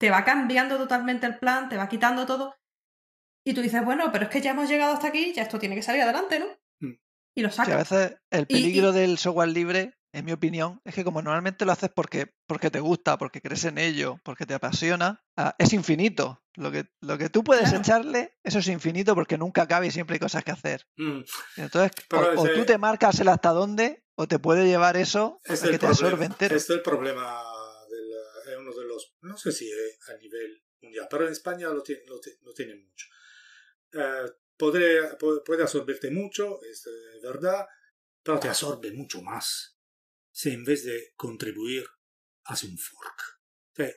Te 0.00 0.10
va 0.10 0.24
cambiando 0.24 0.78
totalmente 0.78 1.26
el 1.26 1.38
plan, 1.38 1.68
te 1.68 1.76
va 1.76 1.88
quitando 1.88 2.24
todo. 2.24 2.54
Y 3.44 3.52
tú 3.52 3.62
dices, 3.62 3.84
bueno, 3.84 4.12
pero 4.12 4.24
es 4.24 4.30
que 4.30 4.40
ya 4.40 4.52
hemos 4.52 4.68
llegado 4.68 4.92
hasta 4.92 5.08
aquí, 5.08 5.32
ya 5.34 5.42
esto 5.42 5.58
tiene 5.58 5.74
que 5.74 5.82
salir 5.82 6.02
adelante, 6.02 6.38
¿no? 6.38 6.46
Hmm. 6.80 6.94
Y 7.34 7.42
lo 7.42 7.50
sacas. 7.50 7.74
a 7.74 7.78
veces 7.78 8.18
el 8.30 8.46
peligro 8.46 8.92
del 8.92 9.18
software 9.18 9.48
libre 9.48 9.97
en 10.18 10.24
mi 10.24 10.32
opinión, 10.32 10.80
es 10.84 10.94
que 10.94 11.04
como 11.04 11.22
normalmente 11.22 11.64
lo 11.64 11.72
haces 11.72 11.90
porque, 11.94 12.34
porque 12.46 12.70
te 12.70 12.80
gusta, 12.80 13.18
porque 13.18 13.40
crees 13.40 13.64
en 13.64 13.78
ello, 13.78 14.20
porque 14.24 14.46
te 14.46 14.54
apasiona, 14.54 15.24
ah, 15.36 15.54
es 15.58 15.72
infinito. 15.72 16.42
Lo 16.54 16.72
que, 16.72 16.86
lo 17.00 17.16
que 17.16 17.28
tú 17.30 17.44
puedes 17.44 17.72
echarle, 17.72 18.36
eso 18.42 18.58
es 18.58 18.68
infinito 18.68 19.14
porque 19.14 19.38
nunca 19.38 19.62
acaba 19.62 19.86
y 19.86 19.90
siempre 19.92 20.14
hay 20.14 20.20
cosas 20.20 20.42
que 20.42 20.50
hacer. 20.50 20.86
Mm. 20.96 21.20
Entonces, 21.56 21.92
o, 22.36 22.48
tú 22.48 22.64
te 22.64 22.78
marcas 22.78 23.20
el 23.20 23.28
hasta 23.28 23.50
dónde, 23.50 24.04
o 24.16 24.26
te 24.26 24.40
puede 24.40 24.66
llevar 24.66 24.96
eso 24.96 25.40
a 25.48 25.54
que 25.54 25.78
te 25.78 25.86
absorbe 25.86 26.26
entero. 26.26 26.56
Este 26.56 26.72
es 26.72 26.78
el 26.78 26.82
problema 26.82 27.42
de 28.44 28.56
uno 28.56 28.74
de 28.74 28.84
los, 28.84 29.14
no 29.20 29.36
sé 29.36 29.52
si 29.52 29.70
a 29.72 30.16
nivel 30.16 30.64
mundial, 30.80 31.06
pero 31.10 31.26
en 31.26 31.32
España 31.32 31.68
lo 31.68 31.82
tiene, 31.82 32.02
lo, 32.06 32.52
tiene 32.52 32.74
mucho. 32.74 33.06
Eh, 33.92 34.32
podré, 34.56 35.16
puede 35.44 35.62
absorberte 35.62 36.10
mucho, 36.10 36.60
es 36.62 36.88
verdad, 37.22 37.66
pero 38.22 38.40
te 38.40 38.48
absorbe 38.48 38.90
mucho 38.92 39.22
más 39.22 39.77
si 40.38 40.50
en 40.50 40.62
vez 40.62 40.84
de 40.84 41.14
contribuir 41.16 41.84
hace 42.44 42.68
un 42.68 42.78
fork. 42.78 43.40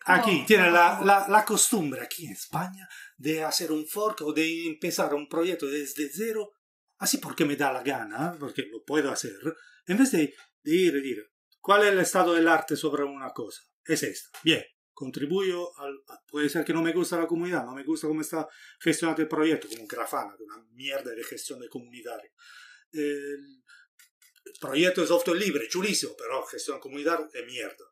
aquí 0.06 0.44
tiene 0.48 0.72
la, 0.72 1.00
la, 1.06 1.28
la, 1.30 1.46
costumbre, 1.46 2.02
aquí 2.02 2.26
en 2.26 2.32
España, 2.32 2.89
de 3.16 3.44
hacer 3.44 3.72
un 3.72 3.86
fork 3.86 4.22
o 4.22 4.34
de 4.34 4.66
empezar 4.66 5.14
un 5.14 5.30
proyecto 5.30 5.68
desde 5.68 6.10
cero, 6.12 6.54
así 6.98 7.20
porque 7.20 7.46
me 7.46 7.56
da 7.56 7.72
la 7.72 7.84
gana, 7.84 8.36
porque 8.39 8.64
lo 8.72 8.84
puedo 8.84 9.12
hacer, 9.12 9.38
en 9.86 9.98
vez 10.00 10.12
de, 10.14 10.34
de 10.64 10.76
ir 10.76 10.96
y 10.96 11.02
decir, 11.02 11.32
¿cuál 11.60 11.84
es 11.84 11.89
el 11.89 12.00
estado 12.00 12.34
del 12.34 12.48
arte 12.48 12.76
sobre 12.76 13.04
una 13.04 13.30
cosa? 13.30 13.62
Es 13.86 14.02
esta. 14.02 14.39
Bien, 14.44 14.64
contribuyo 14.94 15.78
al... 15.78 16.02
Puede 16.28 16.50
ser 16.50 16.66
que 16.66 16.74
no 16.74 16.82
me 16.82 16.92
gusta 16.92 17.20
la 17.20 17.28
comunidad, 17.28 17.66
no 17.66 17.76
me 17.76 17.84
gusta 17.84 18.08
cómo 18.08 18.22
está 18.22 18.48
gestionado 18.80 19.22
el 19.22 19.28
proyecto, 19.28 19.68
como 19.70 19.86
Grafana, 19.86 20.36
una 20.39 20.64
mierda 20.72 21.12
de 21.12 21.24
gestión 21.24 21.60
de 21.60 21.70
comunidad. 21.70 22.20
El 22.94 23.62
proyecto 24.60 25.02
de 25.02 25.08
software 25.08 25.38
libre, 25.38 25.68
chulísimo, 25.68 26.16
pero 26.18 26.45
gestión 26.45 26.78
de 26.78 26.82
comunidad 26.82 27.30
es 27.34 27.45
mierda. 27.45 27.86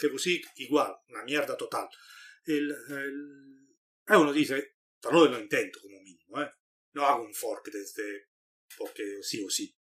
GBusik 0.00 0.46
igual, 0.56 0.94
una 1.08 1.24
mierda 1.24 1.56
total. 1.56 1.88
El, 2.44 2.70
el... 2.70 3.68
Eh, 4.08 4.16
uno 4.16 4.32
dice, 4.32 4.76
pero 5.00 5.26
lo 5.26 5.38
intento 5.38 5.80
como 5.80 6.00
mínimo, 6.00 6.40
¿eh? 6.40 6.50
No 6.94 7.06
hago 7.06 7.24
un 7.24 7.34
fork 7.34 7.70
desde 7.70 8.28
porque 8.76 9.22
sí 9.22 9.44
o 9.44 9.50
sí. 9.50 9.74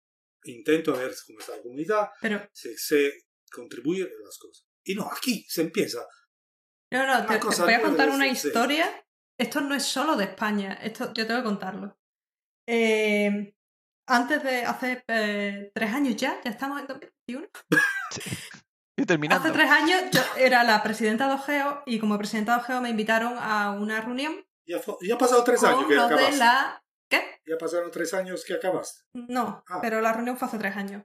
Intento 0.45 0.97
ver 0.97 1.15
cómo 1.27 1.41
está 1.41 1.57
la 1.57 1.63
comunidad, 1.63 2.09
Pero, 2.21 2.49
se, 2.53 2.77
se 2.79 3.27
contribuye 3.51 4.05
a 4.05 4.25
las 4.25 4.39
cosas. 4.39 4.67
Y 4.85 4.95
no, 4.95 5.11
aquí 5.11 5.45
se 5.49 5.63
empieza. 5.63 6.07
no, 6.91 7.07
no, 7.07 7.27
te, 7.27 7.39
te 7.39 7.63
voy 7.63 7.75
a 7.75 7.83
contar 7.83 8.11
una 8.11 8.29
historia. 8.29 9.05
Esto 9.37 9.61
no 9.61 9.75
es 9.75 9.85
solo 9.85 10.17
de 10.17 10.25
España, 10.25 10.75
esto 10.83 11.13
yo 11.13 11.27
tengo 11.27 11.41
que 11.41 11.47
contarlo. 11.47 11.99
Eh, 12.67 13.55
antes 14.09 14.43
de 14.43 14.65
hace 14.65 15.03
eh, 15.09 15.71
tres 15.75 15.93
años 15.95 16.17
ya, 16.17 16.41
ya 16.45 16.51
estamos 16.51 16.81
en 16.81 16.87
2021. 16.87 17.49
Y 19.01 19.07
terminando. 19.07 19.45
Hace 19.45 19.53
tres 19.57 19.71
años 19.71 20.03
yo 20.11 20.21
era 20.37 20.65
la 20.65 20.83
presidenta 20.83 21.29
de 21.29 21.35
Ogeo 21.35 21.85
y 21.87 22.01
como 22.01 22.19
presidenta 22.19 22.57
de 22.57 22.63
Ogeo 22.63 22.81
me 22.81 22.89
invitaron 22.91 23.35
a 23.39 23.71
una 23.71 24.01
reunión 24.01 24.45
Ya, 24.67 24.81
ya 25.03 25.15
ha 25.15 25.19
pasado 25.19 25.45
tres 25.45 25.63
años 25.63 25.85
que 25.87 25.95
acabaste. 25.97 26.37
la... 26.37 26.83
¿Qué? 27.09 27.41
Ya 27.47 27.57
pasaron 27.57 27.93
tres 27.93 28.13
años 28.13 28.45
que 28.45 28.55
acabaste. 28.55 29.05
No, 29.15 29.63
Ah. 29.69 29.79
pero 29.81 30.01
la 30.01 30.13
reunión 30.13 30.37
fue 30.37 30.49
hace 30.49 30.59
tres 30.59 30.77
años. 30.77 31.05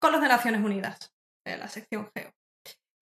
Con 0.00 0.12
los 0.12 0.20
de 0.20 0.28
Naciones 0.28 0.64
Unidas, 0.64 1.12
de 1.44 1.56
la 1.56 1.66
sección 1.68 2.08
Geo. 2.14 2.30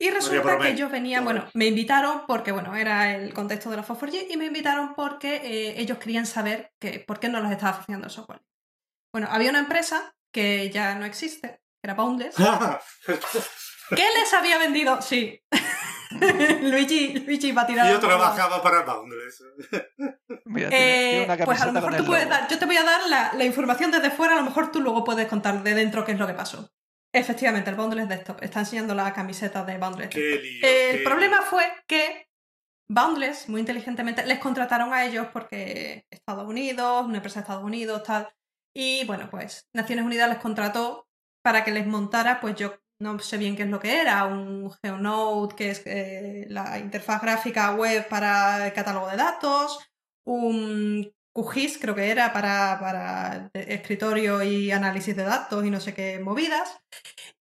Y 0.00 0.10
resulta 0.10 0.58
que 0.58 0.70
ellos 0.70 0.90
venían, 0.90 1.22
bueno, 1.24 1.46
me 1.52 1.66
invitaron 1.66 2.22
porque, 2.26 2.50
bueno, 2.50 2.74
era 2.74 3.14
el 3.14 3.34
contexto 3.34 3.68
de 3.68 3.76
la 3.76 3.82
Fosfor 3.82 4.08
y 4.14 4.36
me 4.38 4.46
invitaron 4.46 4.94
porque 4.94 5.36
eh, 5.36 5.74
ellos 5.80 5.98
querían 5.98 6.24
saber 6.24 6.72
que, 6.80 6.98
por 7.06 7.20
qué 7.20 7.28
no 7.28 7.40
los 7.40 7.52
estaba 7.52 7.74
funcionando 7.74 8.06
el 8.06 8.12
software. 8.12 8.40
Bueno, 9.14 9.28
había 9.30 9.50
una 9.50 9.60
empresa 9.60 10.12
que 10.32 10.70
ya 10.70 10.96
no 10.96 11.04
existe, 11.04 11.48
que 11.48 11.84
era 11.84 11.94
Boundless, 11.94 12.34
que 13.90 14.02
les 14.18 14.34
había 14.34 14.58
vendido, 14.58 15.00
sí. 15.00 15.40
Luigi, 16.62 17.20
Luigi 17.20 17.52
va 17.52 17.62
a 17.62 17.66
tirar. 17.68 17.92
yo 17.92 18.00
trabajaba 18.00 18.60
para 18.60 18.82
Boundless. 18.82 19.40
Mira, 20.46 20.68
tiene, 20.68 20.68
tiene 20.68 21.22
Eh, 21.22 21.24
una 21.26 21.44
pues 21.44 21.60
a 21.60 21.66
lo 21.66 21.72
mejor 21.72 21.96
tú 21.96 22.04
puedes 22.06 22.28
dar, 22.28 22.48
yo 22.48 22.58
te 22.58 22.66
voy 22.66 22.76
a 22.76 22.82
dar 22.82 23.08
la, 23.08 23.32
la 23.34 23.44
información 23.44 23.92
desde 23.92 24.10
fuera, 24.10 24.32
a 24.34 24.38
lo 24.38 24.42
mejor 24.42 24.72
tú 24.72 24.80
luego 24.80 25.04
puedes 25.04 25.28
contar 25.28 25.62
de 25.62 25.74
dentro 25.74 26.04
qué 26.04 26.10
es 26.10 26.18
lo 26.18 26.26
que 26.26 26.34
pasó. 26.34 26.68
Efectivamente, 27.12 27.70
el 27.70 27.76
Boundless 27.76 28.08
Desktop 28.08 28.42
está 28.42 28.58
enseñando 28.58 28.96
la 28.96 29.12
camiseta 29.12 29.64
de 29.64 29.78
Boundless. 29.78 30.08
Qué 30.10 30.40
lío. 30.42 30.66
El 30.66 30.98
qué 30.98 31.02
problema 31.04 31.36
lío. 31.38 31.46
fue 31.46 31.72
que 31.86 32.26
Boundless, 32.88 33.48
muy 33.48 33.60
inteligentemente, 33.60 34.26
les 34.26 34.40
contrataron 34.40 34.92
a 34.92 35.04
ellos 35.04 35.28
porque 35.32 36.04
Estados 36.10 36.48
Unidos, 36.48 37.06
una 37.06 37.18
empresa 37.18 37.36
de 37.38 37.42
Estados 37.42 37.62
Unidos, 37.62 38.02
tal. 38.02 38.28
Y 38.74 39.04
bueno, 39.06 39.30
pues 39.30 39.68
Naciones 39.72 40.04
Unidas 40.04 40.28
les 40.28 40.38
contrató 40.38 41.06
para 41.42 41.64
que 41.64 41.70
les 41.70 41.86
montara, 41.86 42.40
pues 42.40 42.56
yo 42.56 42.74
no 43.00 43.18
sé 43.18 43.36
bien 43.38 43.56
qué 43.56 43.62
es 43.62 43.68
lo 43.68 43.80
que 43.80 44.00
era, 44.00 44.24
un 44.24 44.70
GeoNode, 44.82 45.54
que 45.54 45.70
es 45.70 45.82
eh, 45.86 46.46
la 46.48 46.78
interfaz 46.78 47.22
gráfica 47.22 47.74
web 47.74 48.08
para 48.08 48.66
el 48.66 48.72
catálogo 48.72 49.08
de 49.08 49.16
datos, 49.16 49.78
un 50.26 51.12
QGIS, 51.34 51.78
creo 51.78 51.94
que 51.94 52.10
era 52.10 52.32
para, 52.32 52.78
para 52.80 53.50
escritorio 53.54 54.42
y 54.42 54.70
análisis 54.70 55.16
de 55.16 55.24
datos 55.24 55.64
y 55.64 55.70
no 55.70 55.80
sé 55.80 55.92
qué 55.92 56.18
movidas. 56.20 56.78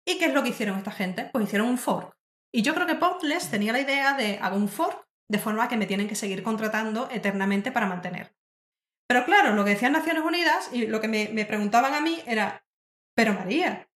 ¿Y 0.07 0.19
qué 0.19 0.27
es 0.27 0.35
lo 0.35 0.43
que 0.43 0.49
hicieron 0.49 0.79
esta 0.79 0.91
gente? 0.91 1.29
Pues 1.33 1.45
hicieron 1.45 1.69
un 1.69 1.79
fork. 1.79 2.17
Y 2.53 2.63
yo 2.63 2.75
creo 2.75 2.87
que 2.87 2.95
Boundless 2.95 3.51
tenía 3.51 3.73
la 3.73 3.81
idea 3.81 4.15
de 4.15 4.39
hago 4.39 4.57
un 4.57 4.69
fork 4.69 5.07
de 5.31 5.39
forma 5.39 5.69
que 5.69 5.77
me 5.77 5.87
tienen 5.87 6.09
que 6.09 6.15
seguir 6.15 6.43
contratando 6.43 7.09
eternamente 7.11 7.71
para 7.71 7.87
mantener. 7.87 8.35
Pero 9.13 9.27
claro, 9.27 9.55
lo 9.55 9.63
que 9.63 9.73
decían 9.73 9.93
Naciones 9.93 10.25
Unidas 10.25 10.71
y 10.73 10.87
lo 10.87 10.99
que 11.03 11.07
me, 11.07 11.45
preguntaban 11.45 11.93
a 11.93 12.01
mí 12.01 12.23
era, 12.27 12.65
pero 13.15 13.35
María, 13.35 13.91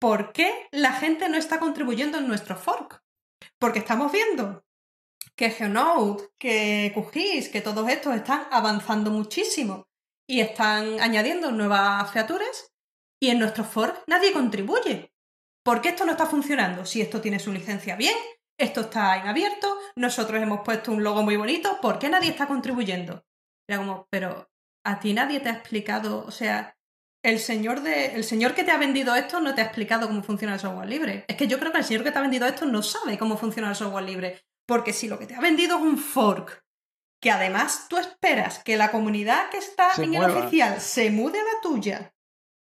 ¿por 0.00 0.32
qué 0.32 0.66
la 0.72 0.90
gente 0.90 1.28
no 1.28 1.36
está 1.36 1.60
contribuyendo 1.60 2.18
en 2.18 2.26
nuestro 2.26 2.56
fork? 2.56 3.00
Porque 3.60 3.78
estamos 3.78 4.10
viendo 4.10 4.64
que 5.36 5.50
GeoNode, 5.50 6.30
que 6.36 6.90
QGIS, 6.92 7.50
que 7.50 7.60
todos 7.60 7.88
estos 7.88 8.16
están 8.16 8.48
avanzando 8.50 9.12
muchísimo 9.12 9.86
y 10.28 10.40
están 10.40 10.98
añadiendo 10.98 11.52
nuevas 11.52 12.10
features 12.10 12.72
y 13.22 13.28
en 13.28 13.38
nuestro 13.38 13.62
fork 13.62 14.02
nadie 14.08 14.32
contribuye. 14.32 15.12
¿Por 15.64 15.80
qué 15.80 15.90
esto 15.90 16.04
no 16.04 16.10
está 16.10 16.26
funcionando? 16.26 16.84
Si 16.84 17.00
esto 17.00 17.20
tiene 17.20 17.38
su 17.38 17.52
licencia 17.52 17.94
bien, 17.94 18.16
esto 18.58 18.80
está 18.80 19.16
en 19.16 19.28
abierto, 19.28 19.78
nosotros 19.94 20.42
hemos 20.42 20.62
puesto 20.62 20.90
un 20.90 21.04
logo 21.04 21.22
muy 21.22 21.36
bonito, 21.36 21.80
¿por 21.80 22.00
qué 22.00 22.08
nadie 22.08 22.30
está 22.30 22.48
contribuyendo? 22.48 23.24
Era 23.68 23.78
como, 23.78 24.08
pero 24.10 24.48
a 24.86 25.00
ti 25.00 25.12
nadie 25.12 25.40
te 25.40 25.48
ha 25.48 25.52
explicado, 25.52 26.24
o 26.24 26.30
sea, 26.30 26.76
el 27.24 27.40
señor, 27.40 27.80
de, 27.82 28.14
el 28.14 28.22
señor 28.22 28.54
que 28.54 28.62
te 28.62 28.70
ha 28.70 28.78
vendido 28.78 29.16
esto 29.16 29.40
no 29.40 29.52
te 29.52 29.60
ha 29.60 29.64
explicado 29.64 30.06
cómo 30.06 30.22
funciona 30.22 30.54
el 30.54 30.60
software 30.60 30.88
libre. 30.88 31.24
Es 31.26 31.36
que 31.36 31.48
yo 31.48 31.58
creo 31.58 31.72
que 31.72 31.78
el 31.78 31.84
señor 31.84 32.04
que 32.04 32.12
te 32.12 32.18
ha 32.18 32.22
vendido 32.22 32.46
esto 32.46 32.66
no 32.66 32.82
sabe 32.82 33.18
cómo 33.18 33.36
funciona 33.36 33.70
el 33.70 33.74
software 33.74 34.04
libre. 34.04 34.44
Porque 34.64 34.92
si 34.92 35.08
lo 35.08 35.18
que 35.18 35.26
te 35.26 35.34
ha 35.34 35.40
vendido 35.40 35.76
es 35.76 35.82
un 35.82 35.98
fork, 35.98 36.64
que 37.20 37.32
además 37.32 37.86
tú 37.88 37.98
esperas 37.98 38.62
que 38.62 38.76
la 38.76 38.92
comunidad 38.92 39.50
que 39.50 39.58
está 39.58 39.92
Se 39.94 40.04
en 40.04 40.14
el 40.14 40.24
oficial 40.24 40.80
se 40.80 41.10
mude 41.10 41.40
a 41.40 41.42
la 41.42 41.60
tuya 41.62 42.14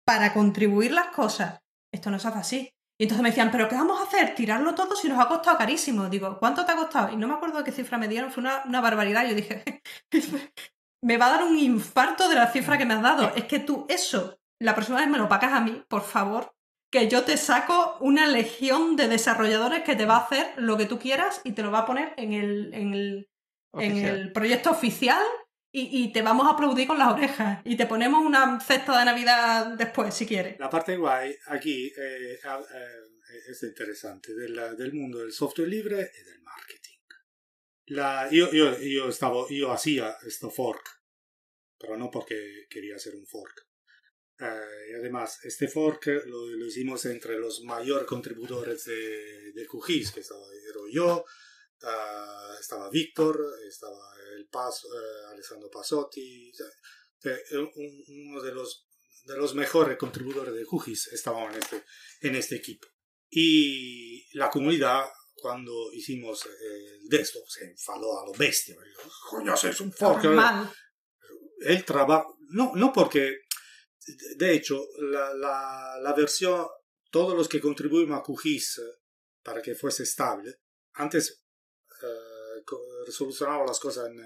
para 0.03 0.33
contribuir 0.33 0.91
las 0.91 1.07
cosas, 1.07 1.59
esto 1.93 2.09
no 2.09 2.17
se 2.17 2.27
hace 2.29 2.39
así. 2.39 2.73
Y 2.99 3.03
entonces 3.03 3.21
me 3.21 3.29
decían, 3.29 3.51
¿pero 3.51 3.69
qué 3.69 3.75
vamos 3.75 3.99
a 3.99 4.05
hacer? 4.05 4.33
Tirarlo 4.33 4.73
todo 4.73 4.95
si 4.95 5.07
nos 5.07 5.19
ha 5.19 5.27
costado 5.27 5.59
carísimo. 5.59 6.09
Digo, 6.09 6.39
¿cuánto 6.39 6.65
te 6.65 6.71
ha 6.71 6.75
costado? 6.75 7.13
Y 7.13 7.17
no 7.17 7.27
me 7.27 7.35
acuerdo 7.35 7.59
de 7.59 7.63
qué 7.63 7.71
cifra 7.71 7.99
me 7.99 8.07
dieron, 8.07 8.31
fue 8.31 8.41
una, 8.41 8.63
una 8.65 8.81
barbaridad. 8.81 9.27
Yo 9.27 9.35
dije, 9.35 9.63
me 11.01 11.17
va 11.17 11.27
a 11.27 11.37
dar 11.37 11.43
un 11.43 11.57
infarto 11.57 12.29
de 12.29 12.35
la 12.35 12.51
cifra 12.51 12.77
que 12.77 12.85
me 12.85 12.95
has 12.95 13.01
dado. 13.01 13.31
Es 13.35 13.45
que 13.45 13.59
tú 13.59 13.85
eso, 13.89 14.39
la 14.59 14.75
próxima 14.75 14.99
vez 14.99 15.07
me 15.07 15.17
lo 15.17 15.29
pagas 15.29 15.53
a 15.53 15.61
mí, 15.61 15.83
por 15.87 16.03
favor, 16.03 16.53
que 16.91 17.07
yo 17.09 17.23
te 17.23 17.37
saco 17.37 17.97
una 17.99 18.27
legión 18.27 18.95
de 18.95 19.07
desarrolladores 19.07 19.83
que 19.83 19.95
te 19.95 20.05
va 20.05 20.15
a 20.15 20.25
hacer 20.25 20.53
lo 20.57 20.77
que 20.77 20.85
tú 20.85 20.99
quieras 20.99 21.41
y 21.43 21.51
te 21.51 21.63
lo 21.63 21.71
va 21.71 21.79
a 21.79 21.85
poner 21.85 22.13
en 22.17 22.33
el, 22.33 22.73
en 22.73 22.93
el, 22.93 23.29
en 23.73 23.97
el 23.97 24.31
proyecto 24.31 24.71
oficial 24.71 25.21
y, 25.71 26.03
y 26.03 26.13
te 26.13 26.21
vamos 26.21 26.47
a 26.47 26.51
aplaudir 26.51 26.87
con 26.87 26.97
las 26.97 27.13
orejas 27.13 27.59
y 27.65 27.75
te 27.75 27.85
ponemos 27.85 28.25
una 28.25 28.59
cesta 28.61 28.97
de 28.97 29.05
Navidad 29.05 29.77
después, 29.77 30.13
si 30.13 30.25
quieres. 30.25 30.57
La 30.59 30.69
parte 30.69 30.95
guay 30.95 31.35
aquí 31.47 31.87
eh, 31.87 32.39
eh, 32.43 33.49
es 33.49 33.63
interesante 33.63 34.33
del 34.33 34.93
mundo 34.93 35.19
del 35.19 35.33
software 35.33 35.67
libre 35.67 35.95
y 35.95 36.23
del 36.23 36.41
marketing. 36.41 36.96
La, 37.87 38.29
yo, 38.31 38.51
yo, 38.51 38.77
yo, 38.79 39.09
estaba, 39.09 39.45
yo 39.49 39.71
hacía 39.71 40.17
esto 40.25 40.49
fork, 40.49 40.83
pero 41.77 41.97
no 41.97 42.09
porque 42.11 42.65
quería 42.69 42.95
hacer 42.95 43.15
un 43.15 43.25
fork. 43.25 43.67
Eh, 44.39 44.91
y 44.91 44.93
además, 44.93 45.39
este 45.43 45.67
fork 45.67 46.07
lo, 46.25 46.45
lo 46.45 46.65
hicimos 46.65 47.05
entre 47.05 47.39
los 47.39 47.63
mayores 47.63 48.05
contributores 48.05 48.85
de, 48.85 49.51
de 49.53 49.65
QGIS, 49.65 50.11
que 50.11 50.19
estaba 50.19 50.41
yo, 50.91 51.25
ah, 51.83 52.57
estaba 52.59 52.89
Víctor, 52.89 53.39
estaba 53.67 53.99
el 54.35 54.47
Paso, 54.47 54.87
eh, 54.87 55.33
Alessandro 55.33 55.69
Pasotti, 55.69 56.51
eh, 57.23 57.41
uno 58.07 58.41
de 58.41 58.53
los 58.53 58.87
de 59.23 59.37
los 59.37 59.55
mejores 59.55 59.97
contributores 59.97 60.53
de 60.53 60.65
QGIS 60.65 61.07
estaban 61.07 61.51
en 61.51 61.59
este, 61.59 61.83
en 62.21 62.35
este 62.35 62.55
equipo. 62.55 62.87
Y 63.29 64.25
la 64.37 64.49
comunidad, 64.49 65.05
cuando 65.41 65.91
hicimos 65.93 66.45
eh, 66.45 66.97
el 67.01 67.07
desktop, 67.09 67.47
se 67.47 67.65
enfadó 67.65 68.19
a 68.21 68.25
lo 68.25 68.33
bestia. 68.33 68.75
Dijo, 68.83 69.09
Coño, 69.29 69.53
es 69.53 69.81
un 69.81 69.91
fork. 69.91 70.21
El 71.59 71.83
trabajo, 71.85 72.37
no, 72.49 72.73
no 72.75 72.93
porque, 72.93 73.37
de 74.37 74.53
hecho, 74.53 74.85
la, 74.99 75.33
la, 75.33 75.97
la 76.01 76.13
versión, 76.13 76.67
todos 77.11 77.35
los 77.35 77.47
que 77.49 77.59
contribuimos 77.61 78.19
a 78.19 78.23
QGIS 78.23 78.77
eh, 78.79 78.81
para 79.41 79.61
que 79.61 79.73
fuese 79.75 80.03
estable, 80.03 80.53
antes 80.93 81.43
eh, 82.01 82.63
solucionaba 83.11 83.65
las 83.65 83.79
cosas 83.79 84.09
en, 84.09 84.19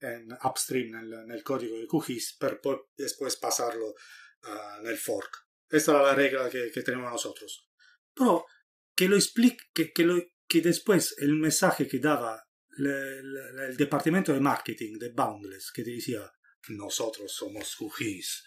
en 0.00 0.28
upstream, 0.44 0.94
en, 0.94 0.94
el- 1.00 1.12
en 1.24 1.30
el 1.30 1.42
código 1.42 1.76
de 1.78 1.86
QGIS, 1.86 2.36
para 2.38 2.58
después 2.96 3.36
pasarlo 3.36 3.94
ah, 4.44 4.78
en 4.80 4.86
el 4.86 4.98
fork. 4.98 5.30
Esta 5.68 5.92
era 5.92 6.02
la 6.02 6.14
regla 6.14 6.48
que, 6.50 6.70
que 6.72 6.82
tenemos 6.82 7.10
nosotros. 7.10 7.68
Pero 8.14 8.44
que 8.94 9.08
lo 9.08 9.16
explique, 9.16 9.64
que, 9.74 9.92
que, 9.92 10.04
lo, 10.04 10.22
que 10.46 10.60
después 10.60 11.14
el 11.18 11.34
mensaje 11.36 11.86
que 11.88 11.98
daba 11.98 12.42
el 12.78 13.76
departamento 13.76 14.32
de 14.32 14.40
marketing 14.40 14.98
de 14.98 15.10
Boundless, 15.10 15.70
que 15.72 15.82
decía, 15.84 16.30
nosotros 16.68 17.32
somos 17.32 17.76
QGIS. 17.76 18.44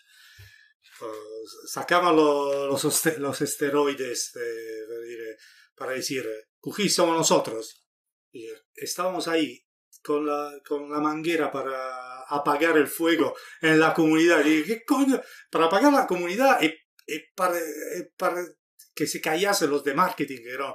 Uh, 1.02 1.68
sacaban 1.68 2.16
lo- 2.16 2.68
los, 2.68 2.86
oste- 2.86 3.18
los 3.18 3.42
esteroides 3.42 4.32
de- 4.34 4.88
de 4.88 5.06
dire- 5.06 5.38
para 5.76 5.92
decir, 5.92 6.26
QGIS 6.62 6.96
somos 6.96 7.18
nosotros. 7.18 7.86
Y 8.32 8.46
eh, 8.48 8.62
estábamos 8.76 9.28
ahí 9.28 9.62
con 10.02 10.26
la, 10.26 10.54
con 10.66 10.90
la 10.90 11.00
manguera 11.00 11.52
para 11.52 12.22
apagar 12.30 12.78
el 12.78 12.88
fuego 12.88 13.36
en 13.62 13.80
la 13.80 13.94
comunidad. 13.94 14.44
Para 15.52 15.66
apagar 15.66 15.92
la 15.92 16.08
comunidad 16.08 16.62
y, 16.62 16.68
y 17.08 17.20
para, 17.36 17.60
que 18.96 19.06
se 19.06 19.20
callase 19.22 19.68
los 19.68 19.84
de 19.84 19.94
marketing, 19.94 20.42
era 20.46 20.74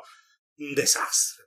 un 0.60 0.74
desastre. 0.74 1.44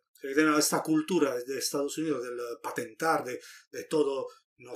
esta 0.58 0.82
cultura 0.82 1.36
de 1.36 1.58
Estados 1.58 1.98
Unidos 1.98 2.24
del 2.24 2.38
patentar, 2.62 3.24
de, 3.24 3.40
de 3.72 3.84
todo, 3.86 4.28
no, 4.58 4.74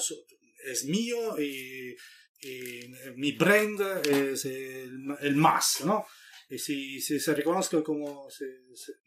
es 0.66 0.86
mío 0.86 1.40
y, 1.40 1.96
y, 2.42 2.94
mi 3.16 3.32
brand 3.34 3.82
es 4.06 4.46
el, 4.46 5.16
el, 5.22 5.36
más, 5.36 5.82
¿no? 5.86 6.06
Y 6.50 6.58
si, 6.58 7.02
si 7.02 7.20
se 7.20 7.34
reconozco 7.34 7.84
como, 7.84 8.30
si, 8.30 8.46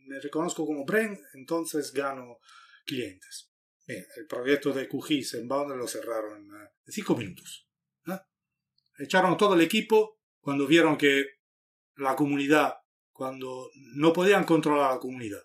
me 0.07 0.21
reconozco 0.21 0.67
como 0.67 0.85
brand, 0.85 1.19
entonces 1.35 1.93
gano 1.93 2.39
clientes. 2.85 3.51
el 3.87 4.27
proyecto 4.29 4.73
de 4.73 4.89
QGIS 4.89 5.35
en 5.35 5.49
Bound 5.49 5.77
lo 5.77 5.87
cerraron 5.87 6.45
en 6.87 6.93
cinco 6.93 7.17
minutos. 7.17 7.67
Echaron 8.99 9.39
todo 9.39 9.55
el 9.55 9.63
equipo 9.63 10.21
cuando 10.41 10.67
vieron 10.67 10.99
que 10.99 11.25
la 11.97 12.15
comunidad, 12.15 12.75
cuando 13.21 13.71
no 13.97 14.15
podían 14.15 14.45
controlar 14.45 14.95
la 14.95 14.99
comunidad 14.99 15.43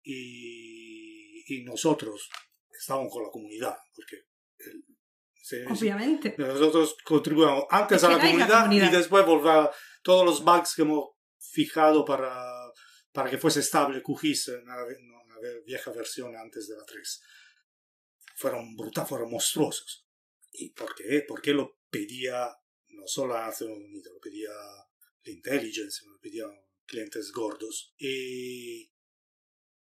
y, 0.00 1.42
y 1.52 1.64
nosotros 1.64 2.30
estábamos 2.70 3.12
con 3.12 3.24
la 3.24 3.30
comunidad, 3.30 3.76
porque 3.92 4.26
Obviamente. 5.68 6.36
Nosotros 6.38 6.96
contribuimos 7.04 7.64
antes 7.68 8.04
a 8.04 8.10
la 8.10 8.20
comunidad, 8.20 8.70
y 8.70 8.78
después 8.78 9.26
volver 9.26 9.70
todos 10.04 10.24
los 10.24 10.44
bugs 10.44 10.76
que 10.76 10.82
hemos 10.82 11.10
fijado 11.40 12.04
para, 12.04 12.44
para 13.12 13.28
que 13.28 13.38
fuese 13.38 13.58
estable 13.58 14.04
QGIS 14.04 14.48
en 14.48 14.62
una, 14.62 14.84
vieja 15.64 15.90
versión 15.90 16.36
antes 16.36 16.68
de 16.68 16.76
la 16.76 16.84
3. 16.84 17.22
Fueron 18.36 18.76
brutales, 18.76 19.08
fueron 19.08 19.32
monstruosos. 19.32 20.06
¿Y 20.52 20.70
por 20.70 20.94
qué? 20.94 21.24
Porque 21.26 21.52
lo 21.52 21.80
pedía 21.90 22.48
no 22.90 23.06
solo 23.08 23.34
a 23.34 23.48
Estados 23.48 23.76
Unidos, 23.76 24.12
lo 24.14 24.20
pedía 24.20 24.50
la 25.24 25.32
intelligence, 25.32 26.06
lo 26.06 26.20
pedían 26.20 26.65
clientes 26.86 27.32
gordos. 27.32 27.94
Y... 27.98 28.90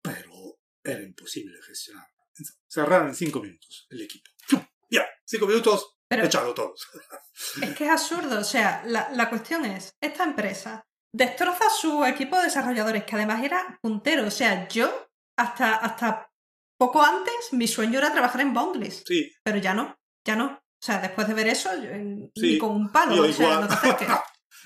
Pero 0.02 0.58
era 0.82 1.02
imposible 1.02 1.60
gestionar. 1.62 2.06
Cerraron 2.68 3.08
en 3.08 3.14
cinco 3.14 3.40
minutos 3.40 3.86
el 3.90 4.02
equipo. 4.02 4.30
Ya, 4.88 5.06
cinco 5.24 5.46
minutos, 5.46 5.98
Pero 6.08 6.24
echado 6.24 6.54
todos. 6.54 6.88
Es 7.62 7.76
que 7.76 7.84
es 7.84 7.90
absurdo. 7.90 8.40
O 8.40 8.44
sea, 8.44 8.82
la, 8.86 9.10
la 9.10 9.28
cuestión 9.28 9.64
es, 9.64 9.94
esta 10.00 10.24
empresa 10.24 10.86
destroza 11.12 11.68
su 11.70 12.04
equipo 12.04 12.36
de 12.36 12.44
desarrolladores, 12.44 13.04
que 13.04 13.16
además 13.16 13.44
era 13.44 13.78
puntero. 13.82 14.26
O 14.26 14.30
sea, 14.30 14.68
yo, 14.68 15.10
hasta, 15.36 15.76
hasta 15.76 16.30
poco 16.78 17.02
antes, 17.02 17.52
mi 17.52 17.68
sueño 17.68 17.98
era 17.98 18.12
trabajar 18.12 18.40
en 18.40 18.54
Boundless. 18.54 19.04
Sí. 19.06 19.30
Pero 19.44 19.58
ya 19.58 19.74
no, 19.74 19.98
ya 20.24 20.36
no. 20.36 20.46
O 20.46 20.82
sea, 20.82 20.98
después 20.98 21.28
de 21.28 21.34
ver 21.34 21.48
eso, 21.48 21.70
ni 22.36 22.58
con 22.58 22.70
un 22.70 22.90
palo, 22.90 23.22
o 23.22 23.32
sea, 23.32 23.60
no 23.60 23.68
te. 23.68 24.06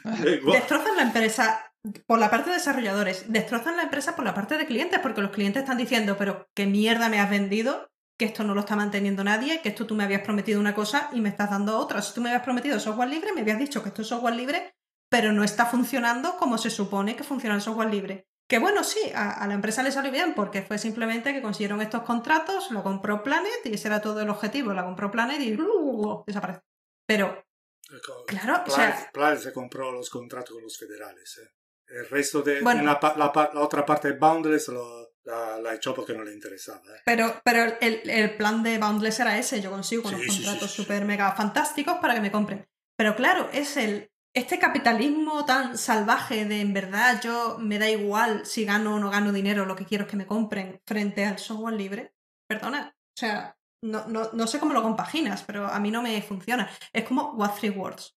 Destrozan 0.53 0.97
la 0.97 1.03
empresa 1.03 1.74
por 2.07 2.18
la 2.18 2.30
parte 2.30 2.51
de 2.51 2.57
desarrolladores, 2.57 3.30
destrozan 3.32 3.76
la 3.76 3.82
empresa 3.82 4.16
por 4.16 4.24
la 4.24 4.35
parte 4.35 4.57
de 4.57 4.66
clientes, 4.66 5.01
porque 5.01 5.20
los 5.20 5.30
clientes 5.30 5.62
están 5.62 5.76
diciendo, 5.76 6.16
pero 6.16 6.49
qué 6.55 6.66
mierda 6.66 7.09
me 7.09 7.20
has 7.20 7.28
vendido, 7.28 7.91
que 8.18 8.24
esto 8.24 8.45
no 8.45 8.55
lo 8.55 8.61
está 8.61 8.76
manteniendo 8.76 9.24
nadie, 9.24 9.61
que 9.61 9.68
esto 9.70 9.87
tú 9.87 9.95
me 9.95 10.05
habías 10.05 10.22
prometido 10.22 10.61
una 10.61 10.74
cosa 10.74 11.11
y 11.12 11.20
me 11.20 11.28
estás 11.28 11.51
dando 11.51 11.78
otra. 11.78 12.01
Si 12.01 12.14
tú 12.14 12.20
me 12.20 12.30
habías 12.30 12.45
prometido 12.45 12.80
software 12.80 13.09
libre, 13.09 13.32
me 13.32 13.43
habías 13.43 13.59
dicho 13.59 13.82
que 13.82 13.89
esto 13.89 14.03
es 14.03 14.09
software 14.09 14.35
libre, 14.35 14.74
pero 15.11 15.32
no 15.32 15.45
está 15.45 15.66
funcionando 15.66 16.37
como 16.37 16.57
se 16.57 16.70
supone 16.70 17.16
que 17.16 17.24
funciona 17.24 17.57
el 17.57 17.61
software 17.61 17.91
libre. 17.91 18.26
Que 18.49 18.59
bueno, 18.59 18.85
sí, 18.85 19.01
a, 19.14 19.47
la 19.47 19.55
empresa 19.55 19.82
le 19.82 19.91
salió 19.91 20.12
bien 20.12 20.35
porque 20.35 20.62
fue 20.62 20.78
simplemente 20.78 21.32
que 21.32 21.43
consiguieron 21.43 21.80
estos 21.80 22.03
contratos, 22.03 22.70
lo 22.70 22.82
compró 22.82 23.22
Planet 23.22 23.61
y 23.64 23.74
ese 23.74 23.89
era 23.89 24.01
todo 24.01 24.20
el 24.20 24.28
objetivo, 24.28 24.74
la 24.74 24.85
compró 24.85 25.11
Planet 25.11 25.41
y 25.41 25.55
uh, 25.61 26.24
desaparece. 26.26 26.61
Pero, 27.07 27.43
claro, 28.26 28.64
Planet, 28.64 28.68
o 28.68 28.70
sea... 28.70 29.11
Planet 29.12 29.39
se 29.41 29.53
compró 29.53 29.93
los 29.93 30.11
contratos 30.11 30.55
con 30.55 30.62
los 30.62 30.76
federales. 30.76 31.41
¿eh? 31.43 31.64
El 31.87 32.09
resto 32.09 32.43
de 32.43 32.61
la, 32.61 32.99
la, 33.16 33.61
otra 33.61 33.85
parte 33.85 34.09
de 34.09 34.18
Boundless 34.18 34.68
lo, 34.68 35.14
la, 35.24 35.59
la, 35.59 35.74
echó 35.74 35.95
porque 35.95 36.14
no 36.14 36.24
le 36.24 36.32
interesaba. 36.32 36.80
¿eh? 36.80 37.01
Pero, 37.05 37.41
pero 37.45 37.76
el, 37.80 38.09
el, 38.09 38.37
plan 38.37 38.62
de 38.62 38.78
Boundless 38.78 39.20
era 39.20 39.39
ese, 39.39 39.61
yo 39.61 39.70
consigo 39.70 40.09
unos 40.09 40.26
contratos 40.26 40.70
súper 40.70 41.05
mega 41.05 41.32
fantásticos 41.32 41.99
para 41.99 42.14
que 42.14 42.20
me 42.20 42.32
compren. 42.32 42.66
Pero 42.97 43.16
claro, 43.16 43.49
es 43.53 43.76
el 43.76 44.11
este 44.35 44.59
capitalismo 44.59 45.45
tan 45.45 45.78
salvaje 45.78 46.45
de 46.45 46.61
en 46.61 46.74
verdad 46.74 47.20
yo 47.22 47.57
me 47.61 47.78
da 47.78 47.89
igual 47.89 48.45
si 48.45 48.64
gano 48.64 48.97
o 48.97 48.99
no 48.99 49.11
gano 49.11 49.32
dinero, 49.32 49.64
lo 49.64 49.76
que 49.76 49.87
quiero 49.87 50.05
es 50.05 50.11
que 50.11 50.16
me 50.16 50.26
compren 50.26 50.80
frente 50.85 51.24
al 51.24 51.39
software 51.39 51.74
libre. 51.74 52.14
Perdona, 52.49 52.95
o 52.97 53.16
sea, 53.16 53.57
no, 53.82 54.07
no, 54.07 54.30
no 54.32 54.47
sé 54.47 54.59
cómo 54.59 54.74
lo 54.74 54.82
compaginas, 54.82 55.45
pero 55.45 55.66
a 55.66 55.78
mí 55.78 55.91
no 55.91 56.03
me 56.03 56.20
funciona. 56.20 56.68
Es 56.93 57.05
como 57.05 57.32
What 57.35 57.55
Three 57.59 57.70
Words. 57.70 58.16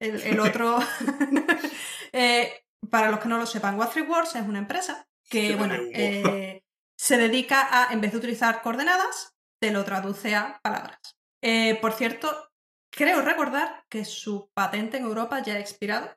El, 0.00 0.20
el 0.22 0.40
otro... 0.40 0.78
eh, 2.12 2.64
para 2.90 3.10
los 3.10 3.20
que 3.20 3.28
no 3.28 3.38
lo 3.38 3.46
sepan, 3.46 3.78
What 3.78 3.90
Three 3.90 4.02
Words 4.02 4.36
es 4.36 4.46
una 4.46 4.58
empresa 4.58 5.06
que, 5.28 5.54
bueno, 5.56 5.74
eh, 5.92 6.62
se 6.96 7.16
dedica 7.16 7.68
a, 7.70 7.92
en 7.92 8.00
vez 8.00 8.12
de 8.12 8.18
utilizar 8.18 8.62
coordenadas, 8.62 9.36
te 9.60 9.70
lo 9.70 9.84
traduce 9.84 10.34
a 10.34 10.58
palabras. 10.62 10.98
Eh, 11.42 11.78
por 11.80 11.92
cierto, 11.92 12.50
creo 12.90 13.22
recordar 13.22 13.84
que 13.88 14.04
su 14.04 14.50
patente 14.54 14.96
en 14.96 15.04
Europa 15.04 15.40
ya 15.42 15.54
ha 15.54 15.58
expirado. 15.58 16.10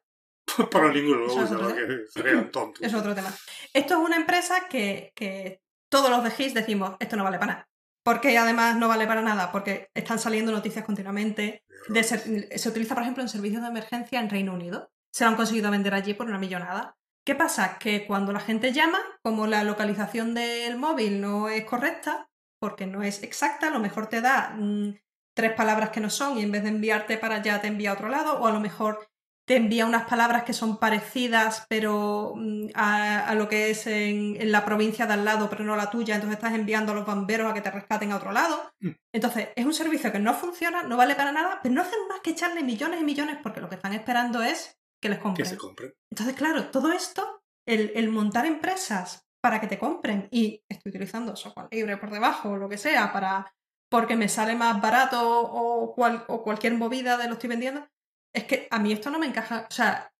Para 0.72 0.92
ninguno 0.92 1.26
lo 1.26 1.34
usa, 1.34 1.76
que 1.76 2.08
serían 2.08 2.52
tontos. 2.52 2.82
Es 2.82 2.94
otro 2.94 3.14
tema. 3.14 3.34
Esto 3.74 3.94
es 3.96 4.00
una 4.00 4.16
empresa 4.16 4.68
que, 4.70 5.12
que 5.16 5.62
todos 5.90 6.10
los 6.10 6.24
de 6.24 6.32
GIS 6.32 6.54
decimos, 6.54 6.96
esto 7.00 7.16
no 7.16 7.24
vale 7.24 7.38
para 7.38 7.54
nada. 7.54 7.68
¿Por 8.04 8.20
qué 8.20 8.36
además 8.38 8.78
no 8.78 8.88
vale 8.88 9.06
para 9.06 9.22
nada? 9.22 9.52
Porque 9.52 9.90
están 9.94 10.18
saliendo 10.18 10.52
noticias 10.52 10.84
continuamente. 10.84 11.64
De 11.88 12.04
se 12.04 12.70
utiliza, 12.70 12.96
por 12.96 13.04
ejemplo, 13.04 13.22
en 13.22 13.30
servicios 13.30 13.62
de 13.62 13.68
emergencia 13.68 14.20
en 14.20 14.30
Reino 14.30 14.54
Unido. 14.54 14.92
Se 15.12 15.24
lo 15.24 15.32
han 15.32 15.36
conseguido 15.36 15.72
vender 15.72 15.93
allí 15.93 16.14
por 16.14 16.28
una 16.28 16.38
millonada. 16.38 16.97
¿Qué 17.24 17.36
pasa? 17.36 17.78
Que 17.78 18.07
cuando 18.07 18.32
la 18.32 18.39
gente 18.39 18.74
llama, 18.74 18.99
como 19.22 19.45
la 19.45 19.64
localización 19.64 20.34
del 20.34 20.78
móvil 20.78 21.22
no 21.22 21.49
es 21.49 21.66
correcta, 21.66 22.30
porque 22.59 22.88
no 22.88 23.03
es 23.03 23.24
exacta, 23.24 23.68
a 23.68 23.72
lo 23.72 23.80
mejor 23.80 24.07
te 24.07 24.22
da 24.22 24.55
mm, 24.57 24.95
tres 25.36 25.53
palabras 25.53 25.89
que 25.89 25.99
no 25.99 26.09
son 26.09 26.38
y 26.38 26.43
en 26.43 26.51
vez 26.51 26.64
de 26.64 26.70
enviarte 26.70 27.18
para 27.18 27.36
allá 27.36 27.62
te 27.62 27.68
envía 27.68 27.91
a 27.91 27.93
otro 27.93 28.09
lado, 28.09 28.39
o 28.39 28.47
a 28.47 28.51
lo 28.51 28.59
mejor 28.59 29.07
te 29.47 29.55
envía 29.55 29.86
unas 29.86 30.07
palabras 30.07 30.43
que 30.43 30.53
son 30.53 30.78
parecidas 30.78 31.66
pero 31.68 32.34
mm, 32.36 32.68
a, 32.76 33.34
lo 33.36 33.47
que 33.49 33.72
es 33.72 33.88
en, 33.88 34.39
en, 34.39 34.51
la 34.51 34.66
provincia 34.66 35.05
de 35.07 35.14
al 35.14 35.26
lado, 35.26 35.49
pero 35.49 35.64
no 35.64 35.76
la 35.76 35.89
tuya, 35.89 36.16
entonces 36.16 36.38
estás 36.38 36.53
enviando 36.53 36.91
a 36.91 36.95
los 36.95 37.05
bomberos 37.05 37.49
a 37.49 37.53
que 37.53 37.62
te 37.62 37.72
rescaten 37.72 38.12
a 38.12 38.18
otro 38.18 38.32
lado. 38.32 38.72
Mm. 38.80 38.91
Entonces, 39.14 39.49
es 39.55 39.66
un 39.66 39.74
servicio 39.74 40.12
que 40.12 40.20
no 40.20 40.34
funciona, 40.34 40.84
no 40.84 40.97
vale 40.97 41.16
para 41.16 41.32
nada, 41.32 41.59
pero 41.62 41.76
no 41.76 41.82
hacen 41.82 41.99
más 42.09 42.22
que 42.22 42.32
echarle 42.32 42.64
millones 42.64 43.01
y 43.01 43.03
millones 43.03 43.38
porque 43.41 43.62
lo 43.62 43.70
que 43.70 43.76
están 43.76 43.93
esperando 43.93 44.41
es 44.41 44.81
que 45.02 45.10
les 45.10 45.20
compren. 45.20 45.47
se 45.47 45.58
compren. 45.58 45.93
Entonces, 46.12 46.36
claro, 46.36 46.70
todo 46.70 46.91
esto, 46.91 47.43
el, 47.68 47.91
el, 47.95 48.10
montar 48.10 48.45
empresas 48.45 49.26
para 49.41 49.60
que 49.60 49.68
te 49.68 49.80
compren 49.80 50.28
y 50.32 50.64
estoy 50.70 50.91
utilizando 50.91 51.36
software 51.36 51.68
libre 51.72 51.97
por 51.97 52.12
debajo 52.12 52.52
o 52.52 52.58
lo 52.58 52.70
que 52.70 52.78
sea 52.78 53.12
para 53.12 53.52
porque 53.91 54.16
me 54.16 54.30
sale 54.30 54.56
más 54.56 54.82
barato 54.82 55.20
o, 55.22 55.93
cual, 55.93 56.24
o 56.30 56.41
cualquier 56.43 56.76
movida 56.76 57.18
de 57.18 57.28
lo 57.28 57.34
estoy 57.34 57.49
vendiendo, 57.49 57.86
es 58.34 58.45
que 58.45 58.68
a 58.72 58.80
mí 58.80 58.93
esto 58.93 59.10
no 59.10 59.20
me 59.20 59.26
encaja. 59.26 59.68
O 59.70 59.74
sea, 59.74 60.14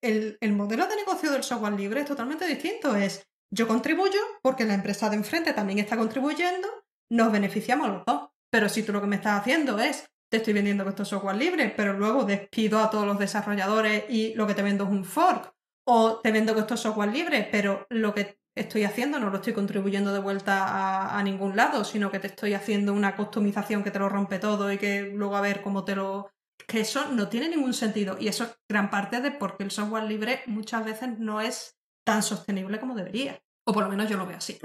el, 0.00 0.38
el 0.40 0.52
modelo 0.52 0.86
de 0.86 0.94
negocio 0.94 1.32
del 1.32 1.42
software 1.42 1.72
libre 1.72 2.02
es 2.02 2.06
totalmente 2.06 2.46
distinto. 2.46 2.94
Es 2.94 3.24
yo 3.52 3.66
contribuyo 3.66 4.20
porque 4.42 4.64
la 4.64 4.74
empresa 4.74 5.10
de 5.10 5.16
enfrente 5.16 5.52
también 5.52 5.80
está 5.80 5.96
contribuyendo, 5.96 6.68
nos 7.10 7.32
beneficiamos 7.32 7.88
los 7.88 8.04
dos. 8.04 8.28
Pero 8.48 8.68
si 8.68 8.84
tú 8.84 8.92
lo 8.92 9.00
que 9.00 9.08
me 9.08 9.16
estás 9.16 9.40
haciendo 9.40 9.80
es 9.80 10.06
te 10.28 10.38
estoy 10.38 10.52
vendiendo 10.52 10.84
que 10.84 11.04
software 11.04 11.36
libre, 11.36 11.72
pero 11.76 11.92
luego 11.92 12.24
despido 12.24 12.78
a 12.80 12.90
todos 12.90 13.06
los 13.06 13.18
desarrolladores 13.18 14.04
y 14.08 14.34
lo 14.34 14.46
que 14.46 14.54
te 14.54 14.62
vendo 14.62 14.84
es 14.84 14.90
un 14.90 15.04
fork. 15.04 15.54
O 15.88 16.20
te 16.20 16.32
vendo 16.32 16.54
que 16.54 16.60
esto 16.60 16.74
es 16.74 16.80
software 16.80 17.12
libre, 17.12 17.48
pero 17.50 17.86
lo 17.90 18.12
que 18.12 18.38
estoy 18.56 18.84
haciendo 18.84 19.20
no 19.20 19.30
lo 19.30 19.36
estoy 19.36 19.52
contribuyendo 19.52 20.12
de 20.12 20.18
vuelta 20.18 21.16
a, 21.16 21.22
ningún 21.22 21.54
lado, 21.54 21.84
sino 21.84 22.10
que 22.10 22.18
te 22.18 22.26
estoy 22.26 22.54
haciendo 22.54 22.92
una 22.92 23.14
customización 23.14 23.84
que 23.84 23.90
te 23.90 23.98
lo 23.98 24.08
rompe 24.08 24.38
todo 24.38 24.72
y 24.72 24.78
que 24.78 25.02
luego 25.02 25.36
a 25.36 25.40
ver 25.40 25.62
cómo 25.62 25.84
te 25.84 25.94
lo... 25.94 26.32
que 26.66 26.80
eso 26.80 27.12
no 27.12 27.28
tiene 27.28 27.48
ningún 27.48 27.74
sentido. 27.74 28.16
Y 28.18 28.26
eso 28.26 28.44
es 28.44 28.58
gran 28.68 28.90
parte 28.90 29.20
de 29.20 29.30
por 29.30 29.56
qué 29.56 29.62
el 29.62 29.70
software 29.70 30.04
libre 30.04 30.40
muchas 30.46 30.84
veces 30.84 31.18
no 31.18 31.40
es 31.40 31.78
tan 32.04 32.22
sostenible 32.22 32.80
como 32.80 32.96
debería. 32.96 33.40
O 33.64 33.72
por 33.72 33.84
lo 33.84 33.90
menos 33.90 34.08
yo 34.08 34.16
lo 34.16 34.26
veo 34.26 34.38
así. 34.38 34.58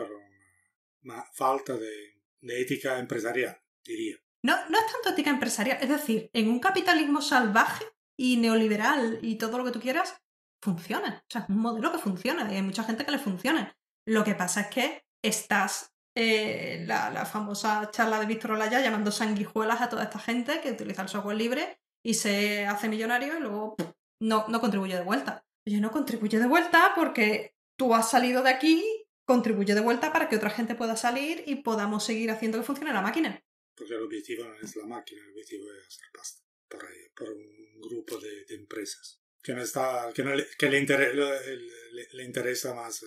Una 1.04 1.24
falta 1.34 1.78
de 1.78 2.62
ética 2.62 2.98
empresarial, 2.98 3.62
diría. 3.84 4.18
No, 4.44 4.56
no 4.70 4.80
es 4.80 4.92
tanto 4.92 5.10
ética 5.10 5.30
empresarial, 5.30 5.78
es 5.82 5.90
decir, 5.90 6.30
en 6.34 6.50
un 6.50 6.60
capitalismo 6.60 7.22
salvaje 7.22 7.86
y 8.18 8.38
neoliberal 8.38 9.20
y 9.22 9.36
todo 9.36 9.58
lo 9.58 9.66
que 9.66 9.72
tú 9.72 9.80
quieras, 9.80 10.22
funciona. 10.64 11.24
O 11.24 11.32
sea, 11.32 11.42
es 11.42 11.50
un 11.50 11.60
modelo 11.60 11.92
que 11.92 12.00
funciona 12.00 12.52
y 12.52 12.56
hay 12.56 12.62
mucha 12.62 12.84
gente 12.84 13.06
que 13.06 13.12
le 13.12 13.20
funciona. 13.20 13.76
Lo 14.06 14.24
que 14.24 14.36
pasa 14.36 14.62
es 14.62 14.68
que 14.68 15.06
estás, 15.24 15.94
eh, 16.16 16.84
la, 16.88 17.26
famosa 17.26 17.90
charla 17.92 18.20
de 18.20 18.26
Víctor 18.26 18.52
Olaya 18.52 18.82
llamando 18.82 19.12
sanguijuelas 19.12 19.82
a 19.82 19.90
toda 19.90 20.04
esta 20.04 20.20
gente 20.20 20.60
que 20.62 20.72
utiliza 20.72 21.04
el 21.04 21.10
software 21.10 21.38
libre 21.38 21.80
y 22.04 22.16
se 22.16 22.66
hace 22.66 22.90
millonario 22.90 23.38
y 23.38 23.42
luego 23.42 23.76
no, 24.20 24.46
no 24.48 24.60
contribuye 24.60 24.96
de 24.96 25.04
vuelta. 25.04 25.46
Oye, 25.68 25.80
no 25.80 25.92
contribuye 25.92 26.40
de 26.40 26.48
vuelta 26.48 26.94
porque 26.96 27.54
tú 27.78 27.94
has 27.94 28.10
salido 28.10 28.42
de 28.42 28.50
aquí, 28.50 28.84
contribuye 29.26 29.76
de 29.76 29.82
vuelta 29.82 30.12
para 30.12 30.30
que 30.30 30.36
otra 30.36 30.50
gente 30.50 30.74
pueda 30.74 30.96
salir 30.96 31.44
y 31.46 31.56
podamos 31.58 32.04
seguir 32.04 32.32
haciendo 32.32 32.58
que 32.58 32.66
funcione 32.66 32.92
la 32.92 33.02
máquina 33.02 33.44
porque 33.76 33.94
el 33.96 34.02
objetivo 34.04 34.46
no 34.46 34.56
es 34.60 34.76
la 34.76 34.86
máquina, 34.86 35.22
el 35.24 35.30
objetivo 35.32 35.66
es 35.74 35.88
hacer 35.88 36.06
pasta 36.14 36.42
por, 36.68 36.86
por 37.16 37.30
un 37.30 37.82
grupo 37.82 38.18
de, 38.20 38.46
empresas. 38.56 39.20
Que, 39.44 39.54
no 39.54 39.62
está, 39.62 40.12
que, 40.14 40.24
no 40.24 40.36
le, 40.36 40.46
que 40.58 40.70
le, 40.70 40.82
le, 40.86 42.08
le, 42.14 42.24
interesa 42.24 42.74
más 42.76 43.04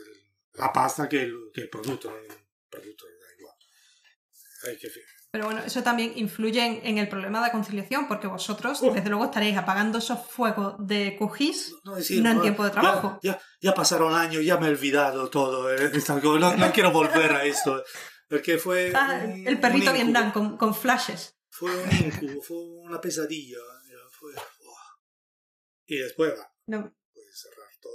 la 0.54 0.72
pasta 0.72 1.08
que 1.08 1.22
el, 1.22 1.50
que 1.54 1.62
el 1.62 1.70
producto. 1.70 2.12
producto 2.68 3.06
da 3.06 3.34
igual. 3.38 3.56
Hay 4.66 4.78
que 4.78 4.88
pero 5.34 5.46
bueno, 5.46 5.64
eso 5.64 5.82
también 5.82 6.12
influye 6.14 6.64
en, 6.88 6.96
el 6.96 7.08
problema 7.08 7.44
de 7.44 7.50
conciliación, 7.50 8.06
porque 8.06 8.28
vosotros, 8.28 8.80
desde 8.80 9.08
luego, 9.08 9.24
estaréis 9.24 9.56
apagando 9.56 9.98
esos 9.98 10.24
fuegos 10.30 10.76
de 10.78 11.16
QGIS 11.18 11.74
no, 11.82 11.96
decir, 11.96 12.22
no 12.22 12.30
en 12.30 12.38
"Ah, 12.38 12.42
tiempo 12.42 12.62
de 12.62 12.68
ya- 12.68 12.72
trabajo. 12.80 13.18
Ya, 13.20 13.42
ya 13.60 13.74
pasaron 13.74 14.14
años, 14.14 14.44
ya 14.44 14.58
me 14.58 14.68
he 14.68 14.70
olvidado 14.70 15.28
todo. 15.30 15.74
eh, 15.74 15.90
No, 16.22 16.56
no 16.56 16.72
quiero 16.72 16.92
volver 16.92 17.32
a 17.32 17.44
esto. 17.46 17.82
Porque 18.36 18.58
fue. 18.58 18.92
Ah, 18.94 19.20
un- 19.24 19.46
el 19.46 19.60
perrito 19.60 19.92
Vietnam 19.92 20.32
con, 20.32 20.56
con 20.56 20.74
flashes. 20.74 21.36
Fue 21.50 21.70
un 21.70 21.90
incubo, 22.06 22.42
fue 22.42 22.56
una 22.58 23.00
pesadilla. 23.00 23.58
Fue. 24.10 24.32
Y 25.86 25.98
después 25.98 26.32
va, 26.38 26.50
No, 26.66 26.94
puedes 27.12 27.38
cerrar 27.40 27.68
todo. 27.80 27.94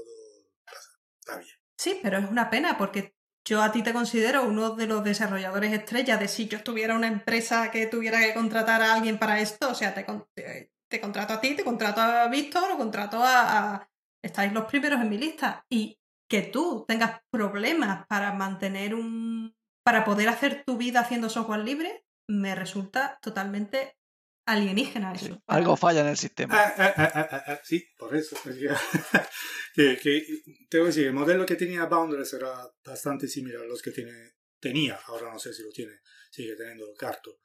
Está 1.20 1.38
bien. 1.38 1.56
Sí, 1.78 2.00
pero 2.04 2.18
es 2.20 2.30
una 2.30 2.50
pena 2.50 2.78
porque 2.78 3.16
yo 3.46 3.62
a 3.64 3.72
ti 3.72 3.82
te 3.82 3.94
considero 3.94 4.44
uno 4.46 4.76
de 4.76 4.86
los 4.86 5.04
desarrolladores 5.04 5.74
estrella 5.74 6.18
de 6.18 6.28
si 6.28 6.48
yo 6.48 6.62
tuviera 6.62 6.96
una 6.96 7.08
empresa 7.08 7.72
que 7.72 7.88
tuviera 7.88 8.20
que 8.20 8.34
contratar 8.34 8.82
a 8.82 8.94
alguien 8.94 9.18
para 9.18 9.40
esto, 9.40 9.70
o 9.70 9.76
sea, 9.76 9.94
te, 9.96 10.06
con- 10.06 10.28
te, 10.36 10.72
te 10.88 11.02
contrato 11.02 11.34
a 11.34 11.42
ti, 11.42 11.56
te 11.56 11.64
contrato 11.64 12.02
a 12.02 12.28
Víctor 12.28 12.72
o 12.72 12.78
contrato 12.78 13.18
a, 13.24 13.74
a- 13.76 13.90
Estáis 14.22 14.52
los 14.52 14.66
primeros 14.66 15.00
en 15.02 15.10
mi 15.10 15.18
lista. 15.18 15.66
Y 15.70 15.98
que 16.30 16.42
tú 16.44 16.84
tengas 16.88 17.22
problemas 17.32 18.06
para 18.08 18.34
mantener 18.34 18.94
un... 18.94 19.56
para 19.90 20.06
poder 20.06 20.30
hacer 20.30 20.64
tu 20.68 20.78
vida 20.78 21.00
haciendo 21.00 21.32
software 21.32 21.62
libre, 21.62 22.06
me 22.28 22.54
resulta 22.54 23.18
totalmente 23.24 23.98
alienígena 24.46 25.14
eso. 25.14 25.26
Sí, 25.26 25.44
Algo 25.48 25.76
falla 25.76 26.02
en 26.02 26.10
el 26.10 26.16
sistema. 26.16 26.54
Ah, 26.56 26.76
ah, 26.78 26.94
ah, 26.96 27.12
ah, 27.16 27.28
ah, 27.32 27.44
ah, 27.48 27.60
sí, 27.64 27.88
por 27.98 28.16
eso. 28.16 28.36
es 28.36 28.56
que, 28.56 28.70
que, 29.74 29.98
que, 29.98 30.44
te 30.70 30.78
voy 30.78 30.86
a 30.86 30.90
decir, 30.90 31.08
el 31.08 31.14
modelo 31.14 31.44
que 31.44 31.56
tenía 31.56 31.86
Boundless 31.86 32.34
era 32.34 32.72
bastante 32.86 33.28
similar 33.28 33.64
a 33.64 33.66
los 33.66 33.82
que 33.82 33.90
tiene, 33.90 34.34
tenía, 34.60 34.96
ahora 35.08 35.34
no 35.34 35.40
sé 35.40 35.54
si 35.56 35.64
lo 35.64 35.72
tiene, 35.72 36.02
sigue 36.30 36.56
teniendo 36.56 36.86
Carto. 36.94 37.40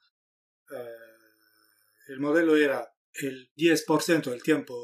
Eh, 0.69 2.09
el 2.09 2.19
modelo 2.19 2.55
era 2.55 2.87
el 3.13 3.51
10% 3.55 4.29
del 4.29 4.43
tiempo, 4.43 4.75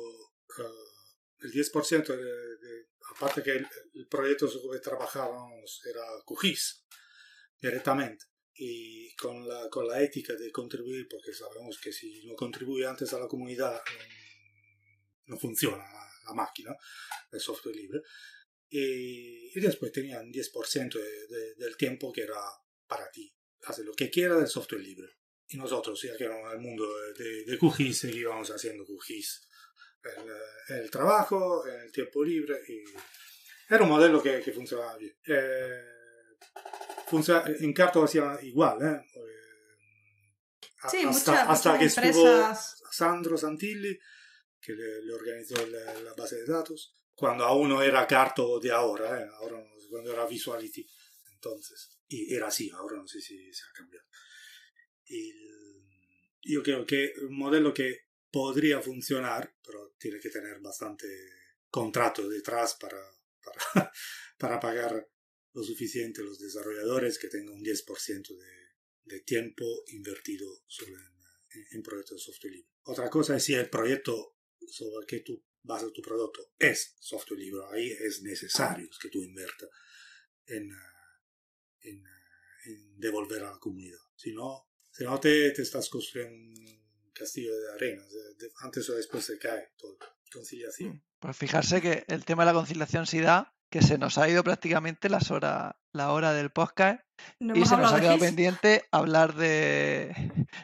eh, 0.57 0.63
el 1.41 1.51
10% 1.51 2.07
de, 2.07 2.15
de- 2.17 2.87
aparte 3.15 3.43
que 3.43 3.51
el, 3.51 3.67
el 3.93 4.07
proyecto 4.07 4.47
sobre 4.47 4.79
que 4.79 4.83
trabajábamos 4.83 5.79
era 5.85 6.01
QGIS 6.25 6.87
directamente 7.61 8.25
y 8.53 9.13
con 9.15 9.47
la, 9.47 9.69
con 9.69 9.87
la 9.87 10.01
ética 10.01 10.33
de 10.33 10.51
contribuir, 10.51 11.07
porque 11.09 11.33
sabemos 11.33 11.79
que 11.79 11.91
si 11.93 12.25
no 12.25 12.35
contribuye 12.35 12.85
antes 12.85 13.13
a 13.13 13.19
la 13.19 13.27
comunidad 13.27 13.81
no, 15.25 15.37
funciona 15.37 15.77
la, 15.77 16.09
la 16.25 16.33
máquina 16.33 16.75
de 17.31 17.39
software 17.39 17.75
libre. 17.75 18.01
Y, 18.69 19.57
y 19.57 19.59
después 19.61 19.91
tenían 19.91 20.31
10% 20.31 20.93
de- 20.93 21.27
de- 21.27 21.55
del 21.55 21.75
tiempo 21.77 22.11
que 22.11 22.21
era 22.23 22.39
para 22.87 23.09
ti. 23.11 23.33
Hace 23.63 23.83
lo 23.83 23.93
que 23.93 24.09
quiera 24.09 24.35
del 24.35 24.47
software 24.47 24.81
libre. 24.81 25.07
Y 25.49 25.57
nosotros, 25.57 26.01
ya 26.01 26.15
que 26.17 26.23
éramos 26.25 26.51
el 26.53 26.59
mundo 26.59 26.87
de, 27.17 27.43
de, 27.45 27.57
QGIS, 27.57 27.97
seguíamos 27.99 28.49
haciendo 28.49 28.85
QGIS. 28.85 29.47
El, 30.69 30.77
el 30.83 30.89
trabajo, 30.91 31.65
el 31.65 31.91
tiempo 31.91 32.23
libre. 32.23 32.59
Y 32.67 32.81
era 33.73 33.83
un 33.83 33.89
modelo 33.89 34.21
que, 34.23 34.41
que 34.41 34.51
funcionaba 34.53 34.97
bien. 34.97 35.15
Eh, 35.27 35.83
funciona- 37.11 37.43
en 37.59 37.73
Carto 37.73 38.03
hacía 38.03 38.39
igual, 38.41 38.81
¿eh? 38.81 39.05
Eh, 39.15 40.67
a- 40.83 40.89
Sí, 40.89 40.97
hasta, 41.03 41.31
muchas, 41.31 41.49
hasta 41.49 41.73
muchas 41.73 41.79
que 41.79 41.85
estuvo 41.85 42.27
empresas... 42.27 42.83
Sandro 42.91 43.37
Santilli, 43.37 43.97
que 44.59 44.73
le, 44.73 45.01
le 45.03 45.13
organizó 45.13 45.55
la, 45.67 45.93
la 46.01 46.13
base 46.13 46.37
de 46.37 46.45
datos, 46.45 46.95
cuando 47.13 47.43
aún 47.45 47.69
no 47.69 47.81
era 47.81 48.07
Carto 48.07 48.59
de 48.59 48.71
ahora, 48.71 49.21
¿eh? 49.21 49.27
ahora 49.39 49.57
no, 49.59 49.67
cuando 49.89 50.11
era 50.13 50.25
Visuality, 50.25 50.85
entonces, 51.33 51.99
y 52.07 52.33
era 52.33 52.47
así, 52.47 52.69
ahora 52.71 52.97
no 52.97 53.07
sé 53.07 53.19
si 53.21 53.51
se 53.53 53.63
ha 53.63 53.71
cambiado. 53.73 54.05
Y 55.05 55.33
yo 56.53 56.63
creo 56.63 56.85
que 56.85 57.13
un 57.27 57.37
modelo 57.37 57.73
que 57.73 58.07
podría 58.31 58.81
funcionar, 58.81 59.53
pero 59.63 59.93
tiene 59.99 60.19
que 60.19 60.29
tener 60.29 60.59
bastante 60.61 61.07
contrato 61.69 62.27
detrás 62.29 62.75
para, 62.75 62.97
para, 63.43 63.91
para 64.37 64.59
pagar 64.59 65.07
lo 65.53 65.63
suficiente 65.63 66.23
los 66.23 66.39
desarrolladores, 66.39 67.19
que 67.19 67.27
tenga 67.27 67.51
un 67.51 67.63
10% 67.63 68.37
de, 68.37 69.15
de 69.15 69.19
tiempo 69.21 69.65
invertido 69.87 70.47
solo 70.67 70.97
en, 70.97 71.65
en, 71.71 71.83
proyectos 71.83 72.17
de 72.17 72.31
software 72.31 72.53
libre. 72.53 72.69
Otra 72.83 73.09
cosa 73.09 73.35
es 73.35 73.43
si 73.43 73.53
el 73.53 73.69
proyecto 73.69 74.37
sobre 74.67 75.01
el 75.01 75.05
que 75.05 75.19
tú 75.19 75.43
basas 75.63 75.91
tu 75.93 76.01
producto 76.01 76.53
es 76.57 76.95
software 76.99 77.39
libre, 77.39 77.61
ahí 77.71 77.91
es 77.91 78.21
necesario 78.21 78.89
que 79.01 79.09
tú 79.09 79.21
inviertas 79.21 79.69
en, 80.45 80.71
en, 81.81 82.03
en, 82.65 82.99
devolver 82.99 83.43
a 83.43 83.51
la 83.51 83.59
comunidad. 83.59 83.99
Si 84.15 84.31
no, 84.33 84.69
si 84.91 85.03
no 85.03 85.19
te, 85.19 85.51
te 85.51 85.61
estás 85.61 85.89
construyendo 85.89 86.35
un 86.35 87.11
castillo 87.13 87.55
de 87.59 87.71
arena, 87.73 88.03
antes 88.61 88.89
o 88.89 88.95
después 88.95 89.25
se 89.25 89.37
cae 89.37 89.73
todo. 89.77 89.97
Conciliación. 90.31 91.03
Pues 91.19 91.35
fijarse 91.35 91.81
que 91.81 92.05
el 92.07 92.23
tema 92.23 92.43
de 92.43 92.51
la 92.51 92.53
conciliación 92.53 93.05
sí 93.05 93.19
da 93.19 93.53
que 93.71 93.81
se 93.81 93.97
nos 93.97 94.17
ha 94.17 94.27
ido 94.27 94.43
prácticamente 94.43 95.09
las 95.09 95.31
horas, 95.31 95.73
la 95.93 96.11
hora 96.11 96.33
del 96.33 96.49
podcast 96.51 96.99
No 97.39 97.55
y 97.55 97.65
se 97.65 97.77
nos 97.77 97.93
ha 97.93 98.01
quedado 98.01 98.19
pendiente 98.19 98.83
hablar 98.91 99.33
de, 99.33 100.13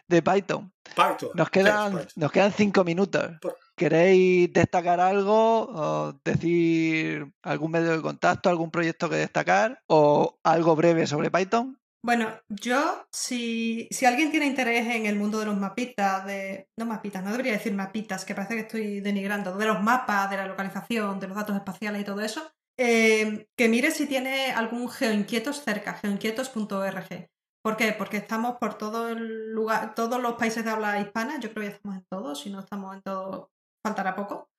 de 0.08 0.22
Python. 0.22 0.74
Python. 0.84 1.30
Nos 1.34 1.50
¿qué 1.50 1.62
es 1.62 1.66
quedan, 1.66 1.92
Python? 1.94 2.08
nos 2.18 2.32
quedan 2.32 2.52
cinco 2.52 2.84
minutos. 2.84 3.32
¿Queréis 3.78 4.52
destacar 4.52 5.00
algo? 5.00 5.70
O 5.70 6.20
decir 6.26 7.32
algún 7.44 7.72
medio 7.72 7.94
de 7.94 8.02
contacto, 8.02 8.50
algún 8.50 8.72
proyecto 8.72 9.10
que 9.10 9.16
destacar? 9.16 9.82
¿O 9.88 10.38
algo 10.44 10.76
breve 10.76 11.08
sobre 11.08 11.32
Python? 11.32 11.80
Bueno, 12.04 12.30
yo, 12.50 13.06
si, 13.12 13.88
si 13.92 14.06
alguien 14.06 14.32
tiene 14.32 14.46
interés 14.46 14.88
en 14.96 15.06
el 15.06 15.16
mundo 15.16 15.40
de 15.40 15.46
los 15.46 15.58
mapitas, 15.58 16.26
de. 16.26 16.70
No 16.78 16.86
mapitas, 16.86 17.24
no 17.24 17.32
debería 17.32 17.54
decir 17.54 17.74
mapitas, 17.74 18.24
que 18.24 18.36
parece 18.36 18.56
que 18.56 18.62
estoy 18.62 19.00
denigrando, 19.00 19.58
de 19.58 19.66
los 19.66 19.82
mapas, 19.82 20.30
de 20.30 20.38
la 20.38 20.48
localización, 20.48 21.20
de 21.20 21.28
los 21.28 21.36
datos 21.36 21.56
espaciales 21.56 22.02
y 22.02 22.06
todo 22.06 22.22
eso, 22.22 22.50
eh, 22.78 23.48
que 23.58 23.70
mire 23.70 23.92
si 23.92 24.08
tiene 24.08 24.52
algún 24.52 24.90
geoinquietos 24.90 25.64
cerca, 25.64 25.94
geoinquietos.org. 25.94 27.30
¿Por 27.64 27.76
qué? 27.76 27.92
Porque 27.92 28.18
estamos 28.18 28.58
por 28.60 28.78
todo 28.78 29.10
el 29.10 29.52
lugar, 29.52 29.94
todos 29.96 30.22
los 30.22 30.36
países 30.36 30.64
de 30.64 30.72
habla 30.72 31.00
hispana, 31.02 31.40
yo 31.40 31.52
creo 31.52 31.64
que 31.64 31.70
ya 31.70 31.76
estamos 31.76 31.98
en 31.98 32.06
todos, 32.10 32.40
si 32.40 32.50
no 32.50 32.60
estamos 32.60 32.96
en 32.96 33.02
todos, 33.02 33.50
faltará 33.86 34.16
poco. 34.16 34.50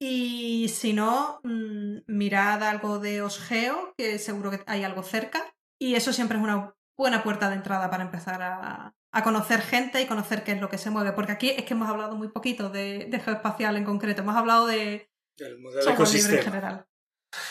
Y 0.00 0.68
si 0.68 0.92
no, 0.92 1.40
mm, 1.44 1.98
mirad 2.06 2.62
algo 2.62 2.98
de 2.98 3.22
Osgeo, 3.22 3.94
que 3.96 4.18
seguro 4.18 4.50
que 4.50 4.62
hay 4.66 4.84
algo 4.84 5.02
cerca. 5.02 5.52
Y 5.80 5.94
eso 5.94 6.12
siempre 6.12 6.38
es 6.38 6.44
una 6.44 6.74
buena 6.96 7.22
puerta 7.22 7.48
de 7.48 7.56
entrada 7.56 7.90
para 7.90 8.04
empezar 8.04 8.42
a, 8.42 8.94
a 9.12 9.22
conocer 9.22 9.60
gente 9.62 10.00
y 10.02 10.06
conocer 10.06 10.44
qué 10.44 10.52
es 10.52 10.60
lo 10.60 10.68
que 10.68 10.78
se 10.78 10.90
mueve. 10.90 11.12
Porque 11.12 11.32
aquí 11.32 11.50
es 11.50 11.64
que 11.64 11.74
hemos 11.74 11.88
hablado 11.88 12.16
muy 12.16 12.28
poquito 12.28 12.68
de, 12.70 13.06
de 13.10 13.20
geoespacial 13.20 13.76
en 13.76 13.84
concreto, 13.84 14.22
hemos 14.22 14.36
hablado 14.36 14.66
de 14.66 15.08
El 15.38 15.58
modelo 15.58 15.96
libre 16.12 16.36
en 16.36 16.42
ecosistema. 16.42 16.42
general. 16.42 16.86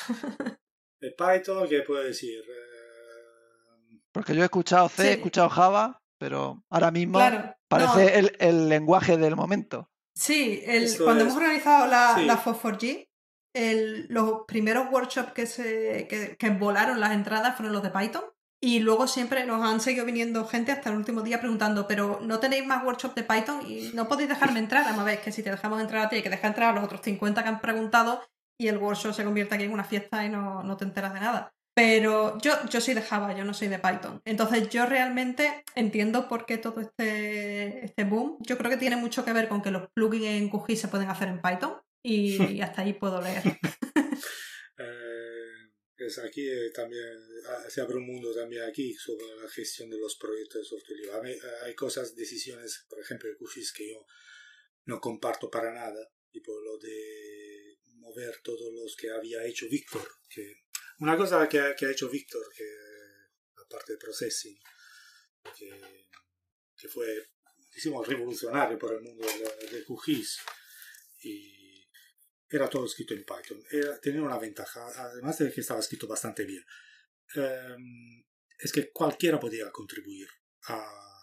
De 1.00 1.12
Python, 1.12 1.68
¿qué 1.70 1.82
puedo 1.82 2.04
decir? 2.04 2.40
Eh, 2.40 4.00
Porque 4.12 4.34
yo 4.36 4.42
he 4.42 4.46
escuchado 4.46 4.90
C, 4.90 5.04
Sí. 5.04 5.08
he 5.10 5.12
escuchado 5.14 5.50
Java, 5.50 6.02
pero 6.18 6.64
ahora 6.70 6.92
mismo 6.92 7.20
Claro, 7.20 7.56
parece 7.68 8.04
no, 8.04 8.18
el, 8.18 8.36
el 8.40 8.70
lenguaje 8.70 9.18
del 9.18 9.36
momento. 9.36 9.90
Sí, 10.16 10.64
el- 10.66 10.88
cuando 11.04 11.24
es- 11.24 11.30
hemos 11.32 11.38
organizado 11.38 11.86
la, 11.88 12.16
sí. 12.16 12.26
la 12.26 12.38
FOSS4G, 12.38 13.10
el- 13.54 14.08
los 14.10 14.42
primeros 14.48 14.88
workshops 14.92 15.34
que, 15.34 15.46
se, 15.46 16.08
que, 16.10 16.36
que 16.38 16.50
volaron 16.50 17.00
las 17.00 17.12
entradas 17.12 17.56
fueron 17.56 17.74
los 17.74 17.84
de 17.84 17.92
Python. 17.92 18.24
Y 18.60 18.80
luego 18.80 19.06
siempre 19.06 19.46
nos 19.46 19.62
han 19.64 19.80
seguido 19.80 20.04
viniendo 20.04 20.44
gente 20.48 20.72
hasta 20.72 20.90
el 20.90 20.96
último 20.98 21.22
día 21.22 21.40
preguntando, 21.40 21.86
pero 21.88 22.20
¿no 22.24 22.40
tenéis 22.40 22.66
más 22.66 22.84
workshops 22.84 23.14
de 23.14 23.22
Python? 23.24 23.62
Y 23.68 23.92
no 23.94 24.08
podéis 24.08 24.30
dejarme 24.30 24.58
entrar. 24.60 24.84
Vamos 24.86 25.02
a 25.02 25.04
ver, 25.04 25.22
que 25.22 25.32
si 25.32 25.44
te 25.44 25.52
dejamos 25.52 25.80
entrar 25.80 26.08
a 26.08 26.10
ti, 26.10 26.16
hay 26.16 26.24
que 26.24 26.32
dejar 26.32 26.48
entrar 26.48 26.72
a 26.72 26.74
los 26.74 26.84
otros 26.84 27.02
50 27.04 27.44
que 27.44 27.50
han 27.50 27.62
preguntado 27.62 28.24
y 28.60 28.68
el 28.68 28.78
workshop 28.78 29.14
se 29.14 29.24
convierte 29.24 29.56
aquí 29.56 29.64
en 29.66 29.74
una 29.74 29.84
fiesta 29.84 30.26
y 30.26 30.30
no, 30.30 30.64
no 30.64 30.78
te 30.78 30.86
enteras 30.86 31.14
de 31.14 31.20
nada. 31.20 31.54
Pero 31.78 32.40
yo, 32.40 32.54
yo 32.72 32.82
soy 32.82 32.96
de 32.96 33.04
Java, 33.04 33.38
yo 33.38 33.46
no 33.46 33.54
soy 33.54 33.68
de 33.68 33.78
Python. 33.78 34.20
Entonces 34.26 34.68
yo 34.70 34.88
realmente 34.88 35.64
entiendo 35.76 36.28
por 36.28 36.48
qué 36.48 36.58
todo 36.58 36.82
este, 36.82 37.86
este 37.86 38.04
boom. 38.04 38.40
Yo 38.40 38.58
creo 38.58 38.72
que 38.72 38.78
tiene 38.78 38.96
mucho 38.96 39.24
que 39.24 39.32
ver 39.32 39.48
con 39.48 39.62
que 39.62 39.70
los 39.70 39.88
plugins 39.94 40.26
en 40.26 40.50
QGIS 40.50 40.82
se 40.82 40.88
pueden 40.88 41.08
hacer 41.08 41.28
en 41.28 41.40
Python 41.40 41.80
y 42.04 42.38
hasta 42.62 42.82
ahí 42.82 42.94
puedo 42.94 43.22
leer. 43.22 43.44
eh, 44.80 45.48
pues 45.96 46.18
aquí 46.18 46.50
eh, 46.50 46.72
también 46.74 47.14
se 47.70 47.82
abre 47.82 47.98
un 47.98 48.08
mundo 48.08 48.34
también 48.34 48.64
aquí 48.64 48.96
sobre 48.96 49.28
la 49.40 49.48
gestión 49.48 49.88
de 49.92 50.00
los 50.00 50.18
proyectos 50.18 50.62
de 50.62 50.66
software 50.66 50.98
libre. 50.98 51.32
Eh, 51.34 51.40
hay 51.64 51.76
cosas, 51.76 52.16
decisiones, 52.16 52.88
por 52.90 53.00
ejemplo, 53.00 53.30
de 53.30 53.38
QGIS 53.38 53.74
que 53.74 53.92
yo 53.92 54.04
no 54.86 55.00
comparto 55.00 55.52
para 55.52 55.72
nada, 55.72 56.10
tipo 56.32 56.60
lo 56.60 56.80
de 56.80 57.47
mover 58.08 58.40
todos 58.44 58.74
los 58.74 58.96
que 58.96 59.12
había 59.12 59.44
hecho 59.46 59.68
Víctor. 59.70 60.08
Que, 60.30 60.64
una 61.00 61.16
cosa 61.16 61.48
que, 61.48 61.76
que 61.78 61.86
ha 61.86 61.92
hecho 61.92 62.10
Víctor, 62.10 62.46
que 62.56 62.64
la 63.56 63.68
parte 63.70 63.94
de 63.94 63.98
processing, 63.98 64.60
que, 65.58 66.10
que 66.76 66.88
fue, 66.88 67.30
hicimos 67.76 68.08
revolucionario 68.08 68.78
por 68.78 68.94
el 68.94 69.02
mundo 69.02 69.26
de, 69.26 69.78
de 69.78 69.86
QGIS. 69.86 70.40
Y 71.22 71.88
era 72.50 72.70
todo 72.70 72.86
escrito 72.86 73.14
en 73.14 73.26
Python. 73.26 73.64
Era, 73.70 74.00
tenía 74.00 74.22
una 74.22 74.40
ventaja, 74.40 74.88
además 74.96 75.38
de 75.38 75.52
que 75.52 75.62
estaba 75.62 75.80
escrito 75.80 76.08
bastante 76.08 76.46
bien. 76.46 76.64
Em, 77.36 78.24
es 78.58 78.72
que 78.72 78.92
cualquiera 78.92 79.40
podía 79.40 79.70
contribuir 79.72 80.28
a, 80.64 81.20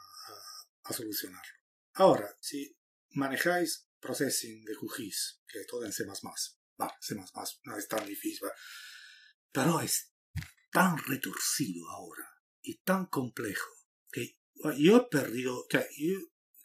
a, 0.85 0.93
solucionarlo. 0.93 1.59
Ahora, 1.95 2.37
si 2.41 2.77
manejáis 3.11 3.89
processing 4.01 4.65
de 4.65 4.75
QGIS, 4.77 5.43
que 5.49 5.65
todo 5.65 5.85
en 5.85 5.93
C++, 5.93 6.05
va, 6.81 6.93
C++ 7.01 7.15
no 7.15 7.77
es 7.77 7.89
tan 7.89 8.07
difícil, 8.07 8.49
pero 9.53 9.81
es 9.81 10.13
tan 10.71 10.99
retorcido 10.99 11.89
ahora 11.91 12.29
y 12.63 12.79
tan 12.79 13.07
complejo 13.07 13.71
que 14.11 14.39
yo 14.79 14.97
he 14.97 15.09
perdido, 15.09 15.67
que 15.69 15.87
yo 15.97 16.19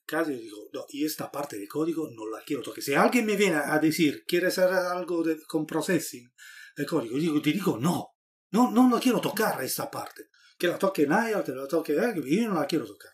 casi 0.05 0.34
digo, 0.34 0.57
no, 0.74 0.86
y 0.89 1.05
esta 1.05 1.32
parte 1.32 1.60
de 1.60 1.68
código 1.68 2.10
no 2.10 2.26
la 2.28 2.43
quiero 2.43 2.64
tocar. 2.64 2.84
Si 2.84 2.95
alguien 2.95 3.26
me 3.28 3.36
viene 3.36 3.57
a 3.57 3.78
decir, 3.78 4.26
¿quieres 4.28 4.57
hacer 4.57 4.74
algo 4.74 5.24
de, 5.24 5.39
con 5.45 5.68
processing 5.68 6.34
de 6.76 6.86
código? 6.86 7.18
Digo, 7.18 7.39
te 7.41 7.51
digo, 7.51 7.78
no, 7.78 8.16
no, 8.51 8.72
no, 8.72 8.89
no 8.89 8.99
quiero 8.99 9.22
tocar 9.22 9.64
esta 9.64 9.91
parte. 9.91 10.30
Que 10.57 10.68
la 10.68 10.80
toque 10.80 11.05
Naya, 11.05 11.43
que 11.43 11.51
la 11.51 11.68
toque 11.68 11.97
alguien, 11.99 12.43
yo 12.43 12.49
no 12.49 12.60
la 12.60 12.66
quiero 12.66 12.88
tocar. 12.88 13.12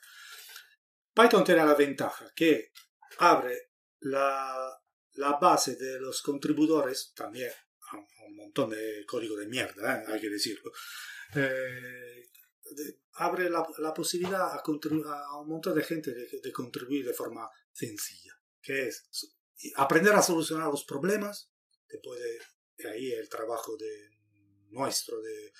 Python 1.14 1.44
tiene 1.44 1.66
la 1.66 1.76
ventaja 1.76 2.32
que 2.34 2.72
abre 3.20 3.72
la, 4.00 4.82
la 5.16 5.38
base 5.38 5.76
de 5.76 6.00
los 6.00 6.22
contribuidores, 6.22 7.14
también 7.16 7.52
un 8.28 8.36
montón 8.36 8.70
de 8.70 9.06
código 9.06 9.36
de 9.38 9.48
mierda, 9.48 10.02
¿eh? 10.02 10.06
hay 10.08 10.20
que 10.20 10.30
decirlo. 10.30 10.72
Eh, 11.36 12.30
abre 13.14 13.50
la, 13.50 13.66
la 13.78 13.94
posibilidad 13.94 14.42
a, 14.42 14.56
a, 14.56 15.42
un 15.42 15.48
montón 15.48 15.76
de 15.76 15.84
gente 15.84 16.14
de, 16.14 16.52
contribuir 16.52 17.06
de 17.06 17.14
forma 17.14 17.50
sencilla, 17.72 18.34
que 18.62 18.88
es 18.88 19.08
aprender 19.76 20.14
a 20.14 20.22
solucionar 20.22 20.70
los 20.70 20.86
problemas, 20.86 21.52
después 21.88 22.20
de, 22.20 22.90
ahí 22.90 23.12
el 23.12 23.30
trabajo 23.30 23.78
de 23.78 24.10
nuestro, 24.70 25.22
de, 25.22 25.54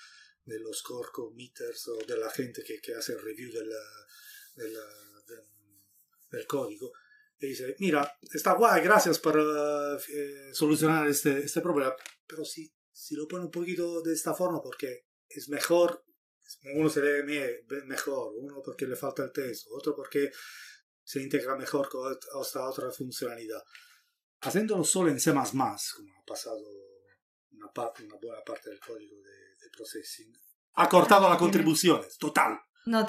de 0.44 0.60
los 0.60 0.82
core 0.82 1.08
committers 1.12 1.88
o 1.88 1.96
de 2.04 2.16
la 2.18 2.30
gente 2.30 2.62
que, 2.62 2.80
que 2.80 2.94
hace 2.94 3.12
el 3.12 3.22
review 3.22 3.52
del, 3.52 3.70
del 6.30 6.46
código, 6.46 6.92
y 7.38 7.48
dice, 7.48 7.76
mira, 7.78 8.10
está 8.32 8.54
guay, 8.54 8.82
gracias 8.82 9.18
por 9.18 9.38
eh, 9.38 10.50
solucionar 10.52 11.06
este, 11.06 11.38
este 11.38 11.60
problema, 11.60 11.94
pero 12.26 12.44
si, 12.44 12.72
si 12.90 13.14
lo 13.14 13.28
pone 13.28 13.44
un 13.44 13.50
poquito 13.50 14.00
de 14.02 14.14
esta 14.14 14.34
forma, 14.34 14.60
porque 14.62 15.06
es 15.28 15.48
mejor 15.48 16.06
uno 16.74 16.88
se 16.88 17.02
lee 17.02 17.64
mejor, 17.86 18.32
uno 18.36 18.62
porque 18.64 18.86
le 18.86 18.96
falta 18.96 19.24
el 19.24 19.32
texto, 19.32 19.70
otro 19.74 19.94
porque 19.94 20.30
se 21.02 21.20
integra 21.22 21.56
mejor 21.56 21.88
con 21.88 22.12
esta 22.12 22.68
otra 22.68 22.90
funcionalidad. 22.90 23.62
Haciéndolo 24.40 24.84
solo 24.84 25.10
en 25.10 25.20
C++, 25.20 25.32
como 25.32 25.46
ha 25.46 26.24
pasado 26.26 26.60
una, 27.52 27.72
parte, 27.72 28.04
una 28.04 28.16
buena 28.16 28.42
parte 28.44 28.70
del 28.70 28.80
código 28.80 29.16
de, 29.16 29.70
processing, 29.76 30.32
ha 30.74 30.88
cortado 30.88 31.28
las 31.28 31.38
contribuciones, 31.38 32.16
total. 32.18 32.58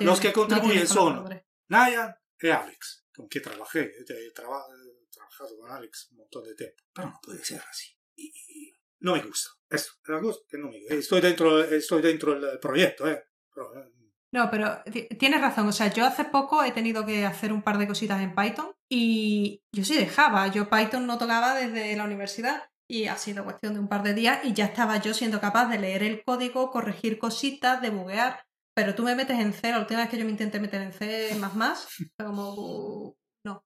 Los 0.01 0.19
que 0.19 0.33
contribuyen 0.33 0.87
son 0.87 1.29
Naya 1.67 2.19
y 2.41 2.47
Alex, 2.47 3.06
con 3.17 3.27
quien 3.27 3.43
trabajé. 3.43 3.91
He, 4.07 4.31
trabajado 4.31 5.57
con 5.59 5.71
Alex 5.71 6.09
un 6.11 6.17
montón 6.19 6.43
de 6.45 6.55
tiempo, 6.55 6.83
pero 6.93 7.09
no 7.09 7.19
puede 7.21 7.43
ser 7.43 7.61
así. 7.69 7.97
y 8.15 8.73
no 8.99 9.15
me 9.15 9.23
gusta. 9.23 9.49
Eso, 9.69 9.93
que 10.03 10.57
no 10.57 10.69
me 10.69 10.77
Estoy 10.89 11.21
dentro, 11.21 11.63
estoy 11.63 12.01
dentro 12.01 12.39
del 12.39 12.59
proyecto, 12.59 13.07
¿eh? 13.07 13.23
eh 13.57 13.91
no, 14.31 14.51
pero 14.51 14.83
tienes 15.17 15.41
razón. 15.41 15.67
O 15.67 15.71
sea, 15.71 15.91
yo 15.91 16.05
hace 16.05 16.25
poco 16.25 16.63
he 16.63 16.71
tenido 16.71 17.05
que 17.05 17.25
hacer 17.25 17.53
un 17.53 17.61
par 17.61 17.77
de 17.77 17.87
cositas 17.87 18.21
en 18.21 18.35
Python 18.35 18.71
y 18.89 19.63
yo 19.71 19.83
sí 19.83 19.95
dejaba. 19.95 20.47
Yo 20.47 20.69
Python 20.69 21.07
no 21.07 21.17
tocaba 21.17 21.55
desde 21.55 21.95
la 21.95 22.03
universidad 22.03 22.69
y 22.89 23.05
ha 23.05 23.17
sido 23.17 23.43
cuestión 23.43 23.73
de 23.73 23.79
un 23.79 23.87
par 23.87 24.03
de 24.03 24.13
días 24.13 24.39
y 24.43 24.53
ya 24.53 24.65
estaba 24.65 24.97
yo 24.97 25.13
siendo 25.13 25.39
capaz 25.39 25.69
de 25.69 25.79
leer 25.79 26.03
el 26.03 26.23
código, 26.23 26.71
corregir 26.71 27.19
cositas, 27.19 27.81
debuguear. 27.81 28.45
Pero 28.77 28.93
tú 28.93 29.01
me 29.01 29.15
metes 29.15 29.39
en 29.39 29.53
C, 29.53 29.71
la 29.71 29.79
última 29.79 30.01
vez 30.01 30.09
que 30.09 30.19
yo 30.19 30.23
me 30.23 30.29
intenté 30.29 30.59
meter 30.59 30.83
en 30.83 30.93
C 30.93 31.33
más 31.39 31.55
más, 31.55 31.87
como 32.15 33.17
no. 33.43 33.53
O 33.53 33.63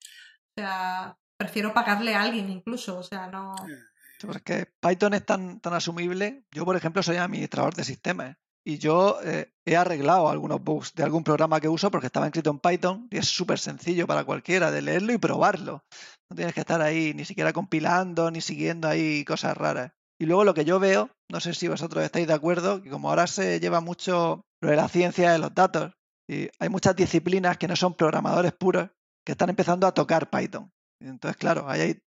sea, 0.55 1.17
prefiero 1.35 1.73
pagarle 1.73 2.15
a 2.15 2.21
alguien 2.21 2.49
incluso. 2.49 2.97
O 2.97 3.03
sea, 3.03 3.27
no. 3.27 3.53
Eh, 3.67 4.25
porque 4.25 4.71
Python 4.79 5.13
es 5.13 5.25
tan, 5.25 5.59
tan 5.59 5.73
asumible. 5.73 6.45
Yo, 6.49 6.63
por 6.63 6.77
ejemplo, 6.77 7.03
soy 7.03 7.17
administrador 7.17 7.75
de 7.75 7.83
sistemas 7.83 8.37
y 8.63 8.77
yo 8.77 9.19
eh, 9.25 9.51
he 9.65 9.75
arreglado 9.75 10.29
algunos 10.29 10.63
bugs 10.63 10.93
de 10.93 11.03
algún 11.03 11.25
programa 11.25 11.59
que 11.59 11.67
uso 11.67 11.91
porque 11.91 12.07
estaba 12.07 12.27
escrito 12.27 12.49
en 12.51 12.59
Python 12.59 13.09
y 13.11 13.17
es 13.17 13.27
súper 13.27 13.59
sencillo 13.59 14.07
para 14.07 14.23
cualquiera 14.23 14.71
de 14.71 14.81
leerlo 14.81 15.11
y 15.11 15.17
probarlo. 15.17 15.83
No 16.29 16.37
tienes 16.37 16.53
que 16.53 16.61
estar 16.61 16.81
ahí 16.81 17.13
ni 17.13 17.25
siquiera 17.25 17.51
compilando 17.51 18.31
ni 18.31 18.39
siguiendo 18.39 18.87
ahí 18.87 19.25
cosas 19.25 19.57
raras. 19.57 19.91
Y 20.21 20.27
luego 20.27 20.43
lo 20.43 20.53
que 20.53 20.65
yo 20.65 20.79
veo, 20.79 21.09
no 21.29 21.39
sé 21.39 21.55
si 21.55 21.67
vosotros 21.67 22.03
estáis 22.03 22.27
de 22.27 22.35
acuerdo, 22.35 22.83
que 22.83 22.91
como 22.91 23.09
ahora 23.09 23.25
se 23.25 23.59
lleva 23.59 23.81
mucho 23.81 24.45
lo 24.61 24.69
de 24.69 24.75
la 24.75 24.87
ciencia 24.87 25.31
de 25.31 25.39
los 25.39 25.51
datos 25.55 25.93
y 26.27 26.47
hay 26.59 26.69
muchas 26.69 26.95
disciplinas 26.95 27.57
que 27.57 27.67
no 27.67 27.75
son 27.75 27.95
programadores 27.95 28.53
puros 28.53 28.87
que 29.25 29.31
están 29.31 29.49
empezando 29.49 29.87
a 29.87 29.95
tocar 29.95 30.29
Python. 30.29 30.71
Entonces, 30.99 31.37
claro, 31.37 31.67
ahí 31.67 31.81
hay 31.81 32.03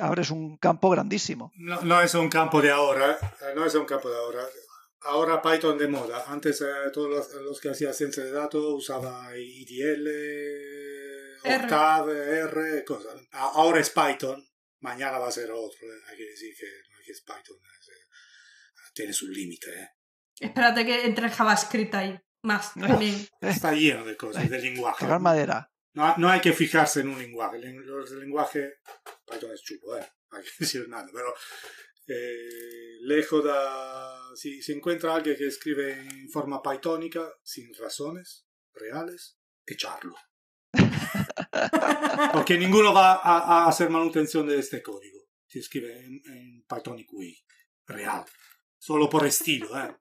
ahora 0.00 0.22
es 0.22 0.30
un 0.32 0.56
campo 0.56 0.90
grandísimo. 0.90 1.52
No, 1.54 1.80
no, 1.82 2.02
es 2.02 2.12
un 2.16 2.28
campo 2.28 2.60
de 2.60 2.72
ahora, 2.72 3.16
eh, 3.22 3.52
no 3.54 3.64
es 3.64 3.76
un 3.76 3.84
campo 3.84 4.10
de 4.10 4.16
ahora. 4.16 4.42
Ahora 5.02 5.40
Python 5.40 5.78
de 5.78 5.86
moda. 5.86 6.24
Antes 6.26 6.62
eh, 6.62 6.90
todos 6.92 7.32
los, 7.32 7.60
que 7.60 7.70
hacían 7.70 7.94
ciencia 7.94 8.24
de 8.24 8.32
datos 8.32 8.60
usaban 8.74 9.36
IDL, 9.36 10.08
Octave, 11.44 12.40
R, 12.40 12.84
cosas. 12.84 13.14
Ahora 13.30 13.78
es 13.78 13.90
Python, 13.90 14.44
mañana 14.80 15.20
va 15.20 15.28
a 15.28 15.32
ser 15.32 15.52
otro. 15.52 15.86
Eh. 15.86 16.00
Hay 16.10 16.16
que 16.16 16.24
decir 16.24 16.52
que, 16.58 16.91
es 17.10 17.22
Python 17.22 17.58
tiene 18.92 19.12
su 19.12 19.28
límite. 19.28 19.70
¿eh? 19.70 19.88
Espérate 20.40 20.84
que 20.84 21.04
entre 21.04 21.28
JavaScript 21.28 21.94
ahí. 21.94 22.18
Más 22.42 22.74
también. 22.74 23.26
Está 23.40 23.72
lleno 23.72 24.04
de 24.04 24.16
cosas, 24.16 24.48
de 24.50 24.58
lenguaje. 24.58 25.06
madera. 25.18 25.70
No, 25.94 26.16
no, 26.16 26.28
hay 26.28 26.40
que 26.40 26.52
fijarse 26.52 27.00
en 27.00 27.08
un 27.08 27.18
lenguaje. 27.18 27.58
El, 27.58 28.20
lenguaje, 28.20 28.80
Python 29.26 29.52
es 29.52 29.62
chulo, 29.62 29.96
¿eh? 29.98 30.08
No 30.30 30.38
hay 30.38 30.44
que 30.44 30.50
decir 30.58 30.88
nada, 30.88 31.06
pero 31.12 31.34
eh, 32.08 32.98
lejos 33.02 33.44
de... 33.44 33.52
Si 34.34 34.62
se 34.62 34.72
encuentra 34.72 35.14
alguien 35.14 35.36
que 35.36 35.46
escribe 35.46 35.92
en 35.92 36.28
forma 36.30 36.62
pythónica, 36.62 37.32
sin 37.42 37.72
razones 37.74 38.46
reales, 38.72 39.38
echarlo. 39.66 40.16
Porque 42.32 42.56
ninguno 42.56 42.94
va 42.94 43.20
a, 43.22 43.68
hacer 43.68 43.90
manutención 43.90 44.46
de 44.48 44.58
este 44.58 44.82
código 44.82 45.11
si 45.52 45.58
escribe 45.58 45.98
en, 45.98 46.22
en 46.24 46.64
Pythonic 46.66 47.12
Way, 47.12 47.36
real. 47.86 48.24
Solo 48.78 49.10
por 49.10 49.26
estilo. 49.26 49.68
¿eh? 49.78 49.94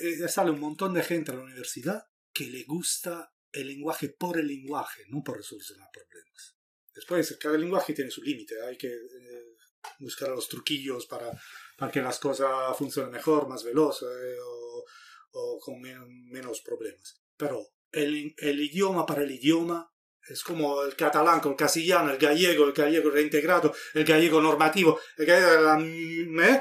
eh 0.00 0.28
sale 0.28 0.50
un 0.50 0.60
montón 0.60 0.92
de 0.92 1.02
gente 1.02 1.32
a 1.32 1.34
la 1.34 1.42
universidad 1.42 2.04
que 2.30 2.44
le 2.44 2.64
gusta 2.64 3.32
el 3.50 3.68
lenguaje 3.68 4.10
por 4.10 4.38
el 4.38 4.46
lenguaje, 4.46 5.04
no 5.08 5.22
por 5.24 5.42
solucionar 5.42 5.88
problemas. 5.90 6.58
Después, 6.94 7.38
cada 7.40 7.56
lenguaje 7.56 7.94
tiene 7.94 8.10
su 8.10 8.22
límite, 8.22 8.54
hay 8.62 8.76
que 8.76 8.88
eh, 8.88 9.56
buscar 10.00 10.28
los 10.28 10.46
truquillos 10.46 11.06
para, 11.06 11.30
para 11.78 11.90
que 11.90 12.02
las 12.02 12.18
cosas 12.18 12.76
funcionen 12.76 13.12
mejor, 13.12 13.48
más 13.48 13.64
veloz 13.64 14.02
eh, 14.02 14.36
o, 14.44 14.84
o, 15.30 15.58
con 15.60 15.80
menos 15.80 16.60
problemas. 16.60 17.22
Pero 17.34 17.66
el, 17.92 18.34
el, 18.36 18.60
idioma 18.60 19.06
para 19.06 19.22
el 19.22 19.30
idioma 19.30 19.90
es 20.28 20.42
como 20.42 20.82
el 20.82 20.94
catalán 20.96 21.40
con 21.40 21.52
el 21.52 21.58
castellano, 21.58 22.10
el 22.10 22.18
gallego, 22.18 22.66
el 22.66 22.72
gallego 22.72 23.10
reintegrado, 23.10 23.74
el 23.94 24.04
gallego 24.04 24.40
normativo, 24.40 24.98
el 25.16 25.26
gallego... 25.26 26.42
¿eh? 26.42 26.60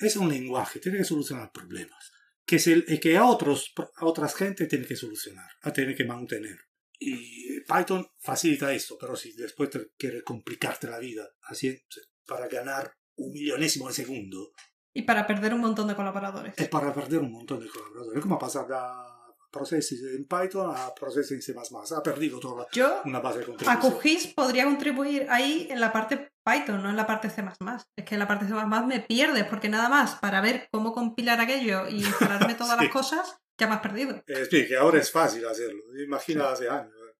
es 0.00 0.16
un 0.16 0.28
lenguaje, 0.28 0.80
tiene 0.80 0.98
que 0.98 1.04
solucionar 1.04 1.52
problemas 1.52 2.12
que, 2.48 2.58
se, 2.58 2.82
que 2.98 3.16
a, 3.18 3.26
otros, 3.26 3.74
a 3.96 4.06
otras 4.06 4.34
gente 4.34 4.66
tiene 4.66 4.86
que 4.86 4.96
solucionar, 4.96 5.50
a 5.60 5.70
tener 5.70 5.94
que 5.94 6.06
mantener. 6.06 6.58
Y 6.98 7.60
Python 7.60 8.08
facilita 8.18 8.72
esto, 8.72 8.96
pero 8.98 9.14
si 9.14 9.34
después 9.34 9.68
te 9.68 9.90
quiere 9.98 10.22
complicarte 10.22 10.88
la 10.88 10.98
vida 10.98 11.28
así, 11.42 11.78
para 12.26 12.48
ganar 12.48 12.94
un 13.16 13.32
millonésimo 13.32 13.88
de 13.88 13.94
segundo. 13.94 14.52
Y 14.94 15.02
para 15.02 15.26
perder 15.26 15.52
un 15.52 15.60
montón 15.60 15.88
de 15.88 15.94
colaboradores. 15.94 16.54
Es 16.56 16.68
para 16.68 16.94
perder 16.94 17.20
un 17.20 17.32
montón 17.32 17.60
de 17.60 17.68
colaboradores. 17.68 18.22
¿Cómo 18.22 18.38
pasa 18.38 18.66
procesos 19.58 19.98
en 20.16 20.24
Python 20.24 20.74
a 20.74 20.94
procesos 20.94 21.32
en 21.32 21.42
C++. 21.42 21.54
Ha 21.54 22.02
perdido 22.02 22.38
toda 22.38 22.66
Yo, 22.72 23.02
una 23.04 23.20
base 23.20 23.40
de 23.40 23.46
contribución. 23.46 23.76
A 23.76 23.98
QGIS 23.98 24.34
podría 24.34 24.64
contribuir 24.64 25.26
ahí 25.28 25.66
en 25.70 25.80
la 25.80 25.92
parte 25.92 26.30
Python, 26.44 26.82
no 26.82 26.90
en 26.90 26.96
la 26.96 27.06
parte 27.06 27.28
C++. 27.28 27.42
Es 27.96 28.04
que 28.04 28.14
en 28.14 28.20
la 28.20 28.28
parte 28.28 28.46
C++ 28.46 28.54
me 28.54 29.00
pierdes 29.00 29.44
porque 29.44 29.68
nada 29.68 29.88
más 29.88 30.14
para 30.16 30.40
ver 30.40 30.68
cómo 30.70 30.92
compilar 30.92 31.40
aquello 31.40 31.88
y 31.88 31.96
instalarme 32.04 32.54
todas 32.54 32.80
las 32.80 32.90
cosas, 32.90 33.36
ya 33.58 33.66
me 33.66 33.74
has 33.74 33.80
perdido. 33.80 34.22
Es 34.26 34.48
que 34.48 34.76
ahora 34.76 34.98
es 34.98 35.10
fácil 35.10 35.46
hacerlo. 35.46 35.82
Imagina 36.02 36.50
hace 36.50 36.68
años. 36.68 36.94
¿eh? 36.94 37.14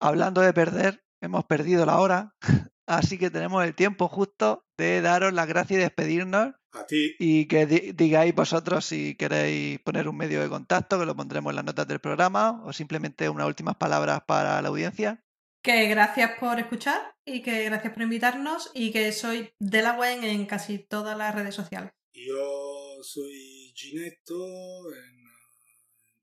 Hablando 0.00 0.42
de 0.42 0.52
perder, 0.52 1.02
hemos 1.22 1.44
perdido 1.44 1.86
la 1.86 1.98
hora, 1.98 2.34
así 2.86 3.18
que 3.18 3.30
tenemos 3.30 3.64
el 3.64 3.74
tiempo 3.74 4.08
justo 4.08 4.64
de 4.76 5.00
daros 5.00 5.32
las 5.32 5.48
gracias 5.48 5.78
y 5.78 5.82
despedirnos 5.82 6.54
a 6.78 6.86
ti. 6.86 7.16
Y 7.18 7.46
que 7.46 7.66
digáis 7.66 8.34
vosotros 8.34 8.84
si 8.84 9.14
queréis 9.16 9.78
poner 9.80 10.08
un 10.08 10.16
medio 10.16 10.40
de 10.40 10.48
contacto, 10.48 10.98
que 10.98 11.06
lo 11.06 11.16
pondremos 11.16 11.50
en 11.50 11.56
las 11.56 11.64
notas 11.64 11.88
del 11.88 12.00
programa, 12.00 12.62
o 12.64 12.72
simplemente 12.72 13.28
unas 13.28 13.46
últimas 13.46 13.76
palabras 13.76 14.22
para 14.26 14.60
la 14.62 14.68
audiencia. 14.68 15.24
Que 15.62 15.86
gracias 15.88 16.38
por 16.38 16.58
escuchar 16.58 17.14
y 17.24 17.42
que 17.42 17.64
gracias 17.64 17.92
por 17.92 18.02
invitarnos 18.02 18.70
y 18.74 18.92
que 18.92 19.12
soy 19.12 19.52
de 19.58 19.82
la 19.82 19.94
web 19.94 20.22
en 20.22 20.46
casi 20.46 20.78
todas 20.78 21.16
las 21.18 21.34
redes 21.34 21.54
sociales. 21.54 21.90
Yo 22.12 23.02
soy 23.02 23.72
Ginetto 23.74 24.92
en 24.94 25.24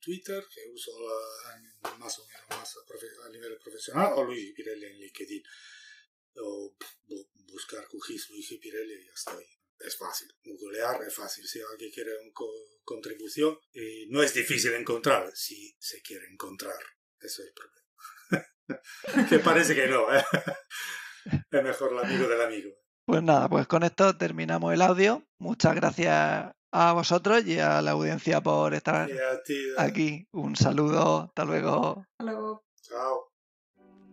Twitter, 0.02 0.44
que 0.54 0.62
uso 0.74 0.92
más 2.00 2.20
o 2.20 2.26
menos 2.28 2.46
más 2.50 2.78
a, 3.26 3.30
nivel 3.30 3.58
profesional, 3.58 4.14
o 4.16 4.24
Luigi 4.24 4.54
Pirelli 4.54 4.86
en 4.86 5.00
LinkedIn. 5.00 5.44
O 6.38 6.76
buscar 7.48 7.88
QGIS 7.88 8.30
Luigi 8.30 8.58
Pirelli 8.58 8.94
y 8.94 9.06
ya 9.06 9.14
estoy. 9.14 9.46
Es 9.80 9.98
fácil, 9.98 10.28
googlear 10.44 11.02
es 11.04 11.14
fácil. 11.14 11.46
Si 11.46 11.60
alguien 11.62 11.92
quiere 11.92 12.12
una 12.18 12.32
contribución, 12.84 13.58
y 13.74 14.08
no 14.10 14.24
es 14.24 14.34
difícil 14.34 14.74
encontrar 14.74 15.32
si 15.36 15.76
se 15.80 16.02
quiere 16.02 16.26
encontrar. 16.32 16.80
Eso 17.20 17.42
es 17.42 17.50
el 17.50 17.54
problema. 17.54 17.86
que 19.30 19.40
parece 19.40 19.76
que 19.76 19.88
no, 19.88 20.14
¿eh? 20.16 20.24
es 21.52 21.64
mejor 21.64 21.94
el 21.94 22.00
amigo 22.00 22.28
del 22.28 22.42
amigo. 22.42 22.72
Pues 23.06 23.22
nada, 23.22 23.48
pues 23.50 23.68
con 23.68 23.84
esto 23.84 24.18
terminamos 24.18 24.74
el 24.74 24.82
audio. 24.82 25.24
Muchas 25.40 25.76
gracias 25.76 26.52
a 26.72 26.94
vosotros 26.94 27.46
y 27.46 27.60
a 27.60 27.82
la 27.82 27.92
audiencia 27.92 28.42
por 28.42 28.74
estar 28.74 29.10
aquí. 29.78 30.28
Un 30.32 30.56
saludo, 30.56 31.26
hasta 31.28 31.46
luego. 31.46 32.06
Hasta 32.18 32.32
luego. 32.32 32.66
Chao. 32.82 33.25